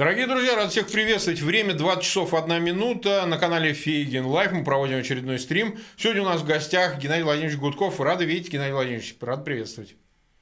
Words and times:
Дорогие 0.00 0.26
друзья, 0.26 0.56
рад 0.56 0.70
всех 0.70 0.90
приветствовать. 0.90 1.42
Время 1.42 1.74
20 1.74 2.02
часов 2.02 2.32
1 2.32 2.64
минута. 2.64 3.26
На 3.26 3.36
канале 3.36 3.74
Фейгин 3.74 4.24
Live 4.24 4.50
мы 4.50 4.64
проводим 4.64 4.96
очередной 4.96 5.38
стрим. 5.38 5.78
Сегодня 5.98 6.22
у 6.22 6.24
нас 6.24 6.40
в 6.40 6.46
гостях 6.46 6.96
Геннадий 6.96 7.22
Владимирович 7.22 7.58
Гудков. 7.58 8.00
Рады 8.00 8.24
видеть, 8.24 8.50
Геннадий 8.50 8.72
Владимирович. 8.72 9.14
Рад 9.20 9.44
приветствовать. 9.44 9.96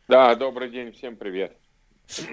Да, 0.06 0.36
добрый 0.36 0.70
день, 0.70 0.92
всем 0.92 1.16
привет. 1.16 1.56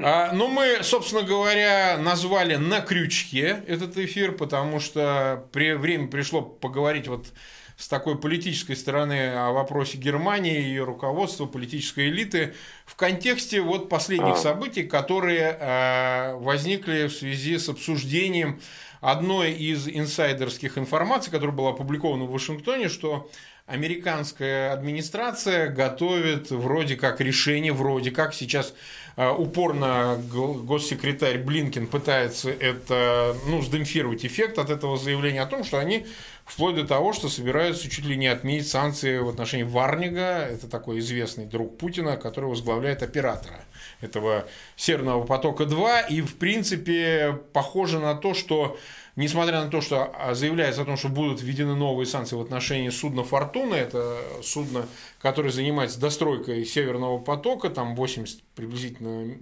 А, 0.03 0.33
ну, 0.33 0.49
мы, 0.49 0.83
собственно 0.83 1.23
говоря, 1.23 1.97
назвали 1.97 2.57
на 2.57 2.81
крючке 2.81 3.63
этот 3.65 3.97
эфир, 3.97 4.33
потому 4.33 4.79
что 4.79 5.47
при, 5.51 5.73
время 5.73 6.09
пришло 6.09 6.43
поговорить 6.43 7.07
вот 7.07 7.33
с 7.77 7.87
такой 7.87 8.17
политической 8.17 8.75
стороны 8.75 9.33
о 9.33 9.51
вопросе 9.51 9.97
Германии, 9.97 10.61
ее 10.61 10.83
руководства, 10.83 11.45
политической 11.45 12.09
элиты 12.09 12.53
в 12.85 12.95
контексте 12.95 13.61
вот 13.61 13.89
последних 13.89 14.35
а. 14.35 14.37
событий, 14.37 14.83
которые 14.83 15.57
э, 15.59 16.35
возникли 16.35 17.07
в 17.07 17.13
связи 17.13 17.57
с 17.57 17.67
обсуждением 17.67 18.61
одной 19.01 19.51
из 19.51 19.87
инсайдерских 19.87 20.77
информаций, 20.77 21.31
которая 21.31 21.55
была 21.55 21.71
опубликована 21.71 22.23
в 22.25 22.31
Вашингтоне, 22.31 22.89
что 22.89 23.29
американская 23.65 24.73
администрация 24.73 25.69
готовит 25.69 26.51
вроде 26.51 26.95
как 26.95 27.19
решение, 27.19 27.73
вроде 27.73 28.11
как 28.11 28.35
сейчас 28.35 28.75
э, 29.17 29.27
упорно 29.27 30.21
госсекретарь 30.31 31.39
Блинкин 31.39 31.87
пытается 31.87 32.51
это, 32.51 33.35
ну, 33.47 33.63
сдемпфировать 33.63 34.23
эффект 34.23 34.59
от 34.59 34.69
этого 34.69 34.97
заявления 34.97 35.41
о 35.41 35.47
том, 35.47 35.63
что 35.63 35.79
они 35.79 36.05
вплоть 36.45 36.75
до 36.75 36.85
того, 36.85 37.11
что 37.11 37.27
собираются 37.27 37.89
чуть 37.89 38.05
ли 38.05 38.15
не 38.15 38.27
отменить 38.27 38.67
санкции 38.67 39.17
в 39.17 39.29
отношении 39.29 39.63
Варнига, 39.63 40.47
это 40.47 40.69
такой 40.69 40.99
известный 40.99 41.45
друг 41.47 41.79
Путина, 41.79 42.17
который 42.17 42.51
возглавляет 42.51 43.01
оператора 43.01 43.65
этого 43.99 44.45
Северного 44.75 45.25
потока-2, 45.25 46.09
и 46.09 46.21
в 46.21 46.35
принципе 46.35 47.39
похоже 47.51 47.99
на 47.99 48.13
то, 48.13 48.35
что 48.35 48.77
несмотря 49.15 49.63
на 49.63 49.69
то, 49.69 49.81
что 49.81 50.11
а, 50.13 50.33
заявляется 50.33 50.81
о 50.81 50.85
том, 50.85 50.97
что 50.97 51.09
будут 51.09 51.41
введены 51.41 51.75
новые 51.75 52.05
санкции 52.05 52.35
в 52.35 52.41
отношении 52.41 52.89
судна 52.89 53.23
«Фортуна», 53.23 53.75
это 53.75 54.19
судно, 54.43 54.87
которое 55.21 55.51
занимается 55.51 55.99
достройкой 55.99 56.65
Северного 56.65 57.19
потока, 57.19 57.69
там 57.69 57.95
80 57.95 58.41
приблизительно 58.55 59.33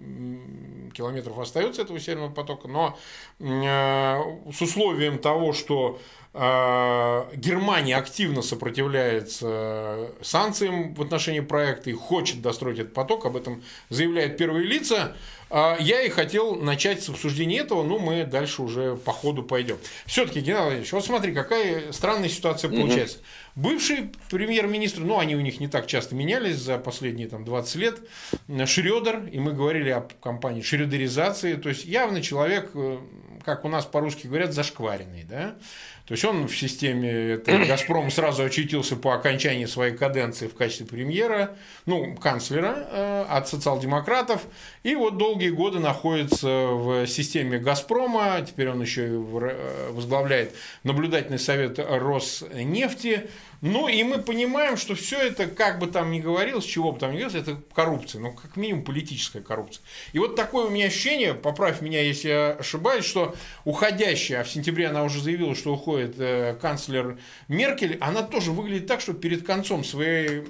километров 0.93 1.39
остается 1.39 1.81
этого 1.81 1.99
Северного 1.99 2.31
потока, 2.31 2.67
но 2.67 2.97
э, 3.39 4.51
с 4.51 4.61
условием 4.61 5.19
того, 5.19 5.53
что 5.53 5.99
а, 6.35 7.29
Германия 7.35 7.95
активно 7.95 8.41
сопротивляется 8.41 10.09
санкциям 10.21 10.95
в 10.95 11.01
отношении 11.01 11.41
проекта 11.41 11.91
и 11.91 11.93
хочет 11.93 12.41
достроить 12.41 12.79
этот 12.79 12.93
поток, 12.93 13.25
об 13.25 13.37
этом 13.37 13.61
заявляют 13.89 14.37
первые 14.37 14.65
лица. 14.65 15.15
А, 15.55 15.77
я 15.79 16.01
и 16.01 16.09
хотел 16.09 16.55
начать 16.55 17.03
с 17.03 17.09
обсуждения 17.09 17.59
этого, 17.59 17.83
но 17.83 17.99
мы 17.99 18.25
дальше 18.25 18.63
уже 18.63 18.95
по 18.95 19.11
ходу 19.11 19.43
пойдем. 19.43 19.77
Все-таки, 20.07 20.39
Геннадий 20.39 20.63
Владимирович, 20.63 20.93
вот 20.93 21.05
смотри, 21.05 21.31
какая 21.31 21.91
странная 21.91 22.27
ситуация 22.27 22.71
получается. 22.71 23.19
Угу. 23.19 23.67
Бывший 23.67 24.09
премьер-министр, 24.31 25.01
ну, 25.01 25.19
они 25.19 25.35
у 25.35 25.41
них 25.41 25.59
не 25.59 25.67
так 25.67 25.85
часто 25.85 26.15
менялись 26.15 26.55
за 26.55 26.79
последние 26.79 27.27
там, 27.27 27.45
20 27.45 27.75
лет, 27.75 27.99
Шредер, 28.65 29.27
и 29.27 29.39
мы 29.39 29.53
говорили 29.53 29.91
о 29.91 30.01
компании 30.01 30.63
шредеризации, 30.63 31.53
то 31.53 31.69
есть 31.69 31.85
явно 31.85 32.23
человек, 32.23 32.71
э, 32.73 32.97
как 33.45 33.63
у 33.63 33.69
нас 33.69 33.85
по-русски 33.85 34.25
говорят, 34.25 34.53
зашкваренный, 34.53 35.23
да, 35.23 35.53
то 36.05 36.13
есть 36.13 36.25
он 36.25 36.47
в 36.47 36.57
системе 36.57 37.37
«Газпрома» 37.67 38.09
сразу 38.09 38.43
очутился 38.43 38.95
по 38.95 39.13
окончании 39.13 39.65
своей 39.65 39.95
каденции 39.95 40.47
в 40.47 40.55
качестве 40.55 40.85
премьера, 40.85 41.55
ну, 41.85 42.15
канцлера 42.15 42.87
э, 42.91 43.25
от 43.29 43.47
социал-демократов, 43.47 44.41
и 44.83 44.95
вот 44.95 45.17
долгие 45.17 45.49
годы 45.49 45.79
находится 45.79 46.47
в 46.47 47.07
системе 47.07 47.57
«Газпрома», 47.57 48.45
теперь 48.45 48.69
он 48.69 48.81
еще 48.81 49.07
и 49.07 49.11
э, 49.11 49.91
возглавляет 49.91 50.53
наблюдательный 50.83 51.39
совет 51.39 51.79
Роснефти, 51.79 53.29
ну, 53.61 53.87
и 53.87 54.03
мы 54.03 54.17
понимаем, 54.17 54.75
что 54.75 54.93
все 54.93 55.17
это, 55.19 55.47
как 55.47 55.79
бы 55.79 55.87
там 55.87 56.11
ни 56.11 56.19
говорилось, 56.19 56.65
чего 56.65 56.91
бы 56.91 56.99
там 56.99 57.11
ни 57.11 57.19
говорилось, 57.19 57.41
это 57.41 57.57
коррупция, 57.73 58.19
ну, 58.19 58.33
как 58.33 58.57
минимум 58.57 58.83
политическая 58.83 59.39
коррупция. 59.39 59.81
И 60.11 60.19
вот 60.19 60.35
такое 60.35 60.65
у 60.65 60.69
меня 60.69 60.87
ощущение, 60.87 61.33
поправь 61.33 61.79
меня, 61.79 62.01
если 62.01 62.27
я 62.27 62.49
ошибаюсь, 62.59 63.05
что 63.05 63.33
уходящая, 63.63 64.41
а 64.41 64.43
в 64.43 64.49
сентябре 64.49 64.87
она 64.87 65.05
уже 65.05 65.21
заявила, 65.21 65.55
что 65.55 65.71
уходит 65.73 65.92
э, 65.97 66.55
канцлер 66.61 67.17
Меркель, 67.47 67.97
она 68.01 68.23
тоже 68.23 68.51
выглядит 68.51 68.87
так, 68.87 69.01
что 69.01 69.13
перед 69.13 69.45
концом 69.45 69.83
своей 69.83 70.43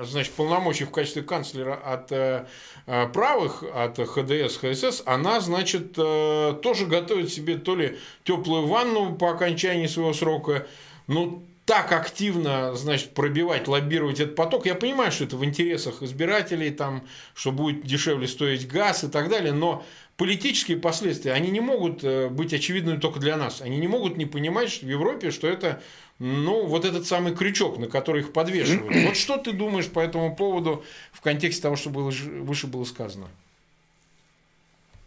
значит, 0.00 0.32
полномочий 0.32 0.84
в 0.84 0.90
качестве 0.90 1.22
канцлера 1.22 1.74
от 1.74 2.12
э, 2.12 2.46
э 2.86 3.06
правых, 3.08 3.62
от 3.62 3.98
ХДС, 3.98 4.56
ХСС, 4.56 5.02
она, 5.06 5.40
значит, 5.40 5.92
тоже 5.92 6.86
готовит 6.86 7.32
себе 7.32 7.56
то 7.56 7.76
ли 7.76 7.98
теплую 8.24 8.66
ванну 8.66 9.14
по 9.14 9.30
окончании 9.30 9.86
своего 9.86 10.12
срока, 10.12 10.66
ну, 11.06 11.44
так 11.64 11.92
активно, 11.92 12.74
значит, 12.74 13.14
пробивать, 13.14 13.68
лоббировать 13.68 14.18
этот 14.18 14.34
поток. 14.34 14.66
Я 14.66 14.74
понимаю, 14.74 15.12
что 15.12 15.24
это 15.24 15.36
в 15.36 15.44
интересах 15.44 16.02
избирателей, 16.02 16.70
там, 16.70 17.06
что 17.34 17.52
будет 17.52 17.86
дешевле 17.86 18.26
стоить 18.26 18.66
газ 18.66 19.04
и 19.04 19.08
так 19.08 19.28
далее, 19.28 19.52
но 19.52 19.84
политические 20.22 20.76
последствия, 20.76 21.32
они 21.32 21.50
не 21.50 21.58
могут 21.58 22.04
э, 22.04 22.28
быть 22.28 22.54
очевидными 22.54 23.00
только 23.00 23.18
для 23.18 23.36
нас. 23.36 23.60
Они 23.60 23.76
не 23.78 23.88
могут 23.88 24.16
не 24.16 24.24
понимать 24.24 24.70
что 24.70 24.86
в 24.86 24.88
Европе, 24.88 25.32
что 25.32 25.48
это, 25.48 25.82
ну, 26.20 26.64
вот 26.64 26.84
этот 26.84 27.08
самый 27.08 27.34
крючок, 27.34 27.76
на 27.78 27.88
который 27.88 28.20
их 28.20 28.32
подвешивают. 28.32 28.94
Вот 29.08 29.16
что 29.16 29.36
ты 29.36 29.50
думаешь 29.50 29.90
по 29.90 29.98
этому 29.98 30.36
поводу 30.36 30.84
в 31.10 31.22
контексте 31.22 31.62
того, 31.62 31.74
что 31.74 31.90
было, 31.90 32.12
выше 32.12 32.68
было 32.68 32.84
сказано? 32.84 33.26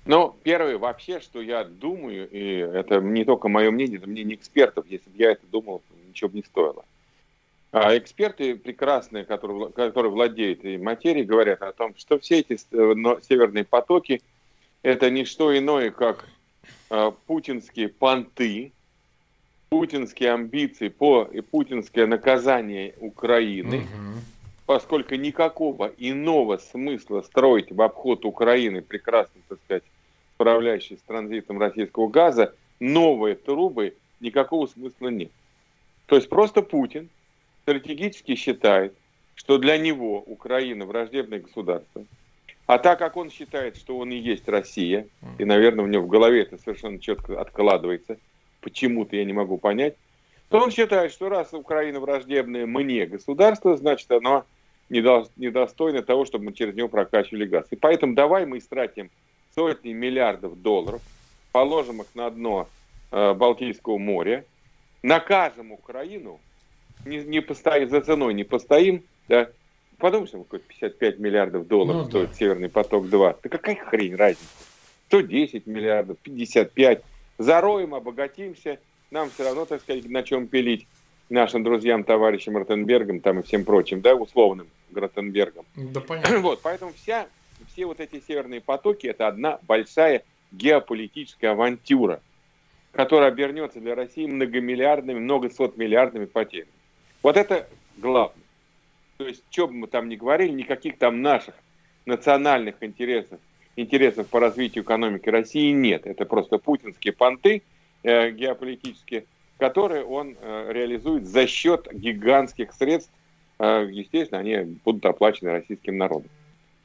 Ну, 0.06 0.36
первое, 0.44 0.78
вообще, 0.78 1.22
что 1.22 1.42
я 1.42 1.64
думаю, 1.64 2.30
и 2.30 2.58
это 2.58 3.00
не 3.00 3.24
только 3.24 3.48
мое 3.48 3.72
мнение, 3.72 4.00
это 4.00 4.10
мнение 4.10 4.36
экспертов, 4.36 4.86
если 4.90 5.10
бы 5.10 5.16
я 5.18 5.32
это 5.32 5.48
думал, 5.50 5.82
ничего 6.10 6.30
бы 6.30 6.40
не 6.40 6.44
стоило. 6.44 6.84
А 7.72 7.98
эксперты 7.98 8.58
прекрасные, 8.58 9.24
которые, 9.24 9.70
которые 9.72 10.12
владеют 10.12 10.60
этой 10.60 10.78
материей, 10.78 11.26
говорят 11.26 11.62
о 11.62 11.72
том, 11.72 11.96
что 11.96 12.20
все 12.20 12.40
эти 12.40 12.56
э, 12.56 13.22
северные 13.30 13.64
потоки– 13.64 14.22
это 14.86 15.10
не 15.10 15.26
что 15.26 15.58
иное, 15.58 15.90
как 15.90 16.26
э, 16.92 17.12
путинские 17.26 17.90
понты, 17.90 18.72
путинские 19.70 20.32
амбиции 20.32 20.90
по 20.90 21.24
и 21.24 21.42
путинское 21.42 22.06
наказание 22.06 22.94
Украины, 23.00 23.78
угу. 23.78 24.20
поскольку 24.68 25.16
никакого 25.16 25.92
иного 25.98 26.58
смысла 26.58 27.24
строить 27.24 27.72
в 27.72 27.82
обход 27.82 28.26
Украины, 28.26 28.84
прекрасно, 28.84 29.42
так 29.50 29.58
сказать, 29.66 29.84
справляющей 30.36 30.98
с 30.98 31.02
транзитом 31.02 31.60
российского 31.60 32.08
газа, 32.08 32.54
новые 32.80 33.34
трубы 33.34 33.96
никакого 34.20 34.68
смысла 34.68 35.08
нет. 35.08 35.32
То 36.06 36.16
есть 36.16 36.30
просто 36.30 36.62
Путин 36.62 37.10
стратегически 37.64 38.36
считает, 38.36 38.94
что 39.34 39.58
для 39.58 39.80
него 39.80 40.20
Украина 40.22 40.86
враждебное 40.86 41.40
государство. 41.40 42.06
А 42.68 42.80
так 42.80 42.98
как 42.98 43.16
он 43.16 43.30
считает, 43.30 43.78
что 43.78 43.98
он 43.98 44.12
и 44.12 44.18
есть 44.18 44.48
Россия, 44.48 45.08
и, 45.38 45.46
наверное, 45.46 45.86
у 45.86 45.88
него 45.88 46.04
в 46.04 46.08
голове 46.08 46.42
это 46.42 46.58
совершенно 46.58 47.00
четко 47.00 47.40
откладывается, 47.40 48.18
почему-то 48.62 49.16
я 49.16 49.24
не 49.24 49.34
могу 49.34 49.58
понять, 49.58 49.96
то 50.50 50.60
он 50.60 50.72
считает, 50.72 51.12
что 51.12 51.30
раз 51.30 51.54
Украина 51.54 52.00
враждебное 52.00 52.66
мне 52.66 53.06
государство, 53.06 53.78
значит, 53.78 54.10
оно 54.12 54.46
недостойно 54.90 56.02
того, 56.02 56.26
чтобы 56.26 56.46
мы 56.46 56.54
через 56.54 56.76
него 56.76 56.88
прокачивали 56.88 57.46
газ. 57.46 57.66
И 57.72 57.76
поэтому 57.76 58.14
давай 58.14 58.46
мы 58.46 58.60
истратим 58.60 59.10
сотни 59.54 59.94
миллиардов 59.94 60.62
долларов, 60.62 61.02
положим 61.52 62.02
их 62.02 62.08
на 62.14 62.30
дно 62.30 62.68
э, 63.12 63.34
Балтийского 63.34 63.98
моря, 63.98 64.44
накажем 65.02 65.72
Украину, 65.72 66.40
не, 67.06 67.18
не 67.24 67.42
постоим, 67.42 67.90
за 67.90 68.02
ценой 68.02 68.34
не 68.34 68.44
постоим, 68.44 69.04
да, 69.28 69.50
подумай, 69.98 70.28
что 70.28 70.44
какой 70.44 70.60
55 70.60 71.20
миллиардов 71.20 71.68
долларов 71.68 72.04
ну, 72.04 72.10
стоит 72.10 72.30
да. 72.30 72.36
Северный 72.36 72.70
поток-2. 72.70 73.38
Да 73.44 73.50
какая 73.50 73.76
хрень 73.76 74.16
разница? 74.16 74.46
110 75.08 75.68
миллиардов, 75.68 76.18
55. 76.20 77.04
Зароем, 77.38 77.94
обогатимся, 77.94 78.80
нам 79.12 79.30
все 79.30 79.44
равно, 79.44 79.66
так 79.66 79.82
сказать, 79.82 80.10
на 80.10 80.24
чем 80.24 80.48
пилить 80.48 80.88
нашим 81.30 81.64
друзьям, 81.64 82.04
товарищам 82.04 82.58
Ротенбергам 82.58 83.20
там 83.20 83.40
и 83.40 83.44
всем 83.44 83.66
прочим, 83.66 84.02
да, 84.02 84.16
условным 84.16 84.68
Ротенбергам. 84.94 85.66
Да, 85.76 86.00
понятно. 86.08 86.40
Вот, 86.40 86.62
поэтому 86.62 86.94
вся, 86.94 87.28
все 87.72 87.86
вот 87.86 88.00
эти 88.00 88.22
северные 88.26 88.62
потоки– 88.62 89.08
это 89.08 89.28
одна 89.28 89.60
большая 89.64 90.24
геополитическая 90.52 91.52
авантюра– 91.52 92.22
которая 92.96 93.30
обернется 93.30 93.80
для 93.80 93.94
России 93.94 94.26
многомиллиардными, 94.26 95.20
многосотмиллиардными 95.20 96.26
потерями. 96.26 96.70
Вот 97.22 97.36
это 97.36 97.68
главное. 97.98 98.45
То 99.18 99.28
есть, 99.28 99.44
что 99.50 99.68
бы 99.68 99.74
мы 99.74 99.88
там 99.88 100.10
ни 100.10 100.16
говорили, 100.16 100.52
никаких 100.52 100.98
там 100.98 101.22
наших 101.22 101.56
национальных 102.06 102.76
интересов, 102.82 103.40
интересов 103.76 104.28
по 104.28 104.40
развитию 104.40 104.84
экономики 104.84 105.30
России 105.30 105.72
нет. 105.72 106.06
Это 106.06 106.26
просто 106.26 106.58
путинские 106.58 107.14
понты 107.14 107.64
э, 108.04 108.32
геополитические, 108.32 109.26
которые 109.58 110.04
он 110.04 110.36
э, 110.40 110.72
реализует 110.72 111.26
за 111.26 111.48
счет 111.48 111.88
гигантских 111.92 112.74
средств. 112.74 113.12
Э, 113.60 113.88
естественно, 113.90 114.42
они 114.42 114.78
будут 114.84 115.06
оплачены 115.06 115.52
российским 115.52 115.98
народом. 115.98 116.30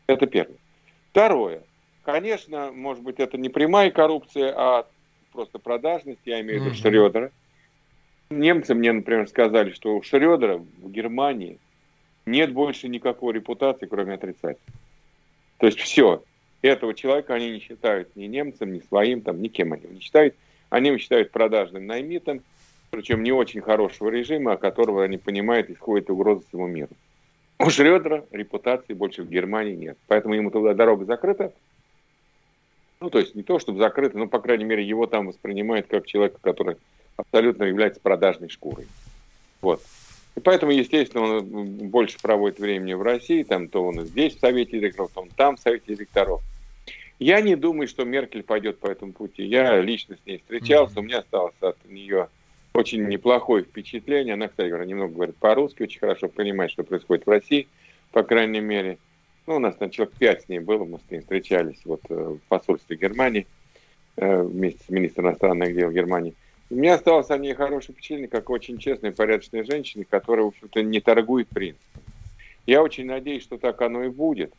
Это 0.06 0.26
первое. 0.26 0.56
Второе. 1.10 1.62
конечно, 2.04 2.70
может 2.72 3.02
быть, 3.02 3.18
это 3.18 3.36
не 3.36 3.48
прямая 3.48 3.90
коррупция, 3.90 4.54
а 4.56 4.86
просто 5.32 5.58
продажность, 5.58 6.20
я 6.24 6.40
имею 6.40 6.60
в 6.60 6.64
виду 6.64 6.74
mm-hmm. 6.74 6.82
Шредера. 6.82 7.32
Немцы 8.30 8.74
мне, 8.74 8.92
например, 8.92 9.26
сказали, 9.28 9.72
что 9.72 9.96
у 9.96 10.02
Шредера 10.02 10.58
в 10.58 10.90
Германии 10.90 11.58
нет 12.30 12.52
больше 12.52 12.88
никакой 12.88 13.34
репутации, 13.34 13.86
кроме 13.86 14.14
отрицательной. 14.14 14.74
То 15.58 15.66
есть 15.66 15.78
все. 15.78 16.22
Этого 16.62 16.94
человека 16.94 17.34
они 17.34 17.50
не 17.50 17.60
считают 17.60 18.14
ни 18.16 18.24
немцем, 18.24 18.72
ни 18.72 18.80
своим, 18.80 19.22
там, 19.22 19.40
никем 19.40 19.72
они 19.72 19.84
его 19.84 19.94
не 19.94 20.00
считают. 20.00 20.34
Они 20.68 20.88
его 20.88 20.98
считают 20.98 21.30
продажным 21.30 21.86
наймитом, 21.86 22.42
причем 22.90 23.22
не 23.22 23.32
очень 23.32 23.60
хорошего 23.60 24.08
режима, 24.08 24.52
о 24.52 24.56
которого 24.56 25.04
они 25.04 25.18
понимают, 25.18 25.70
исходит 25.70 26.10
угроза 26.10 26.44
всему 26.46 26.66
миру. 26.66 26.90
У 27.58 27.68
Шредера 27.70 28.24
репутации 28.30 28.94
больше 28.94 29.22
в 29.22 29.28
Германии 29.28 29.74
нет. 29.74 29.98
Поэтому 30.06 30.34
ему 30.34 30.50
туда 30.50 30.74
дорога 30.74 31.04
закрыта. 31.04 31.52
Ну, 33.00 33.10
то 33.10 33.18
есть 33.18 33.34
не 33.34 33.42
то, 33.42 33.58
чтобы 33.58 33.78
закрыта, 33.78 34.16
но, 34.18 34.28
по 34.28 34.40
крайней 34.40 34.64
мере, 34.64 34.86
его 34.86 35.06
там 35.06 35.26
воспринимают 35.26 35.86
как 35.86 36.06
человека, 36.06 36.38
который 36.40 36.76
абсолютно 37.16 37.64
является 37.64 38.00
продажной 38.00 38.48
шкурой. 38.48 38.86
Вот. 39.60 39.82
И 40.36 40.40
поэтому, 40.40 40.72
естественно, 40.72 41.38
он 41.38 41.44
больше 41.88 42.18
проводит 42.20 42.58
времени 42.58 42.94
в 42.94 43.02
России, 43.02 43.42
там, 43.42 43.68
то 43.68 43.84
он 43.84 44.06
здесь 44.06 44.36
в 44.36 44.40
Совете 44.40 44.78
директоров, 44.78 45.10
то 45.12 45.20
он 45.22 45.28
там 45.30 45.56
в 45.56 45.60
Совете 45.60 45.94
директоров. 45.94 46.40
Я 47.18 47.40
не 47.42 47.56
думаю, 47.56 47.86
что 47.86 48.04
Меркель 48.04 48.42
пойдет 48.42 48.78
по 48.78 48.86
этому 48.86 49.12
пути. 49.12 49.44
Я 49.44 49.80
лично 49.80 50.16
с 50.16 50.26
ней 50.26 50.38
встречался, 50.38 50.94
mm-hmm. 50.94 51.00
у 51.00 51.02
меня 51.02 51.18
осталось 51.18 51.54
от 51.60 51.76
нее 51.84 52.28
очень 52.72 53.06
неплохое 53.06 53.64
впечатление. 53.64 54.34
Она, 54.34 54.48
кстати 54.48 54.68
говоря, 54.68 54.86
немного 54.86 55.12
говорит 55.12 55.36
по-русски, 55.36 55.82
очень 55.82 56.00
хорошо 56.00 56.28
понимает, 56.28 56.70
что 56.70 56.82
происходит 56.82 57.26
в 57.26 57.30
России, 57.30 57.68
по 58.12 58.22
крайней 58.22 58.60
мере. 58.60 58.98
Ну, 59.46 59.56
у 59.56 59.58
нас 59.58 59.74
там 59.76 59.90
человек 59.90 60.14
пять 60.16 60.42
с 60.44 60.48
ней 60.48 60.60
было, 60.60 60.84
мы 60.84 60.98
с 60.98 61.10
ней 61.10 61.20
встречались 61.20 61.80
вот 61.84 62.00
э, 62.08 62.14
в 62.14 62.40
посольстве 62.48 62.96
Германии 62.96 63.46
э, 64.16 64.42
вместе 64.42 64.82
с 64.84 64.88
министром 64.88 65.26
иностранных 65.26 65.74
дел 65.74 65.90
Германии. 65.90 66.34
У 66.70 66.76
меня 66.76 66.94
осталось 66.94 67.30
о 67.30 67.38
ней 67.38 67.54
хорошее 67.54 67.94
впечатление, 67.94 68.28
как 68.28 68.48
очень 68.48 68.78
честной, 68.78 69.10
порядочной 69.10 69.64
женщине, 69.64 70.06
которая, 70.08 70.44
в 70.44 70.48
общем-то, 70.48 70.82
не 70.82 71.00
торгует 71.00 71.48
принципом. 71.48 72.02
Я 72.64 72.82
очень 72.82 73.06
надеюсь, 73.06 73.42
что 73.42 73.58
так 73.58 73.82
оно 73.82 74.04
и 74.04 74.08
будет. 74.08 74.52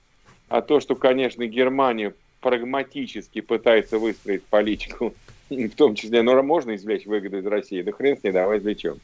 А 0.50 0.62
то, 0.62 0.82
что, 0.82 0.96
конечно, 0.96 1.48
Германия 1.48 2.14
прагматически 2.42 3.40
пытается 3.40 3.98
выстроить 3.98 4.44
политику 4.44 5.14
в 5.50 5.70
том 5.70 5.96
числе, 5.96 6.22
ну, 6.22 6.42
можно 6.44 6.76
извлечь 6.76 7.06
выгоду 7.06 7.40
из 7.40 7.46
России, 7.46 7.82
да 7.82 7.92
хрен 7.92 8.18
с 8.18 8.24
ней, 8.24 8.32
давай 8.32 8.60
извлечем. 8.60 9.00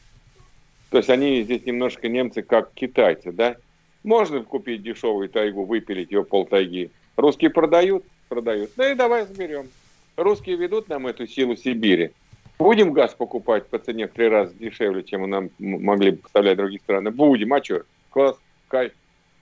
То 0.89 0.97
есть 0.97 1.09
они 1.09 1.43
здесь 1.43 1.65
немножко 1.65 2.07
немцы 2.07 2.41
как 2.41 2.73
китайцы, 2.73 3.31
да? 3.31 3.57
Можно 4.03 4.43
купить 4.43 4.83
дешевую 4.83 5.29
тайгу, 5.29 5.65
выпилить 5.65 6.11
ее 6.11 6.23
пол 6.23 6.45
тайги. 6.45 6.91
Русские 7.17 7.49
продают? 7.49 8.05
Продают. 8.29 8.71
Да 8.77 8.91
и 8.91 8.95
давай 8.95 9.25
заберем. 9.25 9.67
Русские 10.15 10.55
ведут 10.55 10.87
нам 10.87 11.07
эту 11.07 11.27
силу 11.27 11.55
Сибири. 11.55 12.11
Будем 12.59 12.91
газ 12.91 13.13
покупать 13.13 13.67
по 13.67 13.77
цене 13.77 14.07
в 14.07 14.11
три 14.11 14.27
раза 14.27 14.53
дешевле, 14.55 15.03
чем 15.03 15.29
нам 15.29 15.49
могли 15.59 16.11
бы 16.11 16.17
поставлять 16.17 16.57
другие 16.57 16.79
страны? 16.79 17.11
Будем. 17.11 17.53
А 17.53 17.63
что? 17.63 17.83
Класс, 18.09 18.37
кайф. 18.67 18.93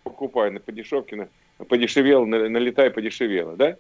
Покупай 0.04 0.52
на 0.52 0.60
подешевке, 0.60 1.16
на, 1.16 1.66
подешевело, 1.66 2.26
налетай 2.26 2.92
подешевело, 2.92 3.56
да? 3.56 3.78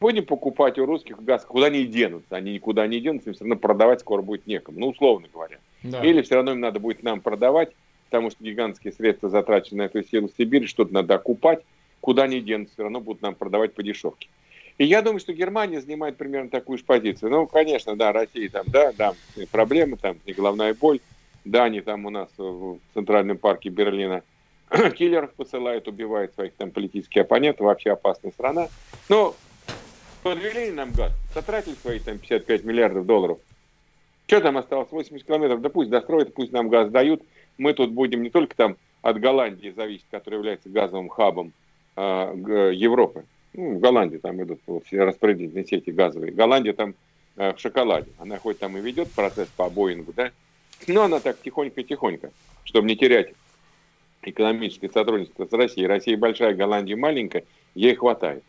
Будем 0.00 0.24
покупать 0.24 0.78
у 0.78 0.86
русских 0.86 1.22
газ, 1.22 1.44
куда 1.44 1.66
они 1.66 1.84
денутся. 1.84 2.36
Они 2.36 2.54
никуда 2.54 2.86
не 2.86 3.00
денутся, 3.00 3.30
им 3.30 3.34
все 3.34 3.44
равно 3.44 3.56
продавать 3.56 4.00
скоро 4.00 4.22
будет 4.22 4.46
некому, 4.46 4.80
ну, 4.80 4.88
условно 4.88 5.28
говоря. 5.30 5.58
Да. 5.82 6.02
Или 6.02 6.22
все 6.22 6.36
равно 6.36 6.52
им 6.52 6.60
надо 6.60 6.80
будет 6.80 7.02
нам 7.02 7.20
продавать, 7.20 7.72
потому 8.08 8.30
что 8.30 8.42
гигантские 8.42 8.94
средства 8.94 9.28
затрачены 9.28 9.78
на 9.78 9.86
эту 9.86 10.02
силу 10.02 10.30
Сибири, 10.38 10.66
что-то 10.66 10.94
надо 10.94 11.16
окупать, 11.16 11.60
куда 12.00 12.22
они 12.22 12.40
денутся, 12.40 12.74
все 12.74 12.82
равно 12.84 13.00
будут 13.00 13.20
нам 13.20 13.34
продавать 13.34 13.74
по 13.74 13.82
дешевке. 13.82 14.28
И 14.80 14.86
я 14.86 15.02
думаю, 15.02 15.20
что 15.20 15.34
Германия 15.34 15.78
занимает 15.78 16.16
примерно 16.16 16.48
такую 16.48 16.78
же 16.78 16.84
позицию. 16.84 17.30
Ну, 17.30 17.46
конечно, 17.46 17.96
да, 17.96 18.14
Россия 18.14 18.48
там, 18.48 18.64
да, 18.66 18.92
да, 18.96 19.12
проблемы, 19.52 19.98
там, 19.98 20.16
не 20.24 20.32
головная 20.32 20.72
боль. 20.72 21.00
Да, 21.44 21.64
они 21.64 21.82
там 21.82 22.06
у 22.06 22.10
нас 22.10 22.30
в 22.38 22.78
Центральном 22.94 23.36
парке 23.36 23.68
Берлина 23.68 24.22
киллеров 24.96 25.34
посылают, 25.34 25.86
убивают 25.86 26.32
своих 26.32 26.54
там 26.54 26.70
политических 26.70 27.20
оппонентов, 27.20 27.66
вообще 27.66 27.90
опасная 27.90 28.30
страна. 28.30 28.68
Но 29.10 29.36
подвели 30.22 30.70
нам 30.70 30.92
газ, 30.92 31.12
потратили 31.34 31.74
свои 31.74 31.98
там 31.98 32.16
55 32.16 32.64
миллиардов 32.64 33.04
долларов. 33.04 33.38
Что 34.28 34.40
там 34.40 34.56
осталось? 34.56 34.90
80 34.90 35.26
километров, 35.26 35.60
да 35.60 35.68
пусть 35.68 35.90
достроят, 35.90 36.32
пусть 36.32 36.52
нам 36.52 36.70
газ 36.70 36.88
дают. 36.88 37.22
Мы 37.58 37.74
тут 37.74 37.90
будем 37.90 38.22
не 38.22 38.30
только 38.30 38.56
там 38.56 38.76
от 39.02 39.20
Голландии 39.20 39.74
зависеть, 39.76 40.06
которая 40.10 40.38
является 40.38 40.70
газовым 40.70 41.10
хабом 41.10 41.52
а, 41.96 42.32
Европы. 42.72 43.26
Ну, 43.52 43.76
в 43.76 43.80
Голландии 43.80 44.18
там 44.18 44.42
идут 44.42 44.60
вот, 44.66 44.86
все 44.86 45.02
распределительные 45.04 45.66
сети 45.66 45.90
газовые. 45.90 46.32
Голландия 46.32 46.72
там 46.72 46.94
а, 47.36 47.52
в 47.52 47.60
шоколаде. 47.60 48.10
Она 48.18 48.38
хоть 48.38 48.58
там 48.58 48.76
и 48.76 48.80
ведет 48.80 49.10
процесс 49.10 49.48
по 49.48 49.68
Боингу, 49.68 50.12
да, 50.12 50.30
но 50.86 51.02
она 51.02 51.20
так 51.20 51.38
тихонько-тихонько, 51.42 52.30
чтобы 52.64 52.88
не 52.88 52.96
терять 52.96 53.32
экономическое 54.22 54.88
сотрудничество 54.88 55.46
с 55.46 55.52
Россией. 55.52 55.86
Россия 55.86 56.16
большая, 56.16 56.54
Голландия 56.54 56.96
маленькая, 56.96 57.44
ей 57.74 57.94
хватает. 57.94 58.44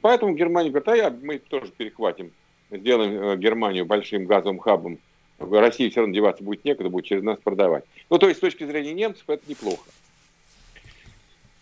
Поэтому 0.00 0.34
Германия 0.34 0.70
говорит, 0.70 0.88
а 0.88 0.96
я, 0.96 1.10
мы 1.10 1.38
тоже 1.38 1.72
перехватим, 1.76 2.32
сделаем 2.70 3.22
э, 3.22 3.36
Германию 3.36 3.86
большим 3.86 4.26
газовым 4.26 4.58
хабом. 4.58 4.98
России 5.38 5.88
все 5.88 6.00
равно 6.00 6.14
деваться 6.14 6.44
будет 6.44 6.64
некуда, 6.64 6.90
будет 6.90 7.06
через 7.06 7.22
нас 7.22 7.38
продавать. 7.38 7.84
Ну, 8.08 8.18
то 8.18 8.28
есть, 8.28 8.38
с 8.38 8.40
точки 8.40 8.64
зрения 8.64 8.92
немцев, 8.92 9.24
это 9.28 9.42
неплохо. 9.48 9.82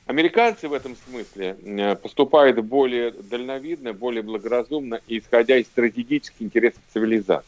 Американцы 0.09 0.69
в 0.69 0.73
этом 0.73 0.97
смысле 0.97 1.59
э, 1.63 1.95
поступают 1.95 2.59
более 2.65 3.11
дальновидно, 3.11 3.93
более 3.93 4.23
благоразумно, 4.23 5.03
исходя 5.07 5.59
из 5.59 5.67
стратегических 5.67 6.41
интересов 6.41 6.81
цивилизации. 6.95 7.45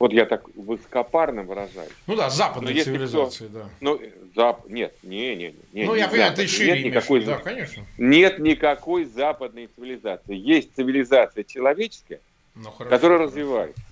Вот 0.00 0.12
я 0.12 0.26
так 0.26 0.42
высокопарно 0.56 1.44
выражаюсь. 1.44 1.92
Ну 2.08 2.16
да, 2.16 2.30
западной 2.30 2.74
но 2.74 2.80
цивилизации, 2.80 3.44
кто, 3.44 3.58
да. 3.60 3.68
Ну, 3.80 4.00
зап... 4.34 4.68
нет, 4.68 4.92
не, 5.04 5.36
не, 5.36 5.54
не. 5.72 5.84
Ну, 5.84 5.94
не 5.94 6.00
я 6.00 6.08
понимаю, 6.08 6.34
ты 6.34 6.48
шире 6.48 6.82
нет 6.82 6.86
никакой, 6.86 7.24
да, 7.24 7.36
конечно. 7.36 7.86
Нет 7.96 8.40
никакой 8.40 9.04
западной 9.04 9.68
цивилизации. 9.68 10.34
Есть 10.34 10.70
цивилизация 10.74 11.44
человеческая, 11.44 12.18
ну, 12.56 12.72
хорошо, 12.72 12.90
которая 12.90 13.18
хорошо. 13.18 13.36
развивается. 13.36 13.82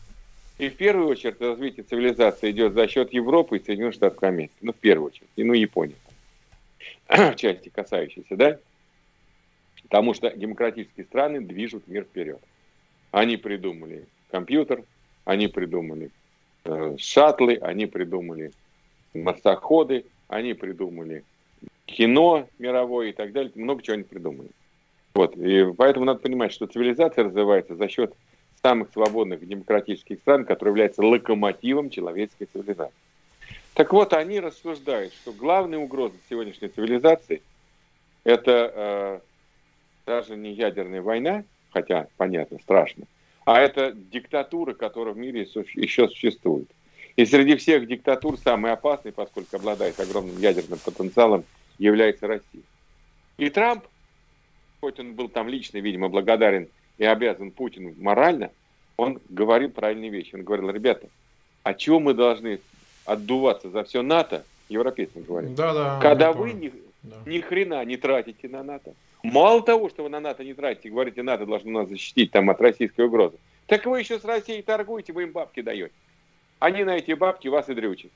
И 0.59 0.69
в 0.71 0.77
первую 0.77 1.06
очередь 1.06 1.41
развитие 1.41 1.85
цивилизации 1.85 2.51
идет 2.51 2.75
за 2.75 2.89
счет 2.89 3.12
Европы 3.12 3.59
и 3.59 3.65
Соединенных 3.65 3.95
Штатов 3.95 4.25
Америки. 4.25 4.55
Ну, 4.61 4.73
в 4.73 4.77
первую 4.77 5.12
очередь. 5.12 5.29
И, 5.37 5.45
ну, 5.45 5.53
Япония. 5.53 5.95
В 7.17 7.37
части 7.37 7.69
касающейся, 7.69 8.37
да? 8.37 8.59
Потому 9.83 10.15
что 10.15 10.31
демократические 10.31 11.06
страны 11.06 11.41
движут 11.41 11.87
мир 11.87 12.05
вперед. 12.05 12.41
Они 13.11 13.37
придумали 13.37 14.06
компьютер, 14.31 14.83
они 15.25 15.49
придумали 15.49 16.11
э, 16.65 16.97
шаттлы, 16.99 17.59
они 17.61 17.87
придумали 17.87 18.53
марсоходы, 19.13 20.05
они 20.29 20.55
придумали 20.55 21.25
кино 21.87 22.49
мировое 22.59 23.11
и 23.11 23.13
так 23.13 23.33
далее. 23.33 23.53
Много 23.55 23.83
чего 23.83 23.94
они 23.94 24.05
придумали. 24.05 24.49
Вот. 25.15 25.37
И 25.37 25.73
поэтому 25.77 26.06
надо 26.06 26.21
понимать, 26.21 26.53
что 26.53 26.67
цивилизация 26.67 27.25
развивается 27.25 27.77
за 27.77 27.89
счет 27.89 28.15
самых 28.63 28.91
свободных 28.93 29.47
демократических 29.47 30.19
стран, 30.19 30.44
которые 30.44 30.73
являются 30.73 31.03
локомотивом 31.03 31.91
человеческой 31.91 32.49
цивилизации. 32.53 32.94
Так 33.75 33.93
вот, 33.93 34.13
они 34.13 34.39
рассуждают, 34.39 35.13
что 35.13 35.33
главная 35.33 35.79
угроза 35.79 36.15
сегодняшней 36.31 36.69
цивилизации 36.69 37.43
это 38.23 38.73
э, 38.75 39.21
даже 40.07 40.37
не 40.37 40.53
ядерная 40.53 41.03
война, 41.03 41.45
хотя, 41.73 42.07
понятно, 42.17 42.59
страшно, 42.61 43.05
а 43.45 43.61
это 43.61 43.93
диктатура, 43.93 44.75
которая 44.75 45.13
в 45.13 45.19
мире 45.19 45.43
еще 45.43 46.09
существует. 46.09 46.69
И 47.17 47.27
среди 47.27 47.57
всех 47.57 47.87
диктатур 47.87 48.39
самой 48.39 48.73
опасной, 48.73 49.13
поскольку 49.13 49.57
обладает 49.57 49.99
огромным 50.01 50.39
ядерным 50.39 50.79
потенциалом, 50.79 51.45
является 51.79 52.27
Россия. 52.27 52.63
И 53.39 53.51
Трамп, 53.51 53.85
хоть 54.81 54.99
он 55.01 55.15
был 55.15 55.29
там 55.29 55.49
лично, 55.49 55.79
видимо, 55.79 56.09
благодарен 56.09 56.69
и 56.99 57.05
обязан 57.05 57.51
Путину 57.51 57.95
морально, 57.99 58.51
он 58.97 59.21
говорил 59.29 59.71
правильные 59.71 60.11
вещи. 60.11 60.35
Он 60.35 60.45
говорил, 60.45 60.71
ребята, 60.71 61.09
а 61.65 61.75
чего 61.75 61.99
мы 61.99 62.15
должны 62.15 62.61
отдуваться 63.05 63.70
за 63.70 63.84
все 63.84 64.03
НАТО, 64.03 64.44
европейцам 64.69 65.23
говорят, 65.23 65.55
да, 65.55 65.75
да, 65.75 65.99
когда 66.01 66.32
вы 66.32 66.53
ни, 66.53 66.73
да. 67.03 67.17
ни 67.27 67.41
хрена 67.41 67.84
не 67.84 67.96
тратите 67.96 68.49
на 68.49 68.63
НАТО, 68.63 68.94
Мало 69.25 69.63
того, 69.63 69.89
что 69.89 70.03
вы 70.03 70.11
на 70.11 70.20
НАТО 70.20 70.44
не 70.44 70.53
тратите, 70.53 70.91
говорите, 70.91 71.23
НАТО 71.23 71.46
должно 71.46 71.81
нас 71.81 71.89
защитить 71.89 72.31
там, 72.31 72.51
от 72.51 72.61
российской 72.61 73.06
угрозы, 73.06 73.39
так 73.67 73.87
вы 73.87 74.01
еще 74.01 74.19
с 74.19 74.25
Россией 74.25 74.61
торгуете, 74.61 75.15
вы 75.15 75.23
им 75.23 75.32
бабки 75.32 75.63
даете. 75.63 75.94
Они 76.58 76.84
на 76.84 76.99
эти 76.99 77.13
бабки 77.13 77.49
вас 77.49 77.70
и 77.70 77.75
дрючат. 77.75 78.11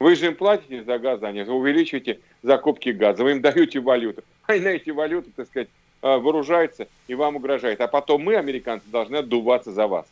Вы 0.00 0.16
же 0.16 0.26
им 0.26 0.34
платите 0.34 0.82
за 0.82 0.98
газ, 0.98 1.22
они 1.22 1.42
увеличиваете 1.42 2.18
закупки 2.42 2.88
газа, 2.88 3.22
вы 3.22 3.30
им 3.30 3.40
даете 3.40 3.78
валюту. 3.78 4.24
Они 4.46 4.58
на 4.60 4.68
эти 4.70 4.90
валюты, 4.90 5.30
так 5.36 5.46
сказать, 5.46 5.68
а, 6.02 6.18
вооружаются 6.18 6.88
и 7.06 7.14
вам 7.14 7.36
угрожают. 7.36 7.80
А 7.80 7.86
потом 7.86 8.22
мы, 8.22 8.34
американцы, 8.34 8.86
должны 8.88 9.16
отдуваться 9.16 9.70
за 9.70 9.86
вас. 9.86 10.06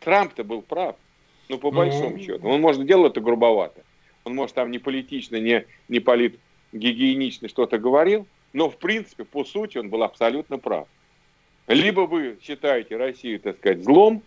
Трамп-то 0.00 0.44
был 0.44 0.62
прав. 0.62 0.96
Ну, 1.48 1.58
по 1.58 1.70
большому 1.70 2.16
ну... 2.16 2.18
счету. 2.18 2.48
Он, 2.48 2.60
может, 2.60 2.86
делал 2.86 3.06
это 3.06 3.20
грубовато. 3.20 3.82
Он, 4.24 4.34
может, 4.34 4.54
там 4.54 4.70
не 4.70 4.78
политично, 4.78 5.36
не, 5.36 5.66
не 5.88 6.00
политгигиенично 6.00 7.48
что-то 7.48 7.78
говорил, 7.78 8.26
но, 8.52 8.68
в 8.68 8.76
принципе, 8.76 9.24
по 9.24 9.44
сути, 9.44 9.78
он 9.78 9.88
был 9.88 10.02
абсолютно 10.02 10.58
прав. 10.58 10.88
Либо 11.68 12.02
вы 12.02 12.38
считаете 12.42 12.96
Россию, 12.96 13.40
так 13.40 13.58
сказать, 13.58 13.82
злом, 13.82 14.22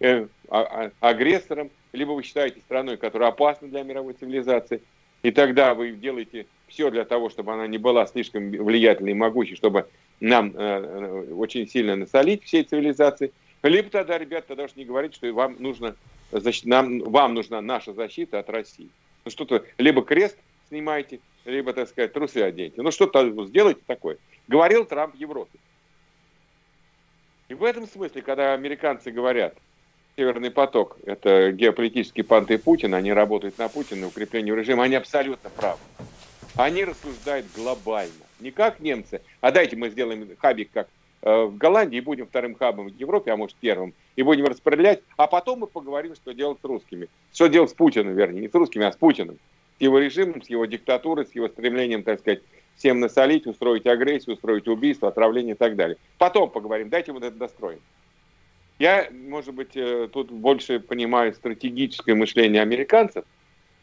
э, 0.00 0.26
а, 0.48 0.90
а, 1.00 1.08
агрессором, 1.08 1.70
либо 1.92 2.12
вы 2.12 2.22
считаете 2.22 2.60
страной, 2.60 2.96
которая 2.96 3.30
опасна 3.30 3.68
для 3.68 3.82
мировой 3.82 4.14
цивилизации, 4.14 4.82
и 5.22 5.30
тогда 5.30 5.74
вы 5.74 5.92
делаете 5.92 6.46
все 6.68 6.90
для 6.90 7.04
того, 7.04 7.30
чтобы 7.30 7.52
она 7.52 7.66
не 7.66 7.78
была 7.78 8.06
слишком 8.06 8.50
влиятельной 8.50 9.12
и 9.12 9.14
могучей, 9.14 9.56
чтобы 9.56 9.88
нам 10.20 10.52
э, 10.54 11.26
э 11.28 11.32
очень 11.32 11.68
сильно 11.68 11.96
насолить 11.96 12.44
всей 12.44 12.62
цивилизации. 12.62 13.32
Либо 13.62 13.90
тогда, 13.90 14.18
ребят, 14.18 14.46
тогда 14.46 14.64
уж 14.64 14.76
не 14.76 14.84
говорить, 14.84 15.14
что 15.14 15.32
вам 15.32 15.56
нужно 15.58 15.96
защ... 16.32 16.64
нам, 16.64 17.00
вам 17.00 17.34
нужна 17.34 17.60
наша 17.60 17.92
защита 17.92 18.38
от 18.38 18.50
России. 18.50 18.88
Ну 19.24 19.30
что-то, 19.30 19.64
либо 19.78 20.02
крест 20.02 20.36
снимайте, 20.68 21.20
либо, 21.44 21.72
так 21.72 21.88
сказать, 21.88 22.12
трусы 22.12 22.38
оденьте. 22.38 22.82
Ну 22.82 22.90
что-то 22.90 23.44
сделайте 23.46 23.80
такое. 23.86 24.18
Говорил 24.48 24.84
Трамп 24.84 25.14
Европе. 25.16 25.58
И 27.48 27.54
в 27.54 27.62
этом 27.62 27.86
смысле, 27.86 28.22
когда 28.22 28.54
американцы 28.54 29.10
говорят, 29.10 29.54
Северный 30.16 30.50
поток– 30.50 30.96
это 31.04 31.52
геополитические 31.52 32.24
панты 32.24 32.56
Путина, 32.56 32.96
они 32.96 33.12
работают 33.12 33.58
на 33.58 33.68
Путина, 33.68 34.02
на 34.02 34.06
укрепление 34.06 34.56
режима, 34.56 34.84
они 34.84 34.94
абсолютно 34.94 35.50
правы. 35.50 35.78
Они 36.54 36.84
рассуждают 36.84 37.44
глобально. 37.54 38.24
Не 38.40 38.50
как 38.50 38.80
немцы, 38.80 39.20
а 39.42 39.52
дайте 39.52 39.76
мы 39.76 39.90
сделаем 39.90 40.26
хабик 40.38 40.70
как 40.72 40.88
в 41.26 41.56
Голландии, 41.56 41.98
будем 41.98 42.26
вторым 42.26 42.54
хабом 42.54 42.88
в 42.88 42.96
Европе, 42.96 43.32
а 43.32 43.36
может 43.36 43.56
первым, 43.56 43.94
и 44.14 44.22
будем 44.22 44.44
распределять, 44.46 45.02
а 45.16 45.26
потом 45.26 45.58
мы 45.58 45.66
поговорим, 45.66 46.14
что 46.14 46.32
делать 46.32 46.58
с 46.62 46.64
русскими. 46.64 47.08
Что 47.32 47.48
делать 47.48 47.70
с 47.70 47.74
Путиным, 47.74 48.14
вернее, 48.14 48.42
не 48.42 48.48
с 48.48 48.54
русскими, 48.54 48.86
а 48.86 48.92
с 48.92 48.96
Путиным. 48.96 49.36
С 49.76 49.80
его 49.80 49.98
режимом, 49.98 50.40
с 50.40 50.48
его 50.48 50.66
диктатурой, 50.66 51.26
с 51.26 51.34
его 51.34 51.48
стремлением, 51.48 52.04
так 52.04 52.20
сказать, 52.20 52.42
всем 52.76 53.00
насолить, 53.00 53.46
устроить 53.46 53.86
агрессию, 53.86 54.36
устроить 54.36 54.68
убийство, 54.68 55.08
отравление 55.08 55.54
и 55.54 55.58
так 55.58 55.74
далее. 55.74 55.96
Потом 56.16 56.48
поговорим, 56.48 56.90
дайте 56.90 57.10
вот 57.10 57.24
это 57.24 57.36
достроим. 57.36 57.80
Я, 58.78 59.08
может 59.10 59.52
быть, 59.52 59.74
э, 59.74 60.08
тут 60.12 60.30
больше 60.30 60.78
понимаю 60.78 61.34
стратегическое 61.34 62.14
мышление 62.14 62.62
американцев. 62.62 63.24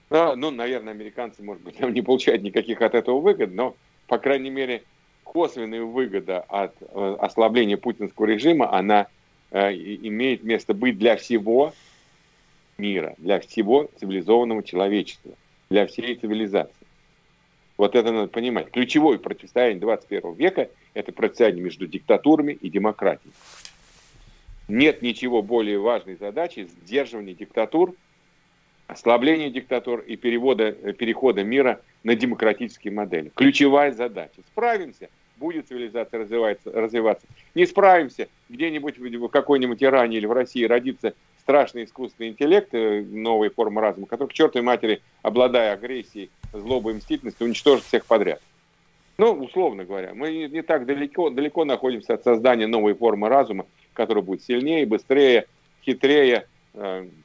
Ну, 0.10 0.52
наверное, 0.52 0.94
американцы, 0.94 1.44
может 1.44 1.64
быть, 1.64 1.80
не 1.80 2.02
получают 2.02 2.44
никаких 2.44 2.82
от 2.82 2.94
этого 2.94 3.20
выгод, 3.20 3.52
но, 3.52 3.76
по 4.08 4.20
крайней 4.20 4.52
мере, 4.52 4.84
косвенная 5.24 5.84
выгода 5.84 6.40
от 6.42 6.74
э, 6.82 7.18
ослабления 7.20 7.78
путинского 7.78 8.26
режима, 8.26 8.72
она 8.72 9.08
э, 9.52 9.74
имеет 9.74 10.44
место 10.44 10.74
быть 10.74 10.98
для 10.98 11.16
всего 11.16 11.74
мира, 12.78 13.16
для 13.18 13.40
всего 13.40 13.90
цивилизованного 14.00 14.64
человечества, 14.64 15.32
для 15.70 15.88
всей 15.88 16.16
цивилизации. 16.16 16.74
Вот 17.78 17.96
это 17.96 18.12
надо 18.12 18.28
понимать. 18.28 18.70
Ключевое 18.72 19.18
противостояние 19.18 19.80
21 19.80 20.34
века– 20.34 20.70
это 20.94 21.12
противостояние 21.12 21.64
между 21.64 21.88
диктатурами 21.88 22.54
и 22.54 22.70
демократией. 22.70 23.34
Нет 24.68 25.02
ничего 25.02 25.42
более 25.42 25.80
важной 25.80 26.16
задачи 26.16 26.70
сдерживания 26.84 27.34
диктатур, 27.34 27.96
ослабления 28.94 29.50
диктатур 29.50 30.00
и 30.00 30.16
перевода, 30.16 30.72
перехода 30.72 31.44
мира 31.44 31.82
на 32.04 32.16
демократические 32.16 32.94
модели. 32.94 33.32
Ключевая 33.36 33.92
задача. 33.92 34.42
Справимся, 34.52 35.10
будет 35.38 35.68
цивилизация 35.68 36.22
развиваться, 36.22 36.72
развиваться. 36.72 37.28
Не 37.56 37.66
справимся, 37.66 38.28
где-нибудь 38.50 38.98
в 38.98 39.28
какой-нибудь 39.28 39.84
Иране 39.84 40.18
или 40.18 40.26
в 40.26 40.32
России 40.32 40.64
родится 40.64 41.14
страшный 41.44 41.84
искусственный 41.84 42.30
интеллект, 42.30 42.70
э, 42.74 43.02
новая 43.02 43.50
форма 43.50 43.82
разума, 43.82 44.08
который 44.08 44.30
к 44.30 44.34
чертовой 44.34 44.66
матери, 44.66 45.02
обладая 45.22 45.74
агрессией, 45.74 46.30
злобой 46.54 46.94
и 46.94 46.98
мстительностью, 46.98 47.46
уничтожит 47.46 47.84
всех 47.84 48.06
подряд. 48.06 48.42
Ну, 49.18 49.32
условно 49.34 49.84
говоря, 49.84 50.14
мы 50.16 50.48
не, 50.48 50.62
так 50.62 50.86
далеко, 50.86 51.30
далеко 51.30 51.66
находимся 51.66 52.16
от 52.16 52.24
создания 52.24 52.66
новой 52.66 52.94
формы 52.94 53.30
разума, 53.30 53.66
которая 53.94 54.24
будет 54.24 54.42
сильнее, 54.42 54.86
быстрее, 54.86 55.46
хитрее, 55.86 56.36
э, 56.36 56.46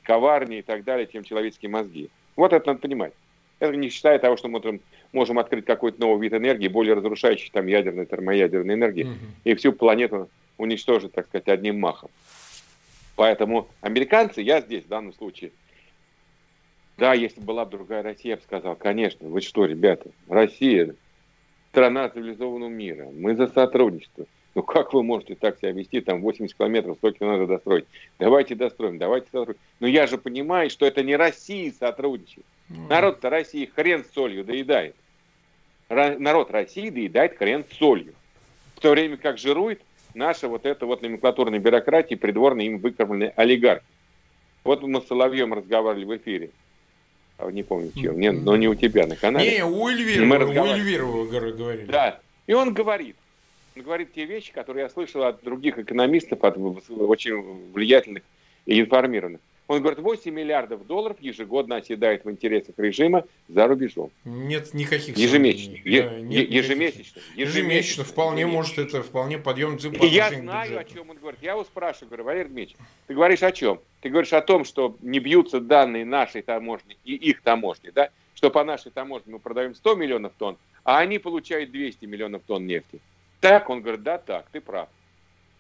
коварнее 0.03 0.61
и 0.61 0.63
так 0.63 0.85
далее, 0.85 1.07
чем 1.07 1.25
человеческие 1.25 1.71
мозги. 1.71 2.11
Вот 2.37 2.53
это 2.53 2.67
надо 2.67 2.81
понимать. 2.81 3.13
Это 3.59 3.77
не 3.77 3.89
считая 3.89 4.19
того, 4.19 4.37
что 4.37 4.49
мы 4.49 4.59
можем, 4.59 4.81
можем 5.13 5.39
открыть 5.39 5.65
какой-то 5.65 6.01
новый 6.01 6.23
вид 6.23 6.33
энергии, 6.33 6.69
более 6.69 6.95
разрушающий 6.95 7.51
там 7.53 7.67
ядерной, 7.67 8.07
термоядерной 8.07 8.75
энергии, 8.75 9.05
угу. 9.05 9.15
и 9.45 9.55
всю 9.55 9.73
планету 9.73 10.29
уничтожить, 10.59 11.13
так 11.13 11.27
сказать, 11.27 11.49
одним 11.49 11.81
махом. 11.81 12.11
Поэтому 13.17 13.69
американцы, 13.81 14.43
я 14.43 14.61
здесь 14.61 14.85
в 14.85 14.89
данном 14.89 15.13
случае, 15.13 15.51
да, 16.99 17.15
если 17.15 17.41
была 17.41 17.65
бы 17.65 17.73
другая 17.73 18.03
Россия, 18.03 18.33
я 18.33 18.37
бы 18.37 18.43
сказал, 18.43 18.77
конечно, 18.77 19.29
вы 19.29 19.41
что, 19.41 19.65
ребята, 19.65 20.11
Россия, 20.29 20.95
страна 21.71 22.09
цивилизованного 22.09 22.69
мира, 22.69 23.09
мы 23.13 23.35
за 23.35 23.49
сотрудничество. 23.49 24.27
Ну 24.55 24.63
как 24.63 24.93
вы 24.93 25.03
можете 25.03 25.35
так 25.35 25.59
себя 25.59 25.73
вести, 25.73 26.01
там 26.01 26.21
80 26.21 26.57
километров, 26.57 26.97
100 26.99 27.13
километров 27.13 27.49
достроить? 27.49 27.85
Давайте 28.19 28.55
достроим, 28.55 28.99
давайте 28.99 29.27
сотрудничать. 29.27 29.63
Но 29.81 29.87
я 29.87 30.07
же 30.07 30.19
понимаю, 30.19 30.71
что 30.71 30.87
это 30.87 31.03
не 31.03 31.17
Россия 31.17 31.73
сотрудничает. 31.73 32.47
Ну 32.69 32.87
Народ-то 32.89 33.31
России 33.31 33.67
хрен 33.67 34.05
с 34.05 34.13
солью 34.13 34.45
доедает. 34.45 34.95
Народ 35.89 36.51
России 36.51 36.91
доедает 36.91 37.37
хрен 37.39 37.65
с 37.71 37.77
солью. 37.77 38.15
В 38.77 38.81
то 38.81 38.91
время 38.91 39.17
как 39.17 39.39
жирует 39.39 39.81
наша 40.15 40.49
вот 40.49 40.67
эта 40.67 40.87
вот 40.87 41.03
номенклатурная 41.03 41.59
бюрократия, 41.59 42.17
придворные 42.17 42.67
им 42.69 42.79
выкормленные 42.79 43.33
олигархи. 43.37 43.85
Вот 44.65 44.83
мы 44.83 45.01
с 45.01 45.07
Соловьем 45.07 45.55
разговаривали 45.55 46.05
в 46.05 46.17
эфире. 46.17 46.51
А 47.39 47.51
не 47.51 47.63
помню, 47.63 47.93
чем. 47.95 48.19
Нет, 48.19 48.43
но 48.43 48.57
не 48.57 48.69
у 48.69 48.75
тебя 48.75 49.07
на 49.07 49.17
канале. 49.17 49.51
Не, 49.51 49.65
у 49.65 49.89
Эльвира, 49.89 50.25
мы 50.25 50.37
у 50.45 50.65
Эльвира 50.67 51.05
говорили. 51.53 51.87
Да. 51.87 52.21
И 52.47 52.53
он 52.53 52.75
говорит, 52.75 53.17
он 53.79 53.85
говорит 53.85 54.13
те 54.13 54.25
вещи, 54.25 54.53
которые 54.53 54.85
я 54.85 54.89
слышал 54.89 55.23
от 55.23 55.43
других 55.43 55.79
экономистов, 55.79 56.43
от 56.43 56.59
очень 56.59 57.71
влиятельных 57.73 58.25
и 58.67 58.81
информированных. 58.81 59.41
Он 59.69 59.81
говорит, 59.81 60.01
8 60.01 60.33
миллиардов 60.35 60.87
долларов 60.87 61.19
ежегодно 61.21 61.77
оседает 61.77 62.25
в 62.25 62.31
интересах 62.31 62.75
режима 62.79 63.25
за 63.49 63.69
рубежом. 63.69 64.11
Нет 64.25 64.75
никаких 64.75 65.17
ежемесячно. 65.17 65.75
Да, 65.85 66.21
нет 66.21 66.51
ежемесячно. 66.51 66.51
Ежемесячно. 66.51 67.21
Ежемесячно. 67.37 68.05
Вполне 68.05 68.41
ежемесячно. 68.41 68.57
может, 68.57 68.79
это 68.79 69.03
вполне 69.03 69.39
подъем 69.39 69.79
цен 69.79 69.95
Я 70.01 70.31
знаю, 70.31 70.81
о 70.81 70.85
чем 70.85 71.11
он 71.11 71.19
говорит. 71.19 71.41
Я 71.43 71.53
его 71.53 71.65
спрашиваю, 71.65 72.09
говорю, 72.09 72.25
Валерий 72.25 72.49
Дмитриевич, 72.49 72.77
ты 73.07 73.15
говоришь 73.15 73.43
о 73.43 73.53
чем? 73.53 73.79
Ты 74.01 74.09
говоришь 74.09 74.33
о 74.33 74.41
том, 74.41 74.65
что 74.65 74.97
не 75.03 75.21
бьются 75.21 75.61
данные 75.61 76.05
нашей 76.05 76.43
таможни 76.43 76.97
и 77.05 77.15
их 77.15 77.43
таможни, 77.43 77.91
да? 77.91 78.11
Что 78.35 78.51
по 78.51 78.65
нашей 78.65 78.91
таможне 78.91 79.35
мы 79.35 79.39
продаем 79.39 79.75
100 79.75 79.95
миллионов 79.97 80.33
тонн, 80.39 80.57
а 80.83 80.99
они 80.99 81.19
получают 81.19 81.71
200 81.71 82.07
миллионов 82.07 82.43
тонн 82.47 82.67
нефти. 82.67 83.01
Так? 83.41 83.71
Он 83.71 83.81
говорит, 83.81 84.03
да, 84.03 84.19
так, 84.19 84.47
ты 84.51 84.61
прав. 84.61 84.89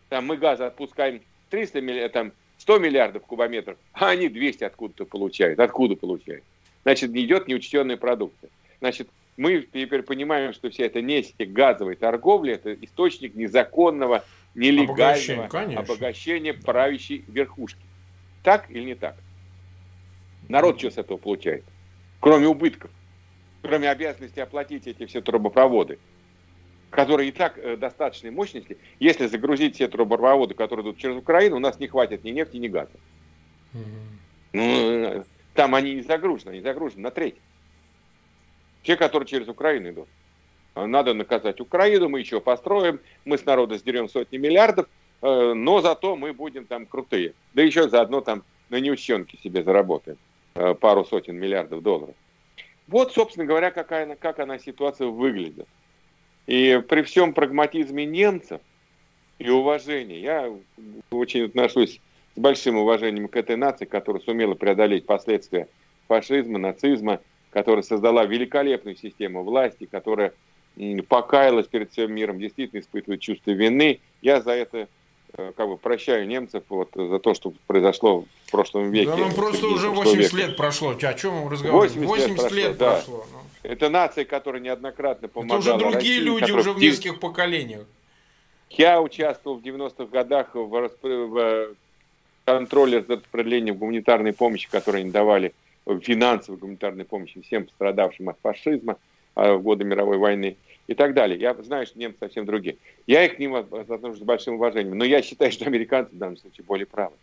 Там 0.09 0.27
мы 0.27 0.37
газа 0.37 0.67
отпускаем 0.67 1.21
300 1.51 1.81
миллионов, 1.81 2.13
там 2.13 2.33
100 2.59 2.79
миллиардов 2.79 3.23
кубометров, 3.23 3.79
а 3.93 4.11
они 4.11 4.29
200 4.29 4.65
откуда-то 4.65 5.05
получают. 5.05 5.61
Откуда 5.61 5.97
получают? 5.97 6.45
Значит, 6.83 7.11
не 7.11 7.25
идет 7.25 7.49
неучтенная 7.49 7.97
продукция. 7.97 8.51
Значит, 8.81 9.09
мы 9.37 9.63
теперь 9.73 10.03
понимаем, 10.03 10.53
что 10.53 10.71
вся 10.71 10.85
эта 10.85 11.01
нефть 11.01 11.35
газовой 11.39 11.95
торговли– 11.95 12.53
это 12.55 12.75
источник 12.75 13.35
незаконного, 13.35 14.25
нелегального 14.55 15.45
обогащения, 15.45 15.79
обогащения 15.79 16.55
правящей 16.55 17.25
верхушки. 17.29 17.81
Так 18.43 18.71
или 18.71 18.85
не 18.85 18.95
так? 18.95 19.15
Народ 20.49 20.79
что 20.79 20.91
с 20.91 20.99
этого 20.99 21.19
получает? 21.19 21.65
Кроме 22.21 22.49
убытков, 22.49 22.91
кроме 23.63 23.91
обязанности 23.91 24.41
оплатить 24.41 24.87
эти 24.87 25.07
все 25.07 25.21
трубопроводы 25.21 25.99
которые 26.91 27.29
и 27.29 27.33
так 27.33 27.59
э, 27.59 27.77
достаточной 27.77 28.31
мощности, 28.31 28.79
если 28.99 29.27
загрузить 29.27 29.75
все 29.75 29.89
трубопроводы, 29.89 30.55
которые 30.55 30.85
идут 30.85 30.99
через 30.99 31.17
Украину, 31.17 31.57
у 31.57 31.61
нас 31.61 31.79
не 31.79 31.87
хватит 31.87 32.25
ни 32.25 32.31
нефти, 32.31 32.57
ни 32.57 32.69
газа. 32.69 32.91
Mm-hmm. 33.75 34.19
Ну, 34.53 34.63
э, 34.63 35.23
там 35.55 35.75
они 35.75 35.95
не 35.95 36.03
загружены, 36.03 36.51
они 36.51 36.61
загружены 36.61 37.03
на 37.03 37.11
треть. 37.11 37.37
Те, 38.83 38.97
которые 38.97 39.27
через 39.27 39.49
Украину 39.49 39.91
идут. 39.91 40.09
А 40.75 40.87
надо 40.87 41.13
наказать 41.13 41.61
Украину, 41.61 42.09
мы 42.09 42.21
еще 42.21 42.41
построим, 42.41 43.01
мы 43.25 43.37
с 43.37 43.45
народа 43.45 43.77
сдерем 43.77 44.09
сотни 44.09 44.39
миллиардов, 44.39 44.87
э, 45.21 45.53
но 45.55 45.81
зато 45.81 46.17
мы 46.17 46.33
будем 46.33 46.65
там 46.65 46.87
крутые. 46.87 47.35
Да 47.55 47.63
еще 47.63 47.89
заодно 47.89 48.21
там 48.21 48.45
на 48.71 48.81
неучтенке 48.81 49.37
себе 49.39 49.63
заработаем 49.63 50.19
э, 50.55 50.75
пару 50.75 51.05
сотен 51.05 51.37
миллиардов 51.37 51.83
долларов. 51.83 52.15
Вот, 52.87 53.13
собственно 53.13 53.45
говоря, 53.45 53.71
какая, 53.71 54.17
как 54.17 54.39
она 54.39 54.59
ситуация 54.59 55.09
выглядит. 55.09 55.69
И 56.49 56.83
при 56.89 57.03
всем 57.03 57.35
прагматизме 57.35 58.07
немцев 58.07 58.63
и 59.39 59.51
уважении, 59.51 60.19
я 60.19 60.51
очень 61.11 61.45
отношусь 61.45 62.01
с 62.35 62.41
большим 62.41 62.79
уважением 62.79 63.29
к 63.29 63.37
этой 63.37 63.57
нации, 63.57 63.85
которая 63.85 64.23
сумела 64.23 64.55
преодолеть 64.55 65.05
последствия 65.05 65.69
фашизма, 66.09 66.59
нацизма, 66.59 67.21
которая 67.51 67.83
создала 67.83 68.25
великолепную 68.25 68.97
систему 68.97 69.45
власти, 69.45 69.85
которая 69.85 70.33
покаялась 71.07 71.67
перед 71.67 71.93
всем 71.93 72.15
миром, 72.15 72.39
действительно 72.39 72.81
испытывает 72.81 73.21
чувство 73.21 73.51
вины. 73.51 74.01
Я 74.23 74.41
за 74.41 74.53
это 74.53 74.89
э, 75.35 75.53
как 75.55 75.69
бы 75.69 75.77
прощаю 75.77 76.27
немцев 76.27 76.63
вот, 76.71 76.89
за 76.95 77.19
то, 77.19 77.35
что 77.35 77.53
произошло 77.67 78.25
в 78.47 78.51
прошлом 78.51 78.91
веке. 78.91 79.11
Да, 79.11 79.17
ну 79.19 79.35
просто 79.35 79.67
уже 79.67 79.91
80 79.91 80.33
века. 80.33 80.37
лет 80.47 80.57
прошло. 80.57 80.97
О 80.99 81.15
чем 81.15 81.35
мы 81.35 81.51
разговариваем? 81.51 82.07
80, 82.07 82.31
80 82.39 82.53
лет 82.53 82.79
прошло. 82.79 82.87
Да. 82.87 82.95
прошло 82.95 83.27
ну. 83.33 83.48
Это 83.69 83.91
нация, 83.91 84.25
которая 84.25 84.63
неоднократно 84.63 85.29
помогала 85.29 85.61
Это 85.61 85.75
уже 85.75 85.79
другие 85.79 86.21
России, 86.21 86.25
люди, 86.25 86.53
уже 86.53 86.73
в 86.73 86.79
нескольких 86.79 87.21
поколениях. 87.21 87.85
Я 88.71 89.03
участвовал 89.03 89.59
в 89.59 89.63
90-х 89.63 90.07
годах 90.07 90.55
в, 90.55 90.81
расп... 90.81 91.05
в 91.05 91.75
контроле 92.47 93.05
распределения 93.07 93.75
гуманитарной 93.75 94.33
помощи, 94.33 94.71
которую 94.71 95.03
они 95.03 95.11
давали, 95.11 95.53
финансовой 96.01 96.59
гуманитарной 96.59 97.05
помощи 97.05 97.43
всем 97.43 97.67
пострадавшим 97.67 98.31
от 98.31 98.39
фашизма 98.41 98.97
а, 99.35 99.57
в 99.57 99.63
годы 99.63 99.85
мировой 99.85 100.17
войны 100.17 100.57
и 100.87 100.95
так 100.95 101.13
далее. 101.13 101.39
Я 101.39 101.53
знаю, 101.63 101.87
что 101.87 101.99
немцы 101.99 102.21
совсем 102.21 102.47
другие. 102.47 102.79
Я 103.07 103.27
их 103.27 103.37
к 103.37 103.39
ним 103.39 103.55
отношусь 103.55 104.19
с 104.19 104.23
большим 104.23 104.55
уважением, 104.55 104.97
но 104.97 105.05
я 105.05 105.21
считаю, 105.21 105.53
что 105.53 105.67
американцы 105.67 106.15
в 106.15 106.19
данном 106.19 106.39
случае 106.39 106.65
более 106.65 106.87
правы. 106.87 107.17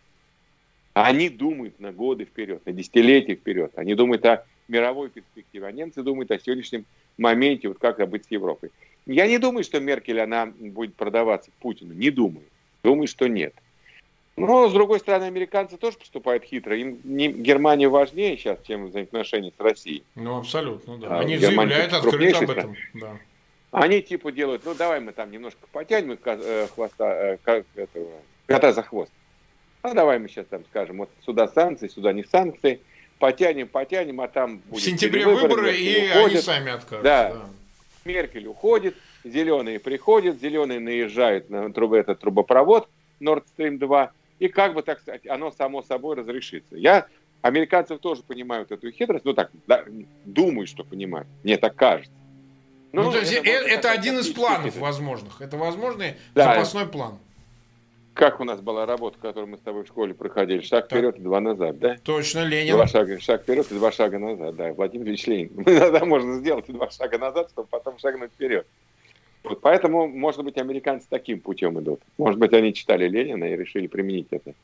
Они 0.94 1.28
думают 1.28 1.80
на 1.80 1.90
годы 1.90 2.24
вперед, 2.24 2.64
на 2.66 2.72
десятилетия 2.72 3.34
вперед. 3.34 3.72
Они 3.74 3.96
думают 3.96 4.24
о 4.26 4.44
мировой 4.68 5.10
перспективе, 5.10 5.66
а 5.66 5.72
немцы 5.72 6.02
думают 6.02 6.30
о 6.30 6.38
сегодняшнем 6.38 6.84
моменте, 7.18 7.68
вот 7.68 7.78
как 7.78 8.06
быть 8.08 8.24
с 8.24 8.30
Европой. 8.30 8.70
Я 9.06 9.26
не 9.26 9.38
думаю, 9.38 9.64
что 9.64 9.78
Меркель, 9.80 10.20
она 10.20 10.46
будет 10.46 10.94
продаваться 10.94 11.50
Путину. 11.60 11.94
Не 11.94 12.10
думаю. 12.10 12.44
Думаю, 12.82 13.06
что 13.06 13.28
нет. 13.28 13.54
Но, 14.36 14.68
с 14.68 14.72
другой 14.72 15.00
стороны, 15.00 15.24
американцы 15.24 15.78
тоже 15.78 15.96
поступают 15.96 16.44
хитро. 16.44 16.76
Им 16.76 16.98
не, 17.04 17.32
Германия 17.32 17.88
важнее 17.88 18.36
сейчас, 18.36 18.58
чем 18.66 18.86
взаимоотношения 18.86 19.52
с 19.56 19.60
Россией. 19.60 20.02
Ну, 20.14 20.36
абсолютно, 20.36 20.98
да. 20.98 21.16
А 21.16 21.20
Они 21.20 21.38
заявляют 21.38 21.92
открыто 21.94 22.38
об 22.40 22.50
этом. 22.50 22.76
Да. 22.94 23.16
Они 23.70 24.02
типа 24.02 24.32
делают, 24.32 24.64
ну, 24.64 24.74
давай 24.74 25.00
мы 25.00 25.12
там 25.12 25.30
немножко 25.30 25.66
потянем 25.72 26.18
э, 26.22 26.66
хвоста, 26.74 27.38
э, 27.44 27.62
этого, 27.74 28.08
кота 28.46 28.72
за 28.72 28.82
хвост. 28.82 29.12
А 29.82 29.94
давай 29.94 30.18
мы 30.18 30.28
сейчас 30.28 30.46
там 30.46 30.64
скажем, 30.70 30.98
вот 30.98 31.10
сюда 31.24 31.48
санкции, 31.48 31.88
сюда 31.88 32.12
не 32.12 32.24
санкции. 32.24 32.80
Потянем, 33.18 33.68
потянем, 33.68 34.20
а 34.20 34.28
там 34.28 34.58
будет... 34.58 34.82
В 34.82 34.84
сентябре 34.84 35.24
выборы, 35.24 35.48
выборы 35.48 35.76
и 35.76 36.10
уходят. 36.10 36.32
они 36.32 36.40
сами 36.40 36.72
откажутся. 36.72 37.02
Да. 37.02 37.32
да. 37.32 37.48
Меркель 38.04 38.46
уходит, 38.46 38.94
зеленые 39.24 39.80
приходят, 39.80 40.40
зеленые 40.40 40.80
наезжают 40.80 41.50
на 41.50 41.72
труб, 41.72 41.94
этот 41.94 42.20
трубопровод 42.20 42.88
Nord 43.20 43.44
Stream 43.56 43.78
2, 43.78 44.12
и 44.38 44.48
как 44.48 44.74
бы, 44.74 44.82
так 44.82 45.00
сказать, 45.00 45.26
оно 45.26 45.50
само 45.50 45.82
собой 45.82 46.16
разрешится. 46.16 46.76
Я 46.76 47.06
американцев 47.42 48.00
тоже 48.00 48.22
понимают 48.22 48.70
эту 48.70 48.90
хитрость, 48.90 49.24
ну 49.24 49.32
так, 49.32 49.50
да, 49.66 49.84
думаю, 50.24 50.66
что 50.66 50.84
понимают, 50.84 51.28
мне 51.42 51.56
так 51.56 51.74
кажется. 51.74 52.12
Ну, 52.92 53.04
ну 53.04 53.12
то 53.12 53.18
есть 53.18 53.32
это, 53.32 53.48
это, 53.48 53.68
это 53.68 53.90
один 53.90 54.18
из 54.18 54.28
планов 54.28 54.66
хитрость. 54.66 54.78
возможных, 54.78 55.40
это 55.40 55.56
возможный 55.56 56.14
да. 56.34 56.54
запасной 56.54 56.86
план. 56.86 57.18
Как 58.16 58.40
у 58.40 58.44
нас 58.44 58.62
была 58.62 58.86
работа, 58.86 59.18
которую 59.20 59.50
мы 59.50 59.58
с 59.58 59.60
тобой 59.60 59.84
в 59.84 59.88
школе 59.88 60.14
проходили? 60.14 60.62
Шаг 60.62 60.88
так. 60.88 60.98
вперед 60.98 61.18
и 61.18 61.20
два 61.20 61.38
назад, 61.38 61.78
да? 61.78 61.98
Точно, 62.02 62.44
Ленин. 62.44 62.72
Два 62.72 62.86
шага, 62.86 63.20
шаг 63.20 63.42
вперед 63.42 63.70
и 63.70 63.74
два 63.74 63.92
шага 63.92 64.18
назад, 64.18 64.56
да. 64.56 64.72
Владимир 64.72 65.08
Ильич 65.08 65.26
Ленин. 65.26 65.50
Иногда 65.66 66.02
можно 66.06 66.36
сделать 66.36 66.64
два 66.66 66.88
шага 66.88 67.18
назад, 67.18 67.50
чтобы 67.50 67.68
потом 67.68 67.98
шагнуть 67.98 68.30
вперед. 68.32 68.66
Вот 69.44 69.60
поэтому, 69.60 70.08
может 70.08 70.42
быть, 70.42 70.56
американцы 70.56 71.06
таким 71.10 71.40
путем 71.40 71.78
идут. 71.78 72.00
Может 72.16 72.40
быть, 72.40 72.54
они 72.54 72.72
читали 72.72 73.06
Ленина 73.06 73.44
и 73.44 73.54
решили 73.54 73.86
применить 73.86 74.28
это 74.30 74.54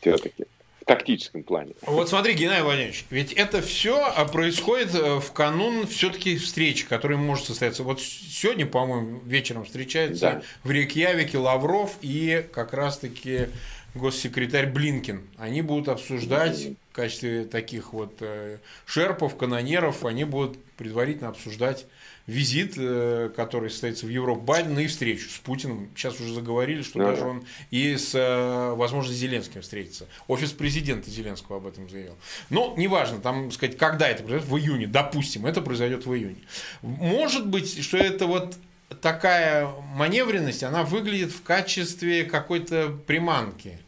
все-таки 0.00 0.44
тактическом 0.88 1.42
плане. 1.44 1.74
Вот 1.82 2.08
смотри, 2.08 2.32
Геннадий 2.32 2.64
Владимирович, 2.64 3.04
ведь 3.10 3.32
это 3.34 3.60
все 3.60 4.04
а, 4.04 4.24
происходит 4.24 4.94
э, 4.94 5.20
в 5.20 5.32
канун 5.32 5.86
все-таки 5.86 6.36
встречи, 6.38 6.86
которая 6.86 7.18
может 7.18 7.44
состояться. 7.44 7.82
Вот 7.82 8.00
сегодня, 8.00 8.66
по-моему, 8.66 9.20
вечером 9.24 9.64
встречается 9.64 10.20
да. 10.20 10.42
в 10.64 10.70
Рейкьявике 10.70 11.38
Лавров 11.38 11.96
и 12.00 12.44
как 12.52 12.72
раз-таки 12.72 13.48
госсекретарь 13.94 14.66
Блинкин. 14.66 15.22
Они 15.36 15.60
будут 15.60 15.88
обсуждать 15.88 16.68
в 16.90 16.94
качестве 16.94 17.44
таких 17.44 17.92
вот 17.92 18.14
э, 18.20 18.58
шерпов, 18.86 19.36
канонеров, 19.36 20.04
они 20.06 20.24
будут 20.24 20.58
предварительно 20.76 21.28
обсуждать 21.28 21.84
визит, 22.28 22.74
э, 22.76 23.30
который 23.34 23.70
состоится 23.70 24.06
в 24.06 24.10
Европу 24.10 24.42
Байдена 24.42 24.80
и 24.80 24.86
встречу 24.86 25.30
с 25.30 25.38
Путиным. 25.38 25.90
Сейчас 25.96 26.20
уже 26.20 26.34
заговорили, 26.34 26.82
что 26.82 26.98
да. 26.98 27.10
даже 27.10 27.24
он 27.24 27.44
и 27.70 27.96
с, 27.96 28.14
э, 28.14 28.74
возможно, 28.76 29.12
Зеленским 29.12 29.62
встретится. 29.62 30.06
Офис 30.28 30.52
президента 30.52 31.10
Зеленского 31.10 31.56
об 31.56 31.66
этом 31.66 31.88
заявил. 31.88 32.16
Но 32.50 32.74
неважно, 32.76 33.18
там, 33.18 33.50
сказать, 33.50 33.78
когда 33.78 34.06
это 34.06 34.22
произойдет, 34.22 34.48
в 34.48 34.56
июне, 34.58 34.86
допустим, 34.86 35.46
это 35.46 35.62
произойдет 35.62 36.04
в 36.04 36.14
июне. 36.14 36.42
Может 36.82 37.48
быть, 37.48 37.82
что 37.82 37.96
это 37.96 38.26
вот 38.26 38.56
такая 39.00 39.66
маневренность, 39.94 40.62
она 40.62 40.82
выглядит 40.82 41.32
в 41.32 41.42
качестве 41.42 42.24
какой-то 42.24 42.90
приманки 43.06 43.78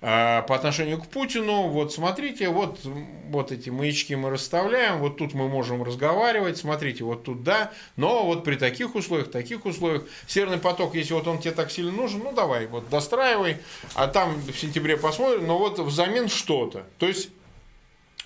по 0.00 0.54
отношению 0.54 1.00
к 1.00 1.06
Путину, 1.06 1.68
вот 1.68 1.92
смотрите, 1.92 2.48
вот, 2.48 2.78
вот 3.28 3.52
эти 3.52 3.70
маячки 3.70 4.14
мы 4.14 4.30
расставляем, 4.30 4.98
вот 4.98 5.16
тут 5.16 5.34
мы 5.34 5.48
можем 5.48 5.82
разговаривать, 5.82 6.58
смотрите, 6.58 7.02
вот 7.04 7.24
тут 7.24 7.42
да, 7.42 7.72
но 7.96 8.24
вот 8.24 8.44
при 8.44 8.56
таких 8.56 8.94
условиях, 8.94 9.30
таких 9.30 9.64
условиях, 9.64 10.04
Северный 10.26 10.58
поток, 10.58 10.94
если 10.94 11.14
вот 11.14 11.26
он 11.26 11.38
тебе 11.38 11.52
так 11.52 11.70
сильно 11.70 11.92
нужен, 11.92 12.20
ну 12.22 12.32
давай, 12.32 12.66
вот 12.66 12.88
достраивай, 12.90 13.58
а 13.94 14.06
там 14.06 14.36
в 14.36 14.58
сентябре 14.58 14.96
посмотрим, 14.96 15.46
но 15.46 15.58
вот 15.58 15.78
взамен 15.78 16.28
что-то. 16.28 16.84
То 16.98 17.06
есть 17.06 17.30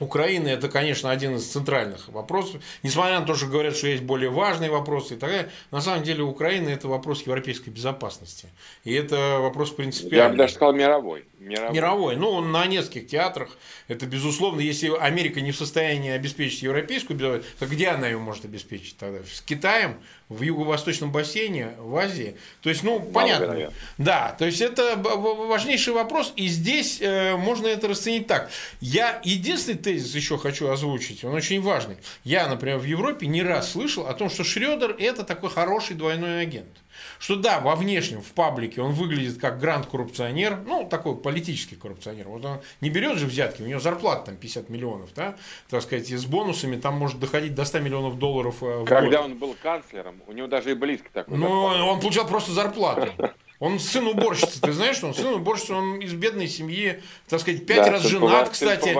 Украина 0.00 0.48
это, 0.48 0.68
конечно, 0.68 1.10
один 1.10 1.36
из 1.36 1.46
центральных 1.46 2.08
вопросов. 2.08 2.62
Несмотря 2.82 3.20
на 3.20 3.26
то, 3.26 3.34
что 3.34 3.46
говорят, 3.46 3.76
что 3.76 3.86
есть 3.86 4.02
более 4.02 4.30
важные 4.30 4.70
вопросы 4.70 5.14
и 5.14 5.16
так 5.16 5.30
далее, 5.30 5.50
на 5.70 5.80
самом 5.80 6.02
деле 6.02 6.22
Украина 6.22 6.70
это 6.70 6.88
вопрос 6.88 7.22
европейской 7.22 7.70
безопасности. 7.70 8.48
И 8.82 8.92
это 8.94 9.38
вопрос 9.40 9.70
принципиальный. 9.70 10.16
Я 10.16 10.28
бы 10.30 10.36
даже 10.36 10.54
сказал 10.54 10.72
мировой. 10.72 11.26
Мировой. 11.38 11.74
мировой. 11.74 12.16
Ну, 12.16 12.40
на 12.40 12.66
нескольких 12.66 13.08
театрах. 13.08 13.50
Это, 13.88 14.06
безусловно, 14.06 14.60
если 14.60 14.90
Америка 14.96 15.40
не 15.40 15.52
в 15.52 15.56
состоянии 15.56 16.10
обеспечить 16.10 16.62
европейскую 16.62 17.18
безопасность, 17.18 17.58
то 17.58 17.66
где 17.66 17.88
она 17.88 18.08
ее 18.08 18.18
может 18.18 18.46
обеспечить 18.46 18.96
тогда? 18.96 19.18
С 19.30 19.42
Китаем? 19.42 19.96
В 20.30 20.40
юго-восточном 20.40 21.12
бассейне, 21.12 21.72
в 21.78 21.94
Азии? 21.96 22.36
То 22.62 22.70
есть, 22.70 22.82
ну, 22.82 22.98
Мало 23.00 23.10
понятно. 23.10 23.44
Вероятно. 23.44 23.76
Да, 23.98 24.34
то 24.38 24.46
есть, 24.46 24.62
это 24.62 24.96
важнейший 24.96 25.92
вопрос. 25.92 26.32
И 26.36 26.48
здесь 26.48 27.02
э, 27.02 27.36
можно 27.36 27.66
это 27.66 27.88
расценить 27.88 28.26
так. 28.26 28.50
Я 28.80 29.20
единственный 29.24 29.76
тезис 29.76 30.14
еще 30.14 30.38
хочу 30.38 30.68
озвучить, 30.68 31.22
он 31.24 31.34
очень 31.34 31.60
важный. 31.60 31.96
Я, 32.24 32.48
например, 32.48 32.78
в 32.78 32.84
Европе 32.84 33.26
не 33.26 33.42
раз 33.42 33.72
слышал 33.72 34.06
о 34.06 34.14
том, 34.14 34.30
что 34.30 34.42
Шредер 34.42 34.96
это 34.98 35.24
такой 35.24 35.50
хороший 35.50 35.96
двойной 35.96 36.40
агент 36.40 36.68
что 37.18 37.36
да, 37.36 37.60
во 37.60 37.76
внешнем, 37.76 38.22
в 38.22 38.32
паблике 38.32 38.80
он 38.80 38.92
выглядит 38.92 39.38
как 39.38 39.58
гранд-коррупционер, 39.58 40.58
ну, 40.66 40.86
такой 40.88 41.16
политический 41.16 41.76
коррупционер. 41.76 42.28
Вот 42.28 42.44
он 42.44 42.60
не 42.80 42.90
берет 42.90 43.18
же 43.18 43.26
взятки, 43.26 43.62
у 43.62 43.66
него 43.66 43.80
зарплата 43.80 44.26
там 44.26 44.36
50 44.36 44.68
миллионов, 44.68 45.10
да, 45.14 45.36
так 45.68 45.82
сказать, 45.82 46.10
и 46.10 46.16
с 46.16 46.24
бонусами 46.26 46.76
там 46.76 46.94
может 46.94 47.18
доходить 47.18 47.54
до 47.54 47.64
100 47.64 47.80
миллионов 47.80 48.18
долларов 48.18 48.62
э, 48.62 48.80
в 48.80 48.84
Когда 48.84 49.18
год. 49.18 49.26
он 49.26 49.38
был 49.38 49.56
канцлером, 49.62 50.22
у 50.26 50.32
него 50.32 50.46
даже 50.46 50.72
и 50.72 50.74
близко 50.74 51.08
такой. 51.12 51.36
Ну, 51.36 51.50
он 51.50 52.00
получал 52.00 52.26
просто 52.26 52.52
зарплату. 52.52 53.12
Он 53.60 53.78
сын 53.78 54.06
уборщицы, 54.06 54.58
ты 54.58 54.72
знаешь, 54.72 54.96
что 54.96 55.08
он 55.08 55.14
сын 55.14 55.34
уборщицы, 55.34 55.74
он 55.74 56.00
из 56.00 56.14
бедной 56.14 56.48
семьи, 56.48 57.02
так 57.28 57.40
сказать, 57.40 57.66
пять 57.66 57.84
да, 57.84 57.90
раз 57.90 58.02
женат, 58.04 58.48
кстати. 58.48 58.96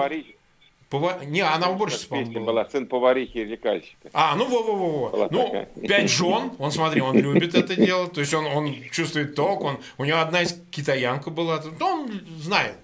Пова... 0.91 1.23
Не, 1.25 1.39
она 1.39 1.69
уборщица, 1.69 2.09
по-моему, 2.09 2.33
была. 2.33 2.45
была. 2.45 2.69
Сын 2.69 2.85
поварихи 2.85 3.37
и 3.37 3.45
лекальщика. 3.45 4.09
А, 4.11 4.35
ну 4.35 4.45
во-во-во. 4.45 5.29
Ну, 5.31 5.43
такая. 5.45 5.65
пять 5.87 6.11
жен, 6.11 6.51
он, 6.59 6.71
смотри, 6.71 6.99
он 6.99 7.17
любит 7.17 7.55
это 7.55 7.77
дело, 7.77 8.09
то 8.09 8.19
есть 8.19 8.33
он, 8.33 8.45
он 8.45 8.75
чувствует 8.91 9.33
ток, 9.33 9.63
он, 9.63 9.77
у 9.97 10.03
него 10.03 10.19
одна 10.19 10.41
из 10.41 10.61
китаянка 10.69 11.29
была, 11.29 11.59
то 11.59 11.85
он 11.85 12.11
знает, 12.37 12.75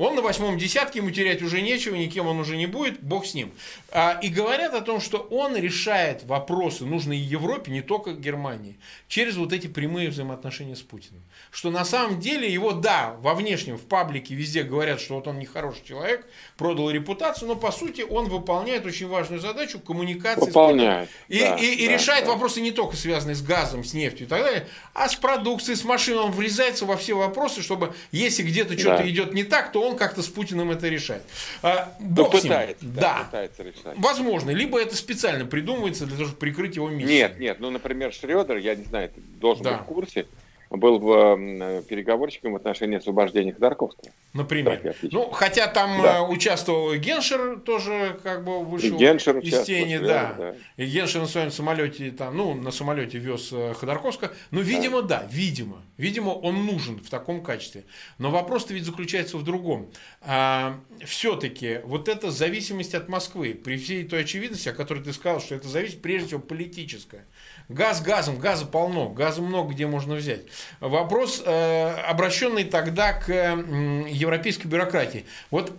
он 0.00 0.14
на 0.14 0.22
восьмом 0.22 0.56
десятке, 0.56 1.00
ему 1.00 1.10
терять 1.10 1.42
уже 1.42 1.60
нечего, 1.60 1.94
никем 1.94 2.26
он 2.26 2.40
уже 2.40 2.56
не 2.56 2.66
будет, 2.66 3.02
бог 3.02 3.26
с 3.26 3.34
ним. 3.34 3.52
А, 3.90 4.18
и 4.22 4.28
говорят 4.28 4.72
о 4.72 4.80
том, 4.80 4.98
что 4.98 5.18
он 5.18 5.54
решает 5.56 6.24
вопросы, 6.24 6.86
нужные 6.86 7.20
Европе, 7.20 7.70
не 7.70 7.82
только 7.82 8.12
Германии, 8.12 8.78
через 9.08 9.36
вот 9.36 9.52
эти 9.52 9.66
прямые 9.66 10.08
взаимоотношения 10.08 10.74
с 10.74 10.80
Путиным. 10.80 11.22
Что 11.50 11.70
на 11.70 11.84
самом 11.84 12.18
деле 12.18 12.50
его, 12.50 12.72
да, 12.72 13.14
во 13.20 13.34
внешнем, 13.34 13.76
в 13.76 13.82
паблике 13.82 14.34
везде 14.34 14.62
говорят, 14.62 15.00
что 15.00 15.16
вот 15.16 15.28
он 15.28 15.38
нехороший 15.38 15.82
человек, 15.84 16.26
продал 16.56 16.90
репутацию, 16.90 17.48
но 17.48 17.56
по 17.56 17.70
сути 17.70 18.00
он 18.00 18.28
выполняет 18.28 18.86
очень 18.86 19.06
важную 19.06 19.40
задачу 19.40 19.80
коммуникации. 19.80 20.46
Выполняет. 20.46 21.10
С 21.10 21.12
и, 21.28 21.40
да, 21.40 21.56
и, 21.56 21.66
и 21.74 21.86
да, 21.86 21.92
решает 21.92 22.24
да. 22.24 22.32
вопросы 22.32 22.62
не 22.62 22.70
только 22.70 22.96
связанные 22.96 23.34
с 23.34 23.42
газом, 23.42 23.84
с 23.84 23.92
нефтью 23.92 24.26
и 24.26 24.28
так 24.30 24.42
далее, 24.42 24.66
а 24.94 25.08
с 25.10 25.14
продукцией, 25.14 25.76
с 25.76 25.84
машиной. 25.84 26.20
Он 26.20 26.30
врезается 26.32 26.86
во 26.86 26.96
все 26.96 27.14
вопросы, 27.14 27.62
чтобы 27.62 27.94
если 28.12 28.42
где-то 28.42 28.78
что-то 28.78 29.02
да. 29.02 29.08
идет 29.08 29.34
не 29.34 29.44
так, 29.44 29.72
то 29.72 29.82
он 29.82 29.89
он 29.90 29.96
как-то 29.96 30.22
с 30.22 30.28
Путиным 30.28 30.70
это 30.70 30.88
решает. 30.88 31.22
А, 31.62 31.94
бог 32.00 32.32
ну, 32.32 32.40
пытается, 32.40 32.84
да, 32.84 33.00
да, 33.00 33.24
пытается 33.24 33.62
решать. 33.62 33.98
Возможно, 33.98 34.50
либо 34.50 34.80
это 34.80 34.96
специально 34.96 35.44
придумывается 35.44 36.06
для 36.06 36.16
того, 36.16 36.28
чтобы 36.28 36.40
прикрыть 36.40 36.76
его 36.76 36.88
миссию. 36.88 37.08
Нет, 37.08 37.38
нет, 37.38 37.60
ну, 37.60 37.70
например, 37.70 38.12
Шредер, 38.12 38.56
я 38.56 38.74
не 38.74 38.84
знаю, 38.84 39.10
ты 39.10 39.20
должен 39.20 39.64
да. 39.64 39.72
быть 39.72 39.82
в 39.82 39.84
курсе, 39.84 40.26
был 40.70 41.00
э, 41.12 41.82
переговорщиком 41.88 42.52
в 42.52 42.56
отношении 42.56 42.98
освобождения 42.98 43.52
Ходорковского. 43.52 44.12
Например. 44.32 44.94
Ну, 45.02 45.30
хотя 45.30 45.66
там 45.66 46.00
да. 46.00 46.18
Э, 46.18 46.22
участвовал 46.22 46.92
и 46.92 46.98
Геншер 46.98 47.58
тоже 47.60 48.18
как 48.22 48.44
бы 48.44 48.64
вышел 48.64 48.94
и 48.94 48.98
Геншер 48.98 49.38
из 49.38 49.62
тени, 49.62 49.98
да. 49.98 50.34
да. 50.38 50.54
И 50.76 50.86
Геншер 50.86 51.22
на 51.22 51.26
своем 51.26 51.50
самолете 51.50 52.12
там, 52.12 52.36
ну, 52.36 52.54
на 52.54 52.70
самолете 52.70 53.18
вез 53.18 53.48
э, 53.52 53.74
Ходорковского. 53.74 54.30
Ну, 54.52 54.60
видимо, 54.60 55.02
да. 55.02 55.20
да, 55.20 55.28
видимо. 55.30 55.82
Видимо, 55.96 56.30
он 56.30 56.64
нужен 56.64 56.98
в 56.98 57.10
таком 57.10 57.42
качестве. 57.42 57.84
Но 58.18 58.30
вопрос-то 58.30 58.72
ведь 58.72 58.84
заключается 58.84 59.38
в 59.38 59.42
другом. 59.42 59.90
А, 60.22 60.78
все-таки 61.04 61.80
вот 61.84 62.08
эта 62.08 62.30
зависимость 62.30 62.94
от 62.94 63.08
Москвы, 63.08 63.54
при 63.54 63.76
всей 63.76 64.04
той 64.04 64.22
очевидности, 64.22 64.68
о 64.68 64.72
которой 64.72 65.02
ты 65.02 65.12
сказал, 65.12 65.40
что 65.40 65.56
это 65.56 65.68
зависит 65.68 66.00
прежде 66.00 66.28
всего 66.28 66.40
политическая 66.40 67.26
Газ 67.70 68.02
газом, 68.02 68.36
газа 68.40 68.66
полно, 68.66 69.08
газа 69.10 69.40
много 69.40 69.72
где 69.72 69.86
можно 69.86 70.16
взять. 70.16 70.40
Вопрос, 70.80 71.40
э, 71.46 71.90
обращенный 72.08 72.64
тогда 72.64 73.12
к 73.12 73.28
европейской 73.28 74.66
бюрократии. 74.66 75.24
Вот 75.52 75.72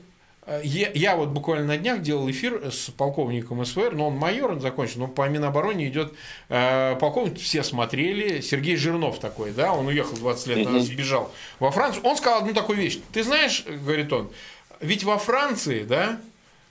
э, 0.45 0.61
я, 0.63 0.89
я 0.93 1.17
вот 1.17 1.29
буквально 1.31 1.65
на 1.67 1.77
днях 1.77 2.01
делал 2.01 2.31
эфир 2.31 2.71
с 2.71 2.91
полковником 2.91 3.65
СВР, 3.65 3.93
но 3.93 4.07
он 4.07 4.15
майор, 4.15 4.51
он 4.51 4.61
закончил, 4.61 5.01
но 5.01 5.07
по 5.09 5.27
Минобороне 5.27 5.89
идет 5.89 6.13
э, 6.47 6.95
полковник, 6.95 7.37
все 7.37 7.61
смотрели, 7.61 8.39
Сергей 8.39 8.77
Жирнов 8.77 9.19
такой, 9.19 9.51
да, 9.51 9.73
он 9.73 9.87
уехал 9.87 10.15
20 10.15 10.47
лет 10.47 10.65
назад, 10.65 10.83
сбежал 10.83 11.29
во 11.59 11.71
Францию. 11.71 12.05
Он 12.05 12.15
сказал 12.15 12.39
одну 12.39 12.53
такую 12.53 12.77
вещь. 12.77 12.99
Ты 13.11 13.21
знаешь, 13.25 13.65
говорит 13.65 14.13
он, 14.13 14.31
ведь 14.79 15.03
во 15.03 15.17
Франции, 15.17 15.83
да, 15.83 16.21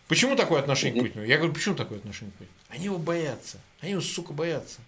почему 0.09 0.35
такое 0.35 0.61
отношение 0.61 0.99
к 0.99 1.07
Путину? 1.07 1.27
Я 1.27 1.37
говорю, 1.37 1.53
почему 1.53 1.75
такое 1.75 1.99
отношение 1.99 2.33
к 2.33 2.37
Путину? 2.37 2.57
Они 2.71 2.85
его 2.87 2.97
боятся. 2.97 3.59
Они 3.83 3.93
его, 3.93 4.01
сука, 4.01 4.33
боятся. 4.33 4.81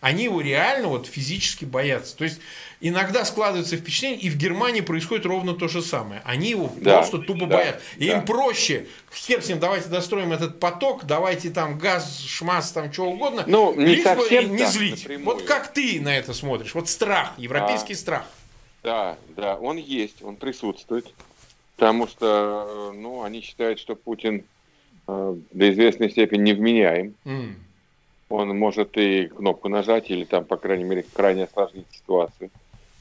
Они 0.00 0.24
его 0.24 0.40
реально 0.40 0.88
вот 0.88 1.06
физически 1.06 1.64
боятся. 1.64 2.16
То 2.16 2.24
есть 2.24 2.40
иногда 2.80 3.24
складывается 3.24 3.76
впечатление, 3.76 4.20
и 4.20 4.30
в 4.30 4.36
Германии 4.36 4.80
происходит 4.82 5.26
ровно 5.26 5.54
то 5.54 5.68
же 5.68 5.82
самое. 5.82 6.22
Они 6.24 6.50
его 6.50 6.70
да, 6.76 6.98
просто 6.98 7.18
тупо 7.18 7.46
да, 7.46 7.56
боятся. 7.56 7.82
И 7.96 8.08
да. 8.08 8.18
им 8.18 8.24
проще, 8.24 8.86
хер 9.12 9.42
с 9.42 9.48
ним, 9.48 9.58
давайте 9.58 9.88
достроим 9.88 10.32
этот 10.32 10.60
поток, 10.60 11.04
давайте 11.04 11.50
там 11.50 11.78
газ, 11.78 12.20
шмас, 12.20 12.72
там 12.72 12.92
что 12.92 13.06
угодно. 13.06 13.44
Ну, 13.46 13.74
не 13.74 14.02
совсем 14.02 14.54
не 14.54 14.66
злить. 14.66 15.02
Напрямую. 15.02 15.24
Вот 15.24 15.42
как 15.44 15.72
ты 15.72 16.00
на 16.00 16.16
это 16.16 16.34
смотришь? 16.34 16.74
Вот 16.74 16.88
страх, 16.88 17.32
европейский 17.38 17.94
а, 17.94 17.96
страх. 17.96 18.24
Да, 18.82 19.16
да, 19.34 19.56
он 19.56 19.78
есть, 19.78 20.22
он 20.22 20.36
присутствует. 20.36 21.12
Потому 21.76 22.06
что, 22.06 22.92
э, 22.94 22.96
ну, 22.96 23.22
они 23.22 23.42
считают, 23.42 23.78
что 23.78 23.96
Путин 23.96 24.44
э, 25.06 25.36
до 25.52 25.70
известной 25.72 26.10
степени 26.10 26.52
невменяем. 26.52 27.14
Mm 27.24 27.56
он 28.28 28.56
может 28.58 28.96
и 28.96 29.28
кнопку 29.28 29.68
нажать, 29.68 30.10
или 30.10 30.24
там, 30.24 30.44
по 30.44 30.56
крайней 30.56 30.84
мере, 30.84 31.04
крайне 31.12 31.44
осложнить 31.44 31.86
ситуацию. 31.92 32.50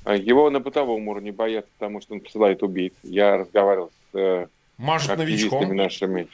А 0.03 0.15
его 0.15 0.49
на 0.51 0.59
бытовом 0.59 1.07
уровне 1.07 1.31
боятся, 1.31 1.71
потому 1.79 1.99
что 2.01 2.13
он 2.13 2.19
посылает 2.19 2.61
убийц. 2.61 2.93
Я 3.01 3.37
разговаривал 3.37 3.91
с 4.11 4.17
э, 4.17 4.47
Мажет 4.77 5.11
активистами 5.11 5.65
новичком. 5.65 5.75
нашими. 5.75 6.27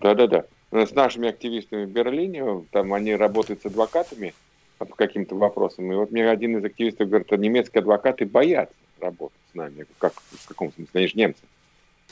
Да-да-да. 0.00 0.44
С 0.72 0.92
нашими 0.92 1.28
активистами 1.28 1.84
в 1.84 1.90
Берлине, 1.90 2.64
там 2.72 2.92
они 2.92 3.14
работают 3.14 3.62
с 3.62 3.66
адвокатами 3.66 4.34
по 4.78 4.84
каким-то 4.86 5.36
вопросам. 5.36 5.92
И 5.92 5.94
вот 5.94 6.10
мне 6.10 6.28
один 6.28 6.58
из 6.58 6.64
активистов 6.64 7.08
говорит, 7.08 7.28
что 7.28 7.36
немецкие 7.36 7.80
адвокаты 7.80 8.26
боятся 8.26 8.74
работать 9.00 9.38
с 9.52 9.54
нами. 9.54 9.86
Как, 9.98 10.14
в 10.14 10.48
каком 10.48 10.72
смысле? 10.72 10.90
Они 10.94 11.06
же 11.06 11.16
немцы. 11.16 11.42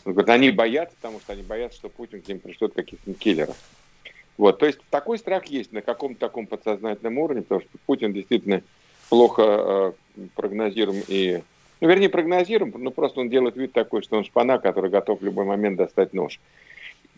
Он 0.05 0.12
говорит, 0.12 0.31
они 0.31 0.51
боятся, 0.51 0.95
потому 1.01 1.21
что 1.21 1.33
они 1.33 1.42
боятся, 1.42 1.79
что 1.79 1.88
Путин 1.88 2.23
к 2.23 2.29
ним 2.29 2.38
пришлет 2.38 2.75
каких-то 2.75 3.12
киллеров. 3.14 3.57
Вот, 4.38 4.59
то 4.59 4.66
есть 4.66 4.81
такой 4.90 5.18
страх 5.18 5.46
есть 5.46 5.72
на 5.72 5.81
каком-то 5.81 6.20
таком 6.20 6.46
подсознательном 6.46 7.18
уровне, 7.18 7.42
потому 7.42 7.62
что 7.62 7.70
Путин 7.87 8.12
действительно 8.12 8.62
плохо 9.09 9.42
э, 9.42 9.92
прогнозируем 10.35 11.03
и, 11.09 11.42
ну, 11.81 11.88
вернее, 11.88 12.11
прогнозируем, 12.11 12.75
но 12.77 12.90
просто 12.90 13.20
он 13.20 13.31
делает 13.31 13.57
вид 13.57 13.72
такой, 13.72 14.03
что 14.03 14.18
он 14.18 14.25
шпана, 14.25 14.59
который 14.59 14.90
готов 14.90 15.20
в 15.20 15.25
любой 15.25 15.46
момент 15.46 15.79
достать 15.79 16.12
нож. 16.12 16.38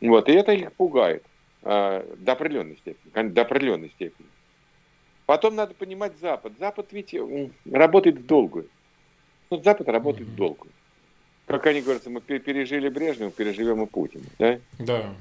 Вот, 0.01 0.29
и 0.29 0.33
это 0.33 0.53
их 0.53 0.73
пугает 0.75 1.25
э, 1.63 2.05
до 2.19 2.33
определенной 2.33 2.77
степени, 2.77 3.29
до 3.29 3.43
определенной 3.43 3.91
степени. 3.91 4.29
Потом 5.27 5.57
надо 5.57 5.75
понимать 5.75 6.13
Запад. 6.21 6.53
Запад 6.59 6.87
ведь 6.93 7.15
работает 7.71 8.17
в 8.17 8.27
долгую. 8.27 8.69
Вот 9.51 9.65
Запад 9.65 9.89
работает 9.89 10.29
в 10.29 10.37
долгую. 10.37 10.71
Как 11.47 11.67
они 11.67 11.81
говорят, 11.81 12.07
мы 12.07 12.21
пережили 12.21 12.89
Брежнева, 12.89 13.31
переживем 13.31 13.83
и 13.83 13.87
Путина. 13.87 14.25
Да? 14.39 14.59
Да. 14.79 15.15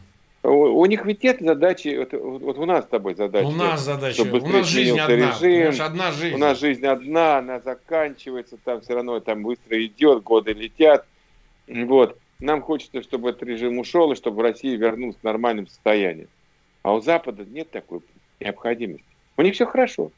У, 0.43 0.50
у 0.50 0.86
них 0.86 1.06
ведь 1.06 1.23
нет 1.23 1.39
задачи, 1.41 1.97
вот, 1.97 2.13
вот 2.13 2.58
у 2.58 2.65
нас 2.65 2.86
с 2.86 2.88
тобой 2.88 3.15
задача. 3.15 3.47
У 3.47 3.52
нас 3.52 3.82
задача, 3.82 4.21
у 4.21 4.47
нас 4.47 4.67
жизнь 4.67 5.00
одна, 5.00 5.15
режим, 5.41 5.86
одна 5.86 6.12
жизнь. 6.12 6.36
У 6.36 6.38
нас 6.38 6.60
жизнь 6.60 6.86
одна, 6.86 7.38
она 7.39 7.60
заканчивается, 7.60 8.58
там 8.63 8.82
все 8.82 8.95
равно 8.95 9.19
там 9.19 9.43
быстро 9.43 9.84
идет, 9.84 10.23
годы 10.23 10.54
летят. 10.54 11.06
Вот. 11.67 12.17
Нам 12.39 12.62
хочется, 12.62 13.02
чтобы 13.02 13.32
этот 13.32 13.43
режим 13.43 13.80
ушел, 13.80 14.12
и 14.12 14.15
чтобы 14.15 14.43
Россия 14.43 14.78
вернулась 14.78 15.17
в 15.19 15.23
нормальном 15.23 15.67
состоянии. 15.67 16.28
А 16.84 16.93
у 16.93 17.02
Запада 17.02 17.43
нет 17.43 17.71
такой 17.71 18.02
необходимости. 18.39 19.04
У 19.38 19.41
них 19.41 19.56
все 19.56 19.65
хорошо. 19.65 20.12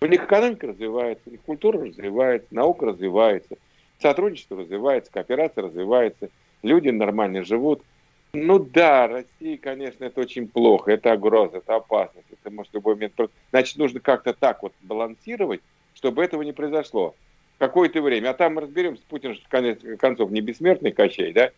У 0.00 0.06
них 0.06 0.24
экономика 0.24 0.66
развивается, 0.66 1.22
у 1.26 1.30
них 1.30 1.40
культура 1.42 1.84
развивается, 1.84 2.48
наука 2.50 2.86
развивается, 2.86 3.56
сотрудничество 4.00 4.56
развивается, 4.56 5.12
кооперация 5.12 5.62
развивается, 5.62 6.30
люди 6.62 6.88
нормально 6.88 7.44
живут– 7.44 7.82
ну 8.34 8.58
да, 8.58 9.08
России, 9.08 9.56
конечно, 9.56 10.04
это 10.04 10.20
очень 10.22 10.48
плохо, 10.48 10.90
это 10.90 11.12
угроза, 11.12 11.58
это 11.58 11.76
опасность, 11.76 12.26
это 12.30 12.50
может 12.50 12.72
любой 12.72 12.94
момент. 12.94 13.12
Значит, 13.50 13.76
нужно 13.76 14.00
как-то 14.00 14.32
так 14.32 14.62
вот 14.62 14.72
балансировать, 14.80 15.60
чтобы 15.92 16.24
этого 16.24 16.40
не 16.40 16.52
произошло. 16.52 17.14
Какое-то 17.58 18.00
время. 18.00 18.30
А 18.30 18.34
там 18.34 18.54
мы 18.54 18.62
разберемся, 18.62 19.02
Путин, 19.06 19.34
в 19.36 19.48
конец 19.48 19.80
концов, 19.98 20.30
не 20.30 20.40
бессмертный 20.40 20.92
качей, 20.92 21.34
да? 21.34 21.50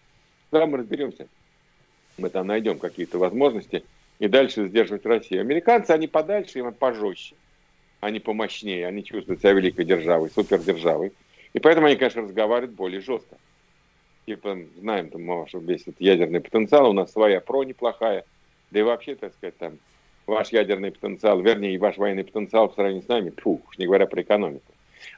Там 0.50 0.70
мы 0.70 0.78
разберемся. 0.78 1.28
Мы 2.18 2.28
там 2.28 2.48
найдем 2.48 2.80
какие-то 2.80 3.18
возможности 3.18 3.84
и 4.18 4.26
дальше 4.26 4.66
сдерживать 4.66 5.06
Россию. 5.06 5.42
Американцы, 5.42 5.92
они 5.92 6.08
подальше, 6.08 6.58
им 6.58 6.72
пожестче. 6.72 7.37
Они 8.00 8.18
помощнее, 8.18 8.88
они 8.88 9.04
чувствуют 9.04 9.40
себя 9.40 9.52
великой 9.52 9.84
державой, 9.84 10.28
супердержавой. 10.28 11.12
И 11.52 11.60
поэтому 11.60 11.87
они, 11.87 11.94
конечно, 11.94 12.22
разговаривают 12.22 12.74
более 12.74 13.00
жестко 13.00 13.37
типа, 14.26 14.58
знаем, 14.78 15.10
там, 15.10 15.26
ваш 15.26 15.54
весь 15.54 15.82
этот 15.82 16.00
ядерный 16.00 16.40
потенциал, 16.40 16.90
у 16.90 16.92
нас 16.92 17.12
своя 17.12 17.40
ПРО 17.40 17.64
неплохая, 17.64 18.24
да 18.70 18.80
и 18.80 18.82
вообще, 18.82 19.14
так 19.14 19.32
сказать, 19.34 19.56
там, 19.58 19.78
ваш 20.26 20.50
ядерный 20.50 20.90
потенциал, 20.90 21.40
вернее, 21.40 21.78
ваш 21.78 21.96
военный 21.96 22.24
потенциал 22.24 22.68
по 22.68 22.74
сравнению 22.74 23.04
с 23.04 23.08
нами, 23.08 23.32
фу, 23.37 23.60
не 23.78 23.87
говоря 23.87 24.06
про 24.06 24.22
экономику. 24.22 24.64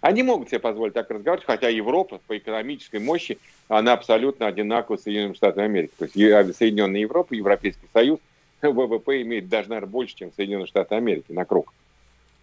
Они 0.01 0.23
могут 0.23 0.49
себе 0.49 0.59
позволить 0.59 0.95
так 0.95 1.11
разговаривать, 1.11 1.47
хотя 1.47 1.69
Европа 1.69 2.21
по 2.27 2.37
экономической 2.37 3.01
мощи, 3.01 3.39
она 3.69 3.93
абсолютно 3.93 4.47
одинакова 4.47 4.97
с 4.97 5.03
Соединенными 5.03 5.35
Штатами 5.35 5.67
Америки. 5.67 5.93
То 5.99 6.05
есть 6.05 6.17
а, 6.17 6.53
Соединенная 6.53 7.01
Европа, 7.01 7.35
Европейский 7.35 7.87
Союз, 7.93 8.19
ВВП 8.63 9.23
имеет 9.23 9.49
даже, 9.49 9.69
наверное, 9.69 9.91
больше, 9.91 10.17
чем 10.17 10.33
Соединенные 10.33 10.67
Штаты 10.67 10.97
Америки 10.97 11.31
на 11.33 11.45
круг. 11.45 11.73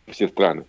Все 0.07 0.27
страны. 0.27 0.65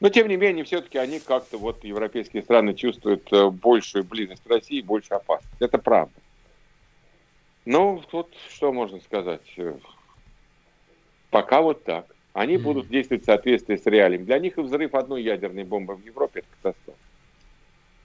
Но, 0.00 0.10
тем 0.10 0.28
не 0.28 0.36
менее, 0.36 0.64
все-таки 0.64 0.98
они 0.98 1.20
как-то, 1.20 1.56
вот, 1.56 1.82
европейские 1.84 2.42
страны 2.42 2.74
чувствуют 2.74 3.32
э, 3.32 3.48
большую 3.48 4.04
близость 4.04 4.42
к 4.42 4.50
России, 4.50 4.82
больше 4.82 5.14
опасность. 5.14 5.56
Это 5.58 5.78
правда. 5.78 6.14
Ну, 7.64 8.02
вот 8.12 8.32
что 8.50 8.72
можно 8.72 9.00
сказать. 9.00 9.40
Пока 11.30 11.62
вот 11.62 11.84
так. 11.84 12.06
Они 12.32 12.56
mm-hmm. 12.56 12.58
будут 12.58 12.88
действовать 12.88 13.22
в 13.22 13.26
соответствии 13.26 13.76
с 13.76 13.86
реалиями. 13.86 14.24
Для 14.24 14.38
них 14.38 14.58
и 14.58 14.60
взрыв 14.60 14.94
одной 14.94 15.22
ядерной 15.22 15.64
бомбы 15.64 15.96
в 15.96 16.04
Европе– 16.04 16.40
это 16.40 16.48
катастрофа. 16.62 16.98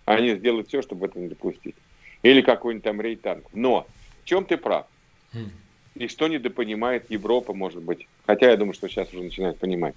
Они 0.05 0.33
сделают 0.35 0.69
все, 0.69 0.81
чтобы 0.81 1.07
этого 1.07 1.21
не 1.21 1.27
допустить. 1.27 1.75
Или 2.23 2.41
какой-нибудь 2.41 2.83
там 2.83 3.01
рейтанг. 3.01 3.45
Но 3.53 3.85
в 4.23 4.25
чем 4.25 4.45
ты 4.45 4.55
прав? 4.55 4.87
Mm. 5.33 5.49
И 5.95 6.07
что 6.07 6.27
недопонимает 6.29 7.11
Европа, 7.11 7.53
может 7.53 7.83
быть. 7.83 8.07
Хотя 8.25 8.49
я 8.49 8.57
думаю, 8.57 8.73
что 8.73 8.87
сейчас 8.87 9.13
уже 9.13 9.23
начинает 9.23 9.57
понимать. 9.59 9.95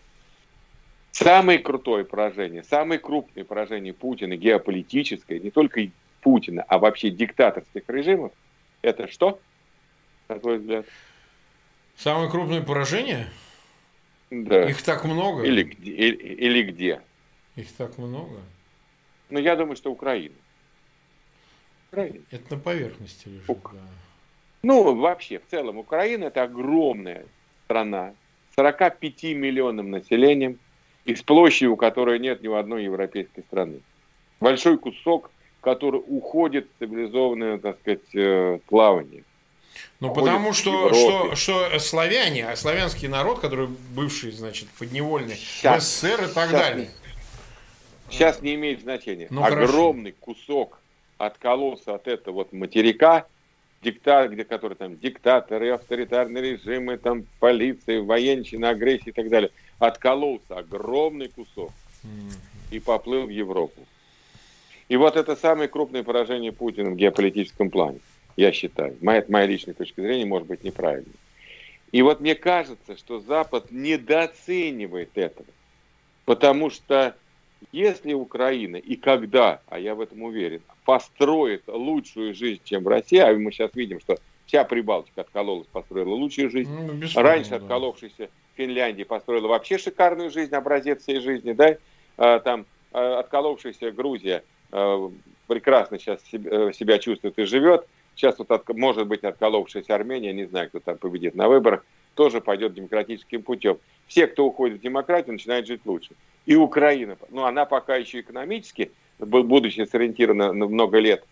Самое 1.15 1.61
крутое 1.61 2.05
поражение, 2.05 2.65
самое 2.65 2.99
крупное 2.99 3.45
поражение 3.45 3.93
Путина, 3.93 4.37
геополитическое, 4.37 5.39
не 5.39 5.53
только 5.53 5.89
Путина, 6.21 6.65
а 6.67 6.79
вообще 6.79 7.09
диктаторских 7.11 7.85
режимов, 7.87 8.33
это 8.83 9.07
что, 9.07 9.39
на 10.29 10.41
твой 10.41 10.59
взгляд? 10.59 10.87
Самое 11.95 12.29
крупное 12.29 12.63
поражение? 12.63 13.29
Да. 14.33 14.69
Их 14.69 14.83
так 14.83 15.05
много. 15.05 15.45
Или, 15.45 15.63
или, 15.63 16.17
или 16.17 16.63
где? 16.65 17.01
Их 17.55 17.71
так 17.71 17.97
много. 17.97 18.41
Ну, 19.31 19.39
я 19.39 19.55
думаю, 19.55 19.77
что 19.77 19.93
Украина. 19.93 20.35
Украина. 21.93 22.25
Это 22.33 22.57
на 22.57 22.61
поверхности 22.61 23.29
лежит, 23.29 23.49
Ук... 23.49 23.71
да. 23.73 23.79
Ну, 24.65 24.97
вообще, 24.97 25.39
в 25.39 25.47
целом, 25.49 25.79
Украина– 25.79 26.25
это 26.25 26.43
огромная 26.43 27.25
страна, 27.67 28.15
45 28.57 29.23
миллионным 29.35 29.93
населением, 29.93 30.59
и 31.05 31.15
с 31.15 31.23
площадью, 31.23 31.75
у 31.75 31.77
которой 31.77 32.19
нет 32.19 32.43
ни 32.43 32.49
в 32.49 32.55
одной 32.55 32.85
европейской 32.85 33.43
страны. 33.43 33.81
Большой 34.41 34.79
кусок, 34.79 35.31
который 35.61 36.03
уходит 36.07 36.67
в 36.67 36.79
цивилизованное, 36.79 37.59
так 37.59 37.79
сказать, 37.81 38.15
э, 38.15 38.59
плавание. 38.67 39.25
Ну, 40.01 40.13
потому 40.13 40.53
что, 40.53 40.93
что, 40.93 41.35
что 41.35 41.79
славяне, 41.79 42.47
а 42.47 42.57
славянский 42.57 43.09
народ, 43.09 43.41
который 43.41 43.69
бывший, 43.95 44.31
значит, 44.31 44.69
подневольный, 44.79 45.37
сейчас, 45.37 45.85
СССР 45.85 46.25
и 46.25 46.35
так 46.35 46.49
сейчас, 46.49 46.51
далее. 46.51 46.91
Сейчас 48.11 48.43
не 48.43 48.55
имеет 48.55 48.83
значения. 48.83 49.27
Ну, 49.31 49.43
Огромный 49.43 50.13
хорошо. 50.13 50.35
кусок 50.35 50.81
откололся 51.19 51.95
от 51.95 52.07
этого 52.07 52.35
вот 52.35 52.53
материка, 52.53 53.25
диктат, 53.83 54.31
где, 54.31 54.45
который 54.45 54.75
там 54.75 54.97
диктаторы, 54.97 55.71
авторитарные 55.71 56.53
режимы, 56.53 56.97
там 56.97 57.25
полиция, 57.41 58.03
военщина, 58.03 58.71
агрессия 58.71 59.11
и 59.11 59.13
так 59.13 59.29
далее– 59.29 59.51
откололся 59.87 60.59
огромный 60.59 61.29
кусок 61.29 61.73
и 62.71 62.79
поплыл 62.79 63.27
в 63.27 63.31
Европу. 63.31 63.81
И 64.89 64.97
вот 64.97 65.17
это 65.17 65.37
самое 65.37 65.69
крупное 65.69 66.03
поражение 66.03 66.53
Путина 66.53 66.91
в 66.91 66.97
геополитическом 66.97 67.71
плане, 67.71 68.01
я 68.37 68.53
считаю. 68.53 68.97
Моя, 69.01 69.25
моя 69.29 69.47
личная 69.47 69.75
точка 69.75 70.03
зрения 70.03 70.27
может 70.27 70.47
быть 70.47 70.63
неправильной. 70.63 71.15
И 71.93 72.03
вот 72.03 72.21
мне 72.21 72.35
кажется, 72.35 72.97
что 72.97 73.21
Запад 73.21 73.71
недооценивает 73.71 75.11
этого. 75.15 75.47
Потому 76.25 76.71
что 76.71 77.15
если 77.73 78.13
Украина 78.13 78.77
и 78.77 78.97
когда, 78.97 79.61
а 79.69 79.79
я 79.79 79.95
в 79.95 80.01
этом 80.01 80.23
уверен, 80.23 80.63
построит 80.85 81.63
лучшую 81.67 82.35
жизнь, 82.35 82.61
чем 82.65 82.87
Россия, 82.87 83.29
а 83.29 83.35
мы 83.35 83.53
сейчас 83.53 83.71
видим, 83.75 84.01
что 84.01 84.19
вся 84.47 84.65
Прибалтика 84.65 85.23
откололась, 85.23 85.67
построила 85.69 86.15
лучшую 86.15 86.51
жизнь, 86.51 86.71
ну, 86.71 87.01
раньше 87.15 87.51
да. 87.51 87.57
отколовшаяся 87.57 88.29
Финляндия 88.57 89.05
построила 89.05 89.49
вообще 89.49 89.79
шикарную 89.79 90.31
жизнь, 90.31 90.55
образец 90.55 91.03
всей 91.03 91.21
жизни, 91.21 91.53
да, 91.53 91.77
а, 92.17 92.39
там 92.41 92.67
а, 92.93 93.19
отколовшаяся 93.19 93.91
Грузия 93.91 94.45
а, 94.73 95.11
прекрасно 95.47 95.99
сейчас 95.99 96.23
себя, 96.25 96.73
себя 96.73 96.99
чувствует 96.99 97.39
и 97.39 97.45
живет, 97.45 97.87
сейчас 98.15 98.39
вот 98.39 98.51
от, 98.51 98.69
может 98.71 99.07
быть 99.07 99.25
отколовшаяся 99.25 99.95
Армения, 99.95 100.33
не 100.33 100.45
знаю, 100.45 100.69
кто 100.69 100.81
там 100.81 100.99
победит 100.99 101.35
на 101.35 101.49
выборах, 101.49 101.85
тоже 102.15 102.41
пойдет 102.41 102.75
демократическим 102.75 103.43
путем. 103.43 103.79
Все, 104.07 104.27
кто 104.27 104.47
уходит 104.47 104.79
в 104.79 104.83
демократию, 104.83 105.33
начинают 105.33 105.67
жить 105.67 105.81
лучше. 105.85 106.11
И 106.47 106.55
Украина, 106.55 107.17
ну 107.31 107.45
она 107.45 107.65
пока 107.65 107.97
еще 107.97 108.21
экономически, 108.21 108.93
будучи 109.19 109.85
сориентирована 109.85 110.53
на 110.53 110.67
много 110.67 110.99
лет, 110.99 111.25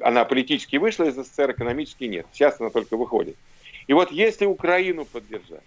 она 0.00 0.24
политически 0.24 0.76
вышла 0.76 1.04
из 1.04 1.14
СССР, 1.14 1.52
экономически 1.52 2.04
нет. 2.04 2.26
Сейчас 2.32 2.60
она 2.60 2.70
только 2.70 2.96
выходит. 2.96 3.36
И 3.86 3.92
вот 3.92 4.10
если 4.10 4.44
Украину 4.44 5.04
поддержать, 5.04 5.62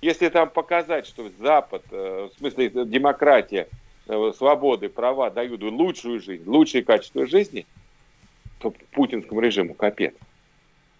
если 0.00 0.28
там 0.28 0.50
показать, 0.50 1.06
что 1.06 1.30
Запад, 1.38 1.82
э, 1.90 2.28
в 2.32 2.38
смысле 2.38 2.70
демократия, 2.70 3.68
э, 4.08 4.32
свободы, 4.36 4.88
права 4.88 5.30
дают 5.30 5.62
лучшую 5.62 6.20
жизнь, 6.20 6.48
лучшее 6.48 6.84
качество 6.84 7.26
жизни, 7.26 7.66
то 8.60 8.72
путинскому 8.92 9.40
режиму 9.40 9.74
капец. 9.74 10.14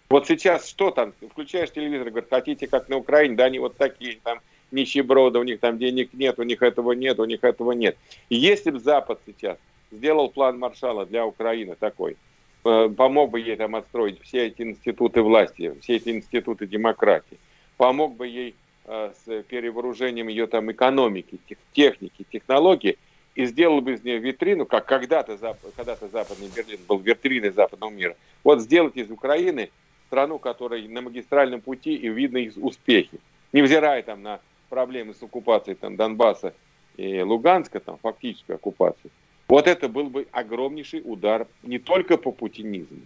Вот 0.09 0.27
сейчас 0.27 0.67
что 0.67 0.91
там, 0.91 1.13
включаешь 1.31 1.71
телевизор, 1.71 2.09
говорят, 2.09 2.29
хотите 2.29 2.67
как 2.67 2.87
на 2.87 2.97
Украине, 2.97 3.35
да 3.35 3.45
они 3.45 3.59
вот 3.59 3.75
такие, 3.75 4.19
там 4.23 4.39
нищеброды, 4.71 5.39
у 5.39 5.43
них 5.43 5.59
там 5.59 5.77
денег 5.77 6.13
нет, 6.13 6.39
у 6.39 6.43
них 6.43 6.61
этого 6.61 6.93
нет, 6.93 7.19
у 7.19 7.25
них 7.25 7.43
этого 7.43 7.73
нет. 7.73 7.97
Если 8.29 8.71
бы 8.71 8.79
Запад 8.79 9.19
сейчас 9.25 9.57
сделал 9.91 10.29
план 10.29 10.59
Маршала 10.59 11.05
для 11.05 11.25
Украины 11.25 11.75
такой, 11.75 12.17
э, 12.63 12.89
помог 12.95 13.31
бы 13.31 13.39
ей 13.39 13.55
там 13.55 13.75
отстроить 13.75 14.21
все 14.21 14.47
эти 14.47 14.61
институты 14.61 15.21
власти, 15.21 15.73
все 15.81 15.97
эти 15.97 16.09
институты 16.09 16.67
демократии, 16.67 17.37
помог 17.77 18.15
бы 18.15 18.27
ей 18.27 18.51
э, 18.51 18.53
с 18.87 19.43
перевооружением 19.49 20.29
ее 20.29 20.47
там 20.47 20.71
экономики, 20.71 21.39
техники, 21.73 22.25
технологий, 22.31 22.97
и 23.35 23.45
сделал 23.45 23.81
бы 23.81 23.93
из 23.93 24.03
нее 24.03 24.17
витрину, 24.17 24.65
как 24.65 24.85
когда-то 24.85 25.37
когда 25.75 25.95
Западный 25.95 26.49
Берлин 26.55 26.79
был 26.87 26.97
витриной 26.97 27.51
западного 27.51 27.91
мира. 27.91 28.15
Вот 28.43 28.61
сделать 28.61 28.95
из 28.95 29.11
Украины 29.11 29.69
страну, 30.07 30.39
которая 30.39 30.87
на 30.87 31.01
магистральном 31.01 31.61
пути 31.61 31.93
и 31.93 32.09
видно 32.09 32.37
их 32.37 32.53
успехи. 32.55 33.19
Невзирая 33.51 34.01
там 34.03 34.23
на 34.23 34.39
проблемы 34.69 35.13
с 35.13 35.21
оккупацией 35.21 35.75
там, 35.75 35.95
Донбасса 35.97 36.53
и 36.95 37.21
Луганска, 37.21 37.79
там, 37.79 37.97
фактической 38.01 38.53
оккупации, 38.55 39.11
вот 39.47 39.67
это 39.67 39.87
был 39.87 40.05
бы 40.09 40.27
огромнейший 40.31 41.01
удар 41.05 41.47
не 41.63 41.77
только 41.77 42.17
по 42.17 42.31
путинизму, 42.31 43.01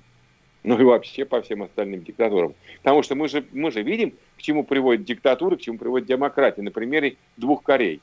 но 0.63 0.79
и 0.79 0.83
вообще 0.83 1.25
по 1.25 1.41
всем 1.41 1.63
остальным 1.63 2.03
диктатурам. 2.03 2.53
Потому 2.81 3.03
что 3.03 3.15
мы 3.15 3.27
же, 3.27 3.45
мы 3.51 3.71
же 3.71 3.81
видим, 3.81 4.13
к 4.37 4.41
чему 4.41 4.63
приводит 4.63 5.05
диктатура, 5.05 5.55
к 5.55 5.61
чему 5.61 5.77
приводит 5.77 6.07
демократия. 6.07 6.61
На 6.61 6.71
примере 6.71 7.17
двух 7.37 7.63
Корей. 7.63 8.01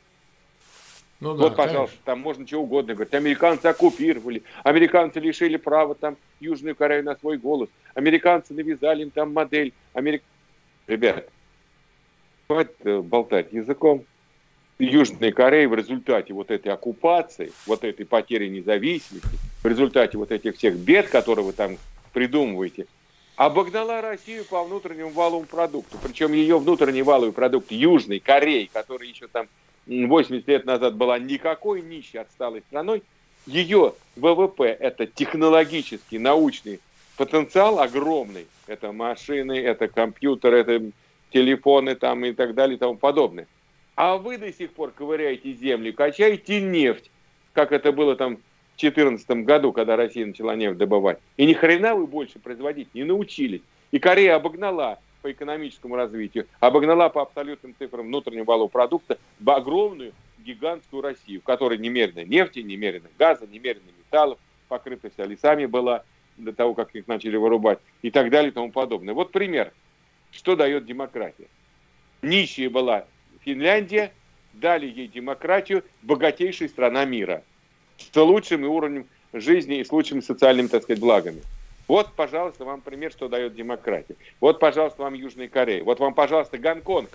Ну, 1.20 1.34
да, 1.34 1.44
вот, 1.44 1.56
пожалуйста, 1.56 1.96
конечно. 1.96 2.02
там 2.04 2.20
можно 2.20 2.46
чего 2.46 2.62
угодно 2.62 2.94
говорить. 2.94 3.14
Американцы 3.14 3.66
оккупировали, 3.66 4.44
американцы 4.62 5.18
лишили 5.18 5.56
права 5.56 5.96
там 5.96 6.16
Южную 6.38 6.76
Корею 6.76 7.04
на 7.04 7.16
свой 7.16 7.38
голос, 7.38 7.68
американцы 7.94 8.54
навязали 8.54 9.02
им 9.02 9.10
там 9.10 9.32
модель. 9.32 9.72
Америк... 9.94 10.22
Ребят, 10.86 11.28
хватит 12.46 12.76
э, 12.84 13.00
болтать 13.00 13.52
языком. 13.52 14.04
Южной 14.78 15.32
Кореи 15.32 15.66
в 15.66 15.74
результате 15.74 16.32
вот 16.32 16.52
этой 16.52 16.72
оккупации, 16.72 17.50
вот 17.66 17.82
этой 17.82 18.06
потери 18.06 18.46
независимости, 18.48 19.28
в 19.60 19.66
результате 19.66 20.16
вот 20.16 20.30
этих 20.30 20.56
всех 20.56 20.76
бед, 20.76 21.08
которые 21.08 21.44
вы 21.44 21.52
там 21.52 21.78
придумываете, 22.12 22.86
обогнала 23.36 24.00
Россию 24.00 24.44
по 24.44 24.64
внутреннему 24.64 25.10
валовому 25.10 25.46
продукту. 25.46 25.98
Причем 26.02 26.32
ее 26.32 26.58
внутренний 26.58 27.02
валовый 27.02 27.32
продукт 27.32 27.70
Южной 27.70 28.18
Кореи, 28.18 28.68
который 28.72 29.08
еще 29.08 29.28
там 29.28 29.46
80 29.86 30.46
лет 30.48 30.66
назад 30.66 30.96
была 30.96 31.18
никакой 31.18 31.82
нищей 31.82 32.18
отсталой 32.18 32.62
страной, 32.68 33.02
ее 33.46 33.94
ВВП– 34.16 34.64
это 34.80 35.06
технологический, 35.06 36.18
научный 36.18 36.80
потенциал 37.16 37.80
огромный. 37.80 38.46
Это 38.66 38.92
машины, 38.92 39.58
это 39.58 39.88
компьютеры, 39.88 40.58
это 40.58 40.90
телефоны 41.32 41.94
там 41.94 42.24
и 42.24 42.32
так 42.32 42.54
далее 42.54 42.76
и 42.76 42.78
тому 42.78 42.96
подобное. 42.96 43.46
А 43.96 44.16
вы 44.16 44.38
до 44.38 44.52
сих 44.52 44.72
пор 44.72 44.92
ковыряете 44.92 45.52
землю, 45.52 45.92
качаете 45.92 46.60
нефть, 46.60 47.10
как 47.52 47.72
это 47.72 47.90
было 47.90 48.14
там 48.16 48.38
2014 48.78 49.44
году, 49.44 49.72
когда 49.72 49.96
Россия 49.96 50.24
начала 50.24 50.54
нефть 50.54 50.78
добывать. 50.78 51.18
И 51.36 51.46
ни 51.46 51.52
хрена 51.52 51.94
вы 51.94 52.06
больше 52.06 52.38
производить 52.38 52.94
не 52.94 53.04
научились. 53.04 53.62
И 53.90 53.98
Корея 53.98 54.36
обогнала 54.36 55.00
по 55.20 55.32
экономическому 55.32 55.96
развитию, 55.96 56.46
обогнала 56.60 57.08
по 57.08 57.22
абсолютным 57.22 57.74
цифрам 57.76 58.06
внутреннего 58.06 58.44
валового 58.44 58.68
продукта 58.68 59.18
огромную 59.44 60.12
гигантскую 60.38 61.02
Россию, 61.02 61.40
в 61.40 61.44
которой 61.44 61.78
немерено 61.78 62.24
нефти, 62.24 62.60
немерено 62.60 63.08
газа, 63.18 63.46
немерено 63.46 63.90
металлов, 63.98 64.38
покрыта 64.68 65.10
вся 65.10 65.24
лесами 65.24 65.66
была 65.66 66.04
до 66.36 66.52
того, 66.52 66.74
как 66.74 66.94
их 66.94 67.08
начали 67.08 67.36
вырубать 67.36 67.80
и 68.02 68.10
так 68.10 68.30
далее 68.30 68.50
и 68.50 68.54
тому 68.54 68.70
подобное. 68.70 69.12
Вот 69.12 69.32
пример, 69.32 69.72
что 70.30 70.54
дает 70.54 70.86
демократия. 70.86 71.48
Нищая 72.22 72.70
была 72.70 73.06
Финляндия, 73.40 74.12
дали 74.52 74.86
ей 74.86 75.08
демократию, 75.08 75.84
богатейшая 76.02 76.68
страна 76.68 77.04
мира 77.04 77.42
с 77.98 78.16
лучшим 78.16 78.64
уровнем 78.64 79.06
жизни 79.32 79.78
и 79.78 79.84
с 79.84 79.92
лучшими 79.92 80.20
социальными, 80.20 80.68
так 80.68 80.82
сказать, 80.82 81.00
благами. 81.00 81.42
Вот, 81.86 82.12
пожалуйста, 82.14 82.64
вам 82.64 82.80
пример, 82.80 83.12
что 83.12 83.28
дает 83.28 83.54
демократия. 83.54 84.16
Вот, 84.40 84.60
пожалуйста, 84.60 85.02
вам 85.02 85.14
Южная 85.14 85.48
Корея. 85.48 85.82
Вот 85.82 86.00
вам, 86.00 86.14
пожалуйста, 86.14 86.58
Гонконг, 86.58 87.08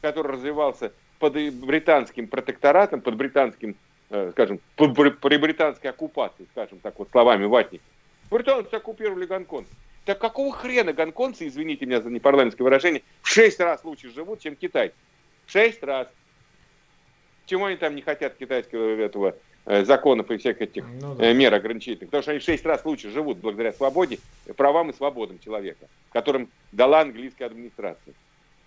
который 0.00 0.32
развивался 0.32 0.92
под 1.18 1.34
британским 1.54 2.26
протекторатом, 2.26 3.00
под 3.00 3.14
британским, 3.14 3.76
э, 4.10 4.30
скажем, 4.32 4.60
при 4.76 5.36
британской 5.36 5.90
оккупации, 5.90 6.46
скажем 6.50 6.78
так 6.80 6.98
вот 6.98 7.10
словами 7.10 7.44
ватника. 7.44 7.84
Британцы 8.28 8.74
оккупировали 8.74 9.26
Гонконг. 9.26 9.68
Так 10.04 10.18
какого 10.18 10.52
хрена 10.52 10.92
гонконцы, 10.92 11.46
извините 11.46 11.86
меня 11.86 12.00
за 12.00 12.10
непарламентское 12.10 12.64
выражение, 12.64 13.02
в 13.22 13.28
шесть 13.28 13.60
раз 13.60 13.84
лучше 13.84 14.10
живут, 14.10 14.40
чем 14.40 14.56
китайцы? 14.56 14.96
В 15.46 15.52
шесть 15.52 15.82
раз. 15.82 16.08
Чему 17.46 17.66
они 17.66 17.76
там 17.76 17.94
не 17.94 18.02
хотят 18.02 18.34
китайского 18.36 19.00
этого 19.00 19.36
законов 19.64 20.30
и 20.30 20.36
всех 20.38 20.60
этих 20.60 20.84
ну, 21.00 21.14
да. 21.14 21.26
Э, 21.26 21.34
мер 21.34 21.54
ограничительных. 21.54 22.10
Потому 22.10 22.22
что 22.22 22.30
они 22.32 22.40
в 22.40 22.44
шесть 22.44 22.66
раз 22.66 22.84
лучше 22.84 23.10
живут 23.10 23.38
благодаря 23.38 23.72
свободе, 23.72 24.18
правам 24.56 24.90
и 24.90 24.92
свободам 24.92 25.38
человека, 25.38 25.86
которым 26.12 26.48
дала 26.72 27.00
английская 27.00 27.46
администрация. 27.46 28.14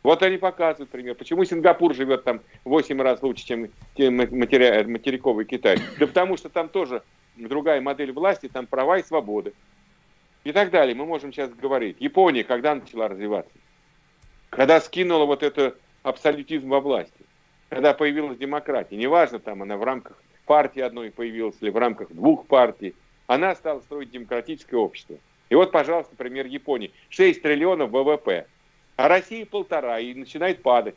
Вот 0.04 0.22
они 0.22 0.38
показывают 0.38 0.92
пример. 0.92 1.16
Почему 1.16 1.44
Сингапур 1.46 1.96
живет 1.96 2.24
там 2.24 2.40
в 2.64 2.70
8 2.70 3.02
раз 3.02 3.24
лучше, 3.24 3.44
чем 3.44 3.72
матери... 3.98 4.84
материковый 4.84 5.46
Китай? 5.46 5.80
Да 6.00 6.06
потому 6.06 6.38
что 6.38 6.48
там 6.48 6.70
тоже 6.70 7.02
другая 7.36 7.82
модель 7.82 8.12
власти, 8.12 8.48
там 8.48 8.68
права 8.68 9.00
и 9.00 9.04
свободы. 9.04 9.54
И 10.44 10.52
так 10.52 10.70
далее. 10.70 10.96
Мы 10.96 11.06
можем 11.06 11.34
сейчас 11.34 11.50
говорить. 11.52 11.98
Япония 12.00 12.44
когда 12.44 12.76
начала 12.76 13.08
развиваться? 13.08 13.52
Когда 14.52 14.80
скинула 14.80 15.26
вот 15.26 15.42
это 15.42 15.76
абсолютизм 16.04 16.70
во 16.70 16.82
власти. 16.82 17.26
Когда 17.70 17.96
появилась 17.96 18.38
демократия. 18.38 18.96
Неважно, 18.96 19.40
там 19.40 19.64
она 19.64 19.76
в 19.76 19.84
рамках 19.84 20.22
партии 20.46 20.82
одной 20.82 21.12
появилась 21.12 21.56
или 21.62 21.70
в 21.70 21.78
рамках 21.78 22.12
двух 22.12 22.46
партий. 22.48 22.96
Она 23.28 23.56
стала 23.56 23.82
строить 23.82 24.12
демократическое 24.12 24.78
общество. 24.78 25.18
И 25.50 25.56
вот, 25.56 25.72
пожалуйста, 25.72 26.16
пример 26.16 26.46
Японии. 26.46 26.92
6 27.10 27.42
триллионов 27.42 27.92
ВВП, 27.92 28.48
а 28.96 29.08
Россия 29.08 29.46
полтора 29.46 30.00
и 30.00 30.14
начинает 30.14 30.62
падать. 30.62 30.96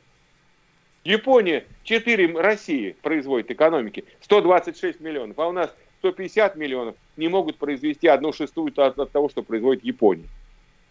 Япония 1.05 1.65
4 1.85 2.41
России 2.41 2.97
производит 3.03 3.51
экономики, 3.51 4.05
126 4.21 5.01
миллионов, 5.01 5.39
а 5.39 5.49
у 5.49 5.53
нас 5.53 5.75
150 6.01 6.57
миллионов 6.57 6.97
не 7.17 7.29
могут 7.29 7.57
произвести 7.57 8.09
одну 8.09 8.33
шестую 8.33 8.73
от, 8.77 8.99
от 8.99 9.11
того, 9.11 9.29
что 9.29 9.43
производит 9.43 9.85
Япония. 9.85 10.27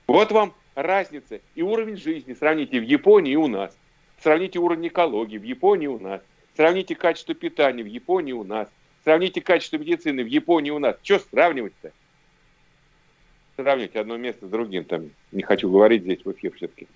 Вот 0.08 0.32
вам 0.32 0.54
разница 0.76 1.42
и 1.56 1.62
уровень 1.62 1.98
жизни. 1.98 2.34
Сравните 2.34 2.80
в 2.80 2.84
Японии 2.84 3.34
и 3.34 3.36
у 3.36 3.48
нас. 3.48 3.78
Сравните 4.22 4.60
уровень 4.60 4.88
экологии 4.88 5.38
в 5.38 5.44
Японии 5.44 5.86
и 5.86 5.90
у 5.90 6.00
нас. 6.00 6.22
Сравните 6.58 6.96
качество 6.96 7.36
питания 7.36 7.84
в 7.84 7.88
Японии 7.88 8.34
у 8.34 8.44
нас. 8.44 8.68
Сравните 9.04 9.42
качество 9.42 9.78
медицины 9.78 10.24
в 10.24 10.28
Японии 10.28 10.72
у 10.72 10.80
нас. 10.80 10.96
Что 11.04 11.20
сравнивать-то? 11.20 11.92
Сравнить 13.56 13.96
одно 13.96 14.18
место 14.18 14.48
с 14.48 14.50
другим. 14.50 14.84
Там 14.84 15.12
не 15.32 15.44
хочу 15.44 15.70
говорить 15.70 16.02
здесь 16.02 16.26
в 16.26 16.32
эфир 16.32 16.52
все-таки. 16.56 16.88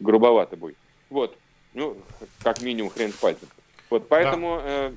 Грубовато 0.00 0.58
будет. 0.58 0.76
Вот. 1.08 1.34
Ну, 1.72 1.96
как 2.42 2.60
минимум 2.60 2.90
хрен 2.90 3.10
с 3.10 3.16
пальцем. 3.16 3.48
Вот 3.88 4.06
поэтому 4.06 4.60
да. 4.62 4.92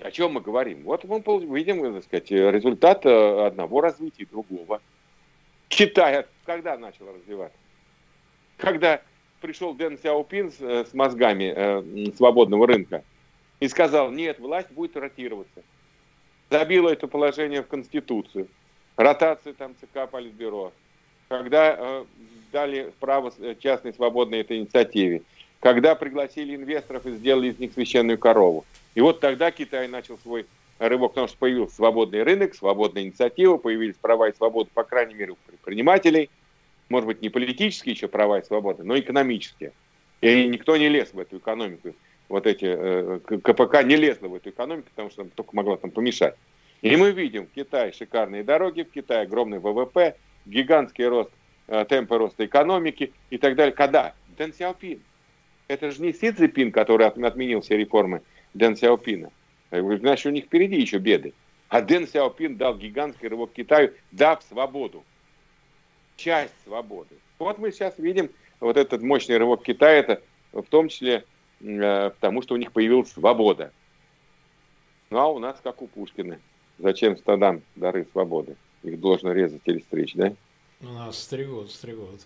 э, 0.00 0.06
о 0.06 0.10
чем 0.12 0.34
мы 0.34 0.40
говорим? 0.40 0.84
Вот 0.84 1.02
мы 1.02 1.20
видим, 1.58 1.92
так 1.92 2.04
сказать, 2.04 2.30
результат 2.30 3.04
э, 3.04 3.46
одного 3.46 3.80
развития 3.80 4.26
другого. 4.26 4.80
Китай 5.68 6.24
когда 6.44 6.78
начал 6.78 7.12
развиваться? 7.12 7.58
Когда 8.58 9.02
пришел 9.46 9.74
Дэн 9.74 9.96
Сяопин 10.02 10.50
с, 10.50 10.56
э, 10.60 10.84
с 10.90 10.92
мозгами 10.92 11.52
э, 11.54 12.12
свободного 12.16 12.66
рынка 12.66 13.04
и 13.60 13.68
сказал, 13.68 14.10
нет, 14.10 14.40
власть 14.40 14.72
будет 14.72 14.96
ротироваться. 14.96 15.62
Забило 16.50 16.88
это 16.88 17.06
положение 17.06 17.62
в 17.62 17.68
Конституцию. 17.68 18.48
Ротацию 18.96 19.54
там 19.54 19.76
ЦК 19.80 20.10
Политбюро. 20.10 20.72
Когда 21.28 21.76
э, 21.78 22.04
дали 22.50 22.92
право 22.98 23.32
частной 23.60 23.94
свободной 23.94 24.40
этой 24.40 24.58
инициативе. 24.58 25.22
Когда 25.60 25.94
пригласили 25.94 26.56
инвесторов 26.56 27.06
и 27.06 27.12
сделали 27.12 27.50
из 27.50 27.58
них 27.60 27.72
священную 27.72 28.18
корову. 28.18 28.64
И 28.96 29.00
вот 29.00 29.20
тогда 29.20 29.52
Китай 29.52 29.86
начал 29.86 30.18
свой 30.18 30.46
рывок, 30.80 31.12
потому 31.12 31.28
что 31.28 31.38
появился 31.38 31.76
свободный 31.76 32.24
рынок, 32.24 32.56
свободная 32.56 33.04
инициатива, 33.04 33.58
появились 33.58 33.94
права 33.94 34.28
и 34.28 34.34
свободы, 34.34 34.70
по 34.74 34.82
крайней 34.82 35.14
мере, 35.14 35.32
у 35.32 35.36
предпринимателей. 35.46 36.30
Может 36.88 37.06
быть, 37.06 37.22
не 37.22 37.28
политические 37.28 37.94
еще 37.94 38.08
права 38.08 38.38
и 38.38 38.44
свободы, 38.44 38.84
но 38.84 38.98
экономические. 38.98 39.72
И 40.20 40.46
никто 40.46 40.76
не 40.76 40.88
лез 40.88 41.12
в 41.12 41.18
эту 41.18 41.38
экономику 41.38 41.94
вот 42.28 42.46
эти 42.46 42.66
э, 42.66 43.20
КПК 43.20 43.82
не 43.82 43.96
лезла 43.96 44.28
в 44.28 44.34
эту 44.34 44.50
экономику, 44.50 44.88
потому 44.90 45.10
что 45.10 45.24
только 45.24 45.54
могла 45.54 45.76
там 45.76 45.90
помешать. 45.90 46.34
И 46.82 46.94
мы 46.96 47.12
видим 47.12 47.46
в 47.46 47.50
Китае 47.50 47.92
шикарные 47.92 48.44
дороги, 48.44 48.82
в 48.82 48.90
Китае 48.90 49.22
огромный 49.22 49.58
ВВП, 49.58 50.16
гигантский 50.44 51.06
рост, 51.06 51.30
э, 51.68 51.84
темпы 51.88 52.18
роста 52.18 52.44
экономики 52.44 53.12
и 53.30 53.38
так 53.38 53.54
далее. 53.56 53.74
Когда? 53.74 54.14
Дэн 54.36 54.52
Сяопин. 54.52 55.00
Это 55.68 55.90
же 55.90 56.02
не 56.02 56.12
Си 56.12 56.30
Цзипин, 56.30 56.70
который 56.70 57.06
отменил 57.06 57.60
все 57.60 57.76
реформы 57.76 58.22
Дэн 58.54 58.76
Сяопина. 58.76 59.30
Значит, 59.70 60.26
у 60.26 60.30
них 60.30 60.44
впереди 60.44 60.80
еще 60.80 60.98
беды. 60.98 61.32
А 61.68 61.80
Дэн 61.80 62.06
Сяопин 62.06 62.56
дал 62.56 62.76
гигантский 62.76 63.28
рывок 63.28 63.52
Китаю, 63.52 63.92
дав 64.12 64.42
свободу. 64.44 65.04
Часть 66.16 66.54
свободы. 66.64 67.16
Вот 67.38 67.58
мы 67.58 67.72
сейчас 67.72 67.98
видим 67.98 68.30
вот 68.60 68.76
этот 68.76 69.02
мощный 69.02 69.36
рывок 69.36 69.62
Китая, 69.62 69.98
это 69.98 70.22
в 70.52 70.64
том 70.64 70.88
числе 70.88 71.24
Э, 71.60 72.10
потому 72.10 72.42
что 72.42 72.54
у 72.54 72.56
них 72.56 72.72
появилась 72.72 73.12
свобода. 73.12 73.72
Ну 75.10 75.18
а 75.18 75.28
у 75.28 75.38
нас 75.38 75.58
как 75.62 75.82
у 75.82 75.86
Пушкина. 75.86 76.40
Зачем 76.78 77.16
стадам 77.16 77.62
дары 77.74 78.06
свободы? 78.12 78.56
Их 78.82 79.00
должно 79.00 79.32
резать 79.32 79.62
или 79.64 79.78
стричь, 79.80 80.14
да? 80.14 80.34
У 80.80 80.86
нас 80.88 81.18
стригут, 81.22 81.70
стригут. 81.70 82.20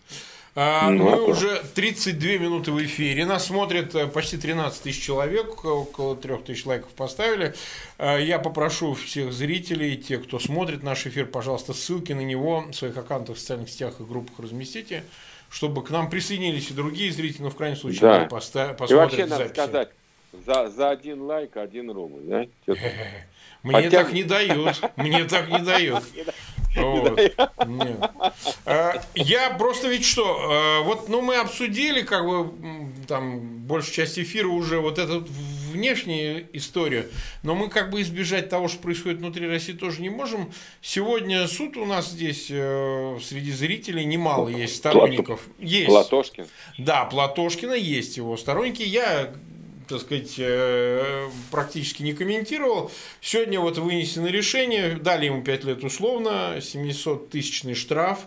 А, 0.56 0.90
ну, 0.90 1.04
мы 1.04 1.12
а 1.12 1.20
уже 1.22 1.62
32 1.74 2.30
минуты 2.38 2.72
в 2.72 2.84
эфире. 2.84 3.24
Нас 3.24 3.46
смотрит 3.46 3.94
э, 3.94 4.08
почти 4.08 4.36
13 4.36 4.82
тысяч 4.82 5.00
человек, 5.00 5.64
около 5.64 6.16
3 6.16 6.38
тысяч 6.38 6.66
лайков 6.66 6.90
поставили. 6.90 7.54
А, 7.98 8.18
я 8.18 8.38
попрошу 8.38 8.94
всех 8.94 9.32
зрителей, 9.32 9.96
те, 9.96 10.18
кто 10.18 10.38
смотрит 10.40 10.82
наш 10.82 11.06
эфир, 11.06 11.26
пожалуйста, 11.26 11.72
ссылки 11.72 12.12
на 12.12 12.22
него 12.22 12.62
в 12.62 12.72
своих 12.74 12.96
аккаунтах 12.96 13.36
в 13.36 13.38
социальных 13.38 13.70
сетях 13.70 13.94
и 14.00 14.04
группах 14.04 14.38
разместите 14.38 15.04
чтобы 15.50 15.82
к 15.82 15.90
нам 15.90 16.08
присоединились 16.08 16.70
и 16.70 16.74
другие 16.74 17.10
зрители, 17.12 17.42
но 17.42 17.50
в 17.50 17.56
крайнем 17.56 17.76
случае 17.76 18.00
да. 18.02 18.28
поста- 18.30 18.72
посмотрят 18.72 18.90
И 18.90 18.94
вообще, 18.94 19.26
надо 19.26 19.36
записи. 19.48 19.52
сказать, 19.52 19.90
за, 20.46 20.70
за 20.70 20.90
один 20.90 21.22
лайк 21.22 21.56
один 21.56 21.90
рубль, 21.90 22.20
да? 22.22 22.46
Мне 23.62 23.74
Хотя... 23.74 23.90
так 23.90 24.12
не 24.12 24.22
дают. 24.22 24.80
Мне 24.96 25.24
так 25.24 25.50
не 25.50 25.58
дают. 25.58 26.04
А, 28.66 29.02
я 29.14 29.50
просто 29.50 29.88
ведь 29.88 30.04
что, 30.04 30.38
а, 30.40 30.83
вот, 30.83 31.09
ну, 31.09 31.20
мы 31.22 31.37
обсудили, 31.37 32.02
как 32.02 32.24
бы, 32.26 32.52
там, 33.09 33.40
большую 33.66 33.94
часть 33.94 34.18
эфира 34.18 34.48
уже 34.48 34.80
вот 34.80 34.98
эту 34.98 35.26
внешнюю 35.70 36.46
историю, 36.52 37.09
но 37.42 37.54
мы 37.54 37.68
как 37.68 37.90
бы 37.90 38.02
избежать 38.02 38.48
того, 38.48 38.68
что 38.68 38.80
происходит 38.80 39.18
внутри 39.18 39.48
России, 39.48 39.72
тоже 39.72 40.02
не 40.02 40.11
можем. 40.11 40.52
Сегодня 40.80 41.46
суд 41.46 41.76
у 41.76 41.85
нас 41.85 42.11
здесь 42.11 42.48
э, 42.50 43.18
среди 43.22 43.52
зрителей 43.52 44.04
немало 44.04 44.48
есть 44.48 44.76
сторонников. 44.76 45.42
Есть. 45.59 45.87
Платошкин. 45.87 46.46
Да, 46.78 47.04
Платошкина 47.04 47.74
есть 47.74 48.16
его 48.16 48.37
сторонники. 48.37 48.83
Я 48.83 49.33
так 49.90 50.00
сказать, 50.00 50.35
э, 50.38 51.29
практически 51.50 52.03
не 52.03 52.12
комментировал. 52.12 52.90
Сегодня 53.20 53.61
вот 53.61 53.76
вынесено 53.79 54.29
решение, 54.29 54.94
дали 54.94 55.26
ему 55.26 55.42
5 55.42 55.64
лет 55.64 55.85
условно, 55.85 56.59
700-тысячный 56.59 57.74
штраф. 57.74 58.20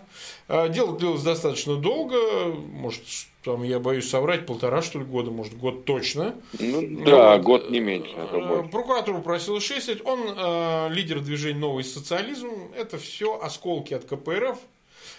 Э, 0.48 0.68
дело 0.68 0.96
длилось 0.96 1.22
достаточно 1.22 1.76
долго, 1.76 2.16
может, 2.54 3.02
там, 3.42 3.62
я 3.62 3.78
боюсь 3.78 4.08
соврать, 4.08 4.44
полтора, 4.46 4.82
что 4.82 4.98
ли, 4.98 5.06
года, 5.06 5.30
может, 5.30 5.56
год 5.56 5.86
точно. 5.86 6.34
Ну, 6.58 7.04
да, 7.04 7.36
вот. 7.36 7.42
год 7.42 7.70
не 7.70 7.80
меньше. 7.80 8.12
А 8.16 8.62
Прокуратура 8.70 9.18
просила 9.20 9.60
6 9.60 9.88
лет. 9.88 10.02
Он 10.04 10.20
э, 10.36 10.88
лидер 10.92 11.20
движения 11.20 11.58
«Новый 11.58 11.84
социализм». 11.84 12.50
Это 12.76 12.98
все 12.98 13.40
осколки 13.40 13.94
от 13.94 14.04
КПРФ. 14.04 14.58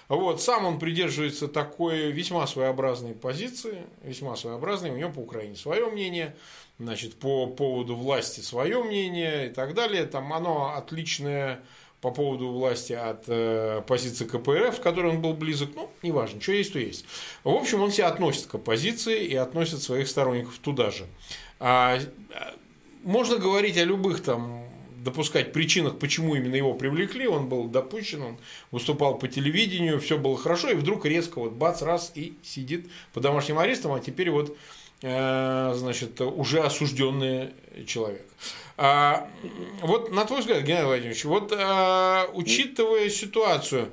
Вот, 0.08 0.41
сам 0.41 0.65
он 0.65 0.80
придерживается 0.80 1.48
такой 1.48 2.12
весьма 2.12 2.46
своеобразной 2.48 3.13
позиции, 3.13 3.84
весьма 4.04 4.36
своеобразной, 4.36 4.91
у 4.91 4.98
него 4.98 5.12
по 5.12 5.20
Украине 5.20 5.56
свое 5.56 5.88
мнение, 5.88 6.36
значит, 6.78 7.15
по 7.15 7.48
поводу 7.48 7.96
власти 7.96 8.41
свое 8.41 8.84
мнение 8.84 9.48
и 9.48 9.50
так 9.50 9.74
далее. 9.74 10.06
Там 10.06 10.32
оно 10.32 10.76
отличное 10.76 11.62
по 12.02 12.12
поводу 12.12 12.50
власти 12.50 12.94
от 12.94 13.24
э, 13.28 13.82
позиции 13.88 14.26
КПРФ, 14.26 14.80
к 14.80 14.84
которой 14.84 15.12
он 15.12 15.22
был 15.24 15.34
близок, 15.34 15.70
ну, 15.74 15.89
неважно, 16.04 16.39
что 16.39 16.52
есть, 16.52 16.74
то 16.74 16.80
есть. 16.80 17.04
В 17.44 17.50
общем, 17.50 17.82
он 17.82 17.91
себя 17.91 18.10
относит 18.10 18.46
к 18.46 18.54
оппозиции 18.54 19.26
и 19.26 19.36
относит 19.36 19.82
своих 19.82 20.08
сторонников 20.08 20.60
туда 20.60 20.91
же. 20.91 21.08
А, 21.60 21.98
а 22.32 22.54
можно 23.04 23.38
говорить 23.38 23.78
о 23.78 23.84
любых 23.84 24.22
там 24.22 24.64
допускать 25.06 25.54
причинах, 25.54 26.00
почему 26.00 26.36
именно 26.36 26.56
его 26.56 26.74
привлекли, 26.74 27.28
он 27.28 27.48
был 27.48 27.65
допущен, 27.65 28.24
он 28.24 28.38
выступал 28.72 29.20
по 29.20 29.28
телевидению, 29.28 30.02
все 30.02 30.18
было 30.18 30.36
хорошо, 30.36 30.72
и 30.72 30.74
вдруг 30.74 31.06
резко 31.06 31.39
вот 31.39 31.54
бац, 31.54 31.84
раз 31.84 32.12
и 32.15 32.34
сидит 32.44 32.89
по 33.13 33.22
домашним 33.22 33.60
арестам, 33.60 33.94
а 33.94 34.00
теперь 34.00 34.32
вот 34.32 34.58
э, 35.04 35.74
значит, 35.76 36.20
уже 36.20 36.62
осужденный 36.62 37.52
человек. 37.86 38.26
А, 38.78 39.30
вот 39.82 40.12
на 40.12 40.26
твой 40.26 40.39
взгляд, 40.39 40.63
Геннадий 40.63 40.88
Владимирович, 40.88 41.24
вот 41.24 41.54
а, 41.56 42.28
учитывая 42.34 43.10
ситуацию, 43.10 43.91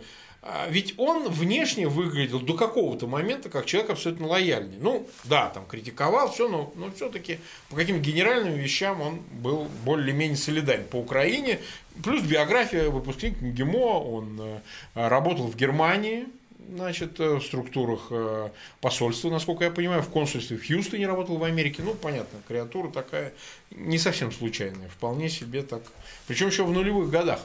ведь 0.68 0.94
он 0.96 1.28
внешне 1.28 1.86
выглядел 1.86 2.40
до 2.40 2.54
какого-то 2.54 3.06
момента 3.06 3.48
как 3.48 3.64
человек 3.64 3.90
абсолютно 3.90 4.26
лояльный. 4.26 4.76
Ну, 4.80 5.06
да, 5.24 5.48
там 5.50 5.64
критиковал 5.66 6.32
все, 6.32 6.48
но, 6.48 6.72
но 6.74 6.90
все-таки 6.90 7.38
по 7.70 7.76
каким 7.76 8.02
генеральным 8.02 8.54
вещам 8.54 9.00
он 9.00 9.20
был 9.30 9.68
более-менее 9.84 10.36
солидарен. 10.36 10.84
По 10.84 10.96
Украине, 10.96 11.60
плюс 12.02 12.22
биография, 12.22 12.90
выпускник 12.90 13.40
ГИМО, 13.40 13.76
он 13.76 14.40
э, 14.40 14.60
работал 14.94 15.46
в 15.46 15.56
Германии, 15.56 16.26
значит, 16.68 17.20
э, 17.20 17.34
в 17.36 17.42
структурах 17.42 18.08
э, 18.10 18.50
посольства, 18.80 19.30
насколько 19.30 19.64
я 19.64 19.70
понимаю, 19.70 20.02
в 20.02 20.08
консульстве 20.08 20.56
в 20.56 20.66
Хьюстоне 20.66 21.06
работал 21.06 21.36
в 21.36 21.44
Америке. 21.44 21.82
Ну, 21.84 21.94
понятно, 21.94 22.40
креатура 22.48 22.90
такая 22.90 23.32
не 23.70 23.98
совсем 23.98 24.32
случайная, 24.32 24.88
вполне 24.88 25.28
себе 25.28 25.62
так. 25.62 25.82
Причем 26.26 26.48
еще 26.48 26.64
в 26.64 26.72
нулевых 26.72 27.10
годах. 27.10 27.40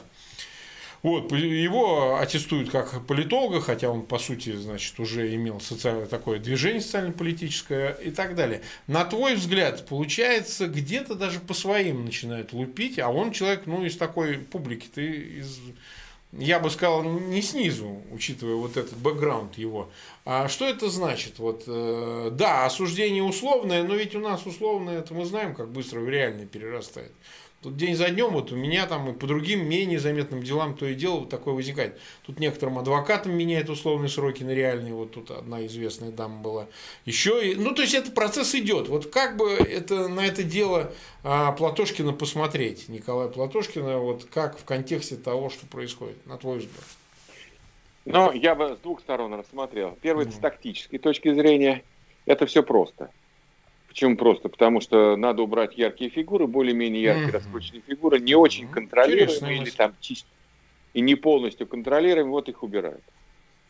Вот, 1.02 1.30
его 1.32 2.18
аттестуют 2.18 2.70
как 2.70 3.06
политолога, 3.06 3.60
хотя 3.60 3.90
он, 3.90 4.02
по 4.04 4.18
сути, 4.18 4.56
значит, 4.56 4.98
уже 4.98 5.32
имел 5.34 5.60
социальное 5.60 6.06
такое 6.06 6.38
движение 6.38 6.80
социально-политическое 6.80 7.92
и 7.92 8.10
так 8.10 8.34
далее. 8.34 8.62
На 8.86 9.04
твой 9.04 9.36
взгляд, 9.36 9.86
получается, 9.86 10.66
где-то 10.66 11.14
даже 11.14 11.38
по 11.38 11.54
своим 11.54 12.04
начинают 12.04 12.52
лупить, 12.52 12.98
а 12.98 13.10
он 13.10 13.32
человек, 13.32 13.62
ну, 13.66 13.84
из 13.84 13.96
такой 13.96 14.38
публики, 14.38 14.88
ты 14.92 15.06
из 15.38 15.60
я 16.32 16.60
бы 16.60 16.68
сказал, 16.68 17.02
не 17.04 17.40
снизу, 17.40 18.02
учитывая 18.12 18.56
вот 18.56 18.76
этот 18.76 18.98
бэкграунд 18.98 19.56
его. 19.56 19.88
А 20.26 20.48
что 20.48 20.68
это 20.68 20.90
значит? 20.90 21.38
Вот, 21.38 21.64
э, 21.66 22.30
да, 22.32 22.66
осуждение 22.66 23.22
условное, 23.22 23.82
но 23.82 23.94
ведь 23.94 24.14
у 24.14 24.20
нас 24.20 24.44
условное, 24.44 24.98
это 24.98 25.14
мы 25.14 25.24
знаем, 25.24 25.54
как 25.54 25.70
быстро 25.70 26.00
в 26.00 26.08
реальное 26.08 26.44
перерастает. 26.44 27.12
Тут 27.60 27.76
день 27.76 27.96
за 27.96 28.08
днем 28.10 28.30
вот 28.30 28.52
у 28.52 28.56
меня 28.56 28.86
там 28.86 29.10
и 29.10 29.12
по 29.12 29.26
другим 29.26 29.68
менее 29.68 29.98
заметным 29.98 30.44
делам 30.44 30.76
то 30.76 30.86
и 30.86 30.94
дело 30.94 31.20
вот 31.20 31.28
такое 31.28 31.54
возникает. 31.54 31.98
Тут 32.24 32.38
некоторым 32.38 32.78
адвокатам 32.78 33.32
меняют 33.32 33.68
условные 33.68 34.08
сроки 34.08 34.44
на 34.44 34.50
реальные. 34.50 34.94
Вот 34.94 35.10
тут 35.10 35.32
одна 35.32 35.66
известная 35.66 36.12
дама 36.12 36.40
была. 36.40 36.66
Еще 37.04 37.50
и, 37.50 37.54
ну 37.56 37.74
то 37.74 37.82
есть 37.82 37.94
этот 37.94 38.14
процесс 38.14 38.54
идет. 38.54 38.88
Вот 38.88 39.06
как 39.06 39.36
бы 39.36 39.50
это 39.50 40.06
на 40.06 40.24
это 40.24 40.44
дело 40.44 40.92
а, 41.24 41.50
Платошкина 41.50 42.12
посмотреть, 42.12 42.88
Николая 42.88 43.28
Платошкина, 43.28 43.98
вот 43.98 44.26
как 44.26 44.56
в 44.56 44.64
контексте 44.64 45.16
того, 45.16 45.50
что 45.50 45.66
происходит, 45.66 46.24
на 46.26 46.36
твой 46.36 46.58
взгляд? 46.58 46.84
Ну, 48.04 48.32
я 48.32 48.54
бы 48.54 48.76
с 48.76 48.78
двух 48.78 49.00
сторон 49.00 49.34
рассмотрел. 49.34 49.98
Первый, 50.00 50.26
mm. 50.26 50.30
с 50.30 50.38
тактической 50.38 50.98
точки 50.98 51.34
зрения, 51.34 51.82
это 52.24 52.46
все 52.46 52.62
просто. 52.62 53.10
Почему 53.98 54.16
просто? 54.16 54.48
Потому 54.48 54.80
что 54.80 55.16
надо 55.16 55.42
убрать 55.42 55.76
яркие 55.76 56.08
фигуры, 56.08 56.46
более-менее 56.46 57.02
яркие 57.02 57.26
mm-hmm. 57.26 57.32
раскрученные 57.32 57.82
фигуры, 57.84 58.20
не 58.20 58.36
очень 58.36 58.66
mm-hmm. 58.66 58.72
контролируемые 58.72 59.62
или 59.62 59.70
там 59.70 59.92
чисто 59.98 60.28
и 60.94 61.00
не 61.00 61.16
полностью 61.16 61.66
контролируемые, 61.66 62.30
вот 62.30 62.48
их 62.48 62.62
убирают. 62.62 63.02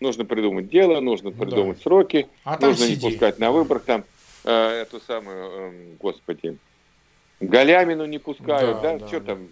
Нужно 0.00 0.26
придумать 0.26 0.68
дело, 0.68 1.00
нужно 1.00 1.30
придумать 1.30 1.78
да. 1.78 1.82
сроки, 1.82 2.28
а 2.44 2.58
нужно 2.60 2.84
не 2.84 2.96
пускать 2.96 3.38
на 3.38 3.52
выборах 3.52 3.84
там 3.84 4.04
э, 4.44 4.82
эту 4.82 5.00
самую, 5.00 5.50
э, 5.50 5.72
господи, 5.98 6.58
Галямину 7.40 8.04
не 8.04 8.18
пускают, 8.18 8.82
да, 8.82 8.92
да, 8.92 8.98
да 8.98 9.08
что 9.08 9.20
да. 9.20 9.26
там, 9.26 9.48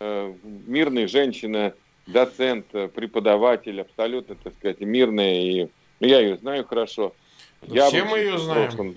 э, 0.00 0.32
мирная 0.66 1.06
женщина, 1.06 1.74
доцент, 2.06 2.68
преподаватель, 2.94 3.78
абсолютно, 3.82 4.36
так 4.36 4.54
сказать, 4.54 4.80
мирная, 4.80 5.42
и 5.42 5.68
ну, 6.00 6.06
я 6.06 6.20
ее 6.20 6.38
знаю 6.38 6.64
хорошо. 6.64 7.12
Да 7.60 7.74
я 7.74 7.88
все 7.88 8.04
мы 8.04 8.18
ее 8.20 8.38
знаем. 8.38 8.68
Прошлом, 8.68 8.94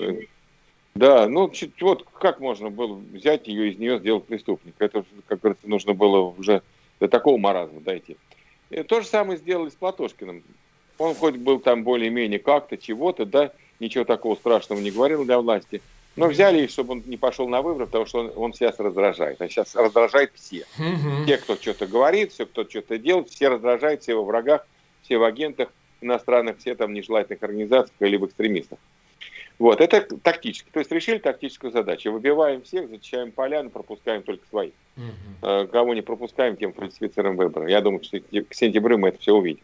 Да, 0.97 1.27
ну 1.27 1.51
вот 1.81 2.05
как 2.19 2.39
можно 2.39 2.69
было 2.69 2.99
взять 3.13 3.47
ее 3.47 3.71
из 3.71 3.77
нее 3.77 3.99
сделать 3.99 4.25
преступника? 4.25 4.85
Это, 4.85 5.05
как 5.27 5.39
говорится, 5.39 5.69
нужно 5.69 5.93
было 5.93 6.19
уже 6.37 6.61
до 6.99 7.07
такого 7.07 7.37
маразма 7.37 7.81
дойти. 7.81 8.17
И 8.69 8.81
то 8.83 9.01
же 9.01 9.07
самое 9.07 9.37
сделали 9.37 9.69
с 9.69 9.75
Платошкиным. 9.75 10.43
Он 10.97 11.13
хоть 11.13 11.35
был 11.35 11.59
там 11.59 11.83
более-менее 11.83 12.39
как-то, 12.39 12.77
чего-то, 12.77 13.25
да, 13.25 13.51
ничего 13.79 14.03
такого 14.03 14.35
страшного 14.35 14.79
не 14.79 14.91
говорил 14.91 15.23
для 15.23 15.39
власти. 15.39 15.81
Но 16.15 16.27
взяли, 16.27 16.65
чтобы 16.65 16.93
он 16.93 17.03
не 17.05 17.15
пошел 17.15 17.47
на 17.47 17.61
выборы, 17.61 17.85
потому 17.85 18.07
что 18.07 18.19
он, 18.21 18.33
он 18.35 18.53
сейчас 18.53 18.79
раздражает. 18.79 19.39
А 19.39 19.47
сейчас 19.47 19.75
раздражает 19.75 20.31
все. 20.33 20.65
Угу. 20.79 21.27
Те, 21.27 21.37
кто 21.37 21.55
что-то 21.55 21.85
говорит, 21.85 22.31
все, 22.31 22.47
кто 22.47 22.67
что-то 22.67 22.97
делает, 22.97 23.29
все 23.29 23.49
раздражают, 23.49 24.01
все 24.01 24.15
во 24.15 24.23
врагах, 24.23 24.67
все 25.03 25.19
в 25.19 25.23
агентах 25.23 25.69
иностранных, 26.01 26.57
все 26.57 26.73
там 26.73 26.93
нежелательных 26.93 27.43
организациях 27.43 27.93
либо 27.99 28.25
экстремистах. 28.25 28.79
Вот, 29.59 29.81
это 29.81 30.01
тактически. 30.19 30.69
То 30.71 30.79
есть 30.79 30.91
решили 30.91 31.17
тактическую 31.17 31.71
задачу. 31.71 32.11
Выбиваем 32.11 32.61
всех, 32.61 32.89
зачищаем 32.89 33.31
поляну, 33.31 33.71
пропускаем 33.71 34.21
только 34.21 34.45
своих. 34.47 34.73
Угу. 34.95 35.67
Кого 35.71 35.93
не 35.95 36.01
пропускаем, 36.01 36.57
тем 36.57 36.73
фальсифицируем 36.73 37.37
выборы. 37.37 37.71
Я 37.71 37.81
думаю, 37.81 38.03
что 38.03 38.19
к 38.19 38.53
сентябрю 38.53 38.99
мы 38.99 39.09
это 39.09 39.19
все 39.19 39.33
увидим. 39.33 39.63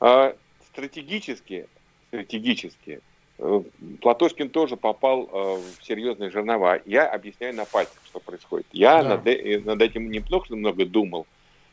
А 0.00 0.34
стратегически, 0.72 1.66
стратегически, 2.08 3.00
э, 3.38 3.62
Платошкин 4.00 4.48
тоже 4.48 4.78
попал 4.78 5.28
э, 5.30 5.58
в 5.78 5.84
серьезные 5.84 6.30
жернова. 6.30 6.80
Я 6.86 7.06
объясняю 7.06 7.54
на 7.54 7.66
пальцах, 7.66 8.00
что 8.06 8.18
происходит. 8.18 8.66
Я 8.72 9.02
да. 9.02 9.20
над, 9.22 9.64
над 9.66 9.82
этим 9.82 10.10
не 10.10 10.24
много, 10.48 10.86
думал, 10.86 11.26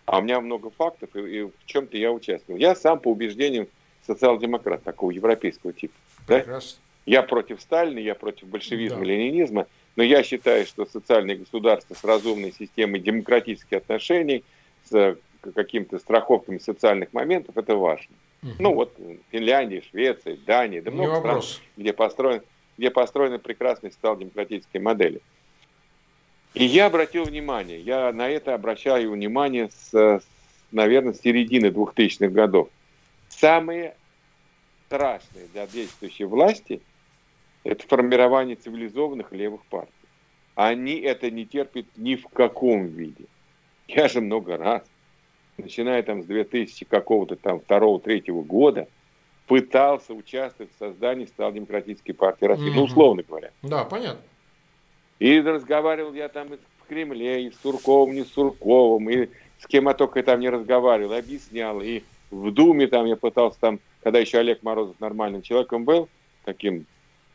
а 0.06 0.20
у 0.20 0.22
меня 0.22 0.42
много 0.42 0.72
фактов, 0.72 1.16
и, 1.16 1.20
и 1.20 1.42
в 1.44 1.66
чем-то 1.66 1.96
я 1.98 2.12
участвовал. 2.12 2.60
Я 2.60 2.76
сам 2.76 3.00
по 3.00 3.10
убеждениям 3.10 3.68
социал-демократ 4.06 4.84
такого 4.84 5.12
европейского 5.12 5.72
типа. 5.72 5.94
Да? 6.28 6.60
Я 7.08 7.24
против 7.24 7.62
Сталина, 7.62 7.98
я 8.00 8.16
против 8.16 8.50
большевизма, 8.50 9.00
да. 9.00 9.06
ленинизма, 9.06 9.66
но 9.96 10.04
я 10.04 10.24
считаю, 10.24 10.66
что 10.66 10.86
социальное 10.86 11.38
государство 11.38 11.94
с 11.94 12.04
разумной 12.04 12.52
системой 12.52 13.00
демократических 13.00 13.78
отношений, 13.78 14.44
с 14.84 15.18
какими-то 15.56 16.00
страховками 16.00 16.58
социальных 16.58 17.14
моментов, 17.14 17.58
это 17.58 17.78
важно. 17.78 18.14
Угу. 18.44 18.52
Ну 18.60 18.74
вот 18.74 18.94
Финляндия, 19.32 19.82
Швеция, 19.90 20.38
Дания, 20.46 20.82
да 20.82 20.92
много 20.92 21.20
стран, 21.20 21.42
где 21.78 21.94
построен, 21.94 22.42
где 22.78 22.92
построены 22.92 23.40
прекрасные 23.40 23.92
социал-демократические 23.92 24.82
модели. 24.82 25.22
И 26.56 26.66
я 26.66 26.88
обратил 26.88 27.24
внимание, 27.24 27.80
я 27.80 28.12
на 28.12 28.28
это 28.28 28.54
обращаю 28.54 29.12
внимание 29.12 29.70
с, 29.70 30.22
наверное, 30.74 31.14
с 31.14 31.22
середины 31.22 31.68
2000-х 31.68 32.28
годов. 32.28 32.68
Самые 33.30 33.96
страшные 34.88 35.46
для 35.54 35.68
действующей 35.68 36.26
власти– 36.26 36.82
это 37.64 37.88
формирование 37.88 38.56
цивилизованных 38.56 39.32
левых 39.32 39.66
партий. 39.66 39.92
Они 40.56 40.96
это 40.96 41.30
не 41.30 41.46
терпят 41.46 41.86
ни 41.96 42.16
в 42.16 42.28
каком 42.28 42.88
виде. 42.88 43.26
Я 43.88 44.08
же 44.08 44.22
много 44.22 44.58
раз, 44.58 44.84
начиная 45.58 46.02
там 46.04 46.24
с 46.24 46.26
2000 46.26 46.86
какого-то 46.86 47.36
там 47.36 47.60
второго, 47.60 48.00
третьего 48.00 48.42
года, 48.42 48.88
пытался 49.48 50.14
участвовать 50.14 50.72
в 50.74 50.80
создании 50.80 51.26
социал-демократической 51.26 52.14
партии 52.14 52.46
России. 52.46 52.70
Mm-hmm. 52.70 52.76
Ну, 52.76 52.84
условно 52.84 53.24
говоря. 53.24 53.52
Да, 53.64 53.86
понятно. 53.86 54.22
И 55.20 55.40
разговаривал 55.40 56.14
я 56.14 56.28
там 56.28 56.54
и 56.54 56.58
в 56.58 56.88
Кремле, 56.88 57.46
и 57.46 57.52
с 57.52 57.60
Сурковым, 57.62 58.16
не 58.16 58.24
с 58.24 58.32
Сурковым, 58.32 59.10
и 59.10 59.30
с 59.60 59.68
кем 59.68 59.88
я 59.88 59.94
только 59.94 60.22
там 60.22 60.40
не 60.40 60.50
разговаривал, 60.50 61.14
объяснял. 61.14 61.82
И 61.82 62.04
в 62.30 62.52
Думе 62.52 62.88
там 62.88 63.06
я 63.06 63.16
пытался 63.16 63.60
там, 63.60 63.80
когда 64.04 64.20
еще 64.20 64.40
Олег 64.40 64.64
Морозов 64.64 65.00
нормальным 65.00 65.42
человеком 65.42 65.86
был, 65.86 66.10
таким 66.46 66.86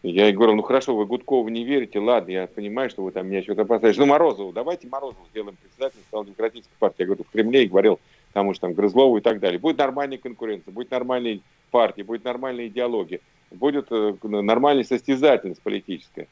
я 0.02 0.26
ей 0.26 0.32
говорю, 0.32 0.54
ну 0.54 0.62
хорошо, 0.62 0.96
вы 0.96 1.06
Гудкову 1.06 1.48
не 1.48 1.64
верите, 1.64 2.00
ладно, 2.00 2.32
я 2.32 2.46
понимаю, 2.48 2.90
что 2.90 3.02
вы 3.02 3.12
там 3.12 3.28
меня 3.28 3.42
что-то 3.42 3.64
поставите. 3.64 4.00
Ну, 4.00 4.06
Морозову, 4.06 4.52
давайте 4.52 4.88
Морозову 4.88 5.24
сделаем 5.30 5.56
председателем 5.56 6.02
социал-демократической 6.04 6.74
партии. 6.78 6.96
Я 6.98 7.06
говорю, 7.06 7.24
в 7.24 7.30
Кремле 7.30 7.64
и 7.64 7.68
говорил, 7.68 8.00
потому 8.28 8.52
что 8.54 8.62
там 8.62 8.74
Грызлову 8.74 9.18
и 9.18 9.20
так 9.20 9.38
далее. 9.38 9.60
Будет 9.60 9.78
нормальная 9.78 10.18
конкуренция, 10.18 10.72
будет 10.72 10.90
нормальная 10.90 11.38
партия, 11.70 12.02
будет 12.02 12.24
нормальная 12.24 12.66
идеология, 12.66 13.20
будет 13.52 13.86
э, 13.90 14.14
нормальная 14.22 14.84
состязательность 14.84 15.62
политическая. 15.62 16.26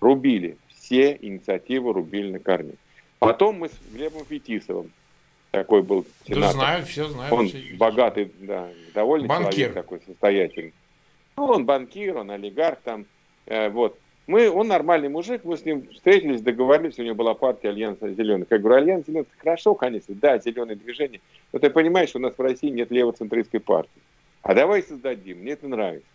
Рубили. 0.00 0.56
Все 0.68 1.18
инициативы 1.20 1.92
рубили 1.92 2.30
на 2.30 2.38
корне. 2.38 2.74
Потом 3.18 3.58
мы 3.58 3.68
с 3.68 3.72
Глебом 3.92 4.24
Фетисовым, 4.24 4.92
такой 5.52 5.82
был 5.82 6.06
сенатор. 6.26 6.42
Да 6.42 6.52
знаю, 6.52 6.84
все 6.86 7.08
знаю. 7.08 7.34
Он 7.34 7.48
все 7.48 7.62
богатый, 7.76 8.32
да, 8.40 8.68
довольно 8.94 9.28
Банкир. 9.28 9.52
человек 9.52 9.74
такой 9.74 10.00
состоятельный. 10.06 10.72
Ну, 11.36 11.44
он 11.44 11.66
банкир, 11.66 12.16
он 12.16 12.30
олигарх 12.30 12.80
там, 12.80 13.06
э, 13.46 13.68
вот. 13.68 13.98
Мы, 14.28 14.48
он 14.48 14.68
нормальный 14.68 15.08
мужик, 15.08 15.42
мы 15.44 15.56
с 15.56 15.64
ним 15.64 15.88
встретились, 15.88 16.42
договорились, 16.42 16.98
у 16.98 17.02
него 17.02 17.16
была 17.16 17.34
партия 17.34 17.70
Альянса 17.70 18.12
Зеленых. 18.12 18.46
Я 18.50 18.58
говорю, 18.58 18.76
Альянс 18.76 19.06
Зеленых, 19.06 19.26
хорошо, 19.38 19.74
конечно, 19.74 20.14
да, 20.14 20.38
зеленое 20.38 20.76
движение, 20.76 21.20
но 21.52 21.58
ты 21.58 21.70
понимаешь, 21.70 22.10
что 22.10 22.18
у 22.18 22.22
нас 22.22 22.32
в 22.38 22.40
России 22.40 22.68
нет 22.68 22.92
левоцентристской 22.92 23.58
партии. 23.58 23.90
А 24.42 24.54
давай 24.54 24.82
создадим, 24.82 25.38
мне 25.38 25.52
это 25.52 25.66
нравится. 25.66 26.06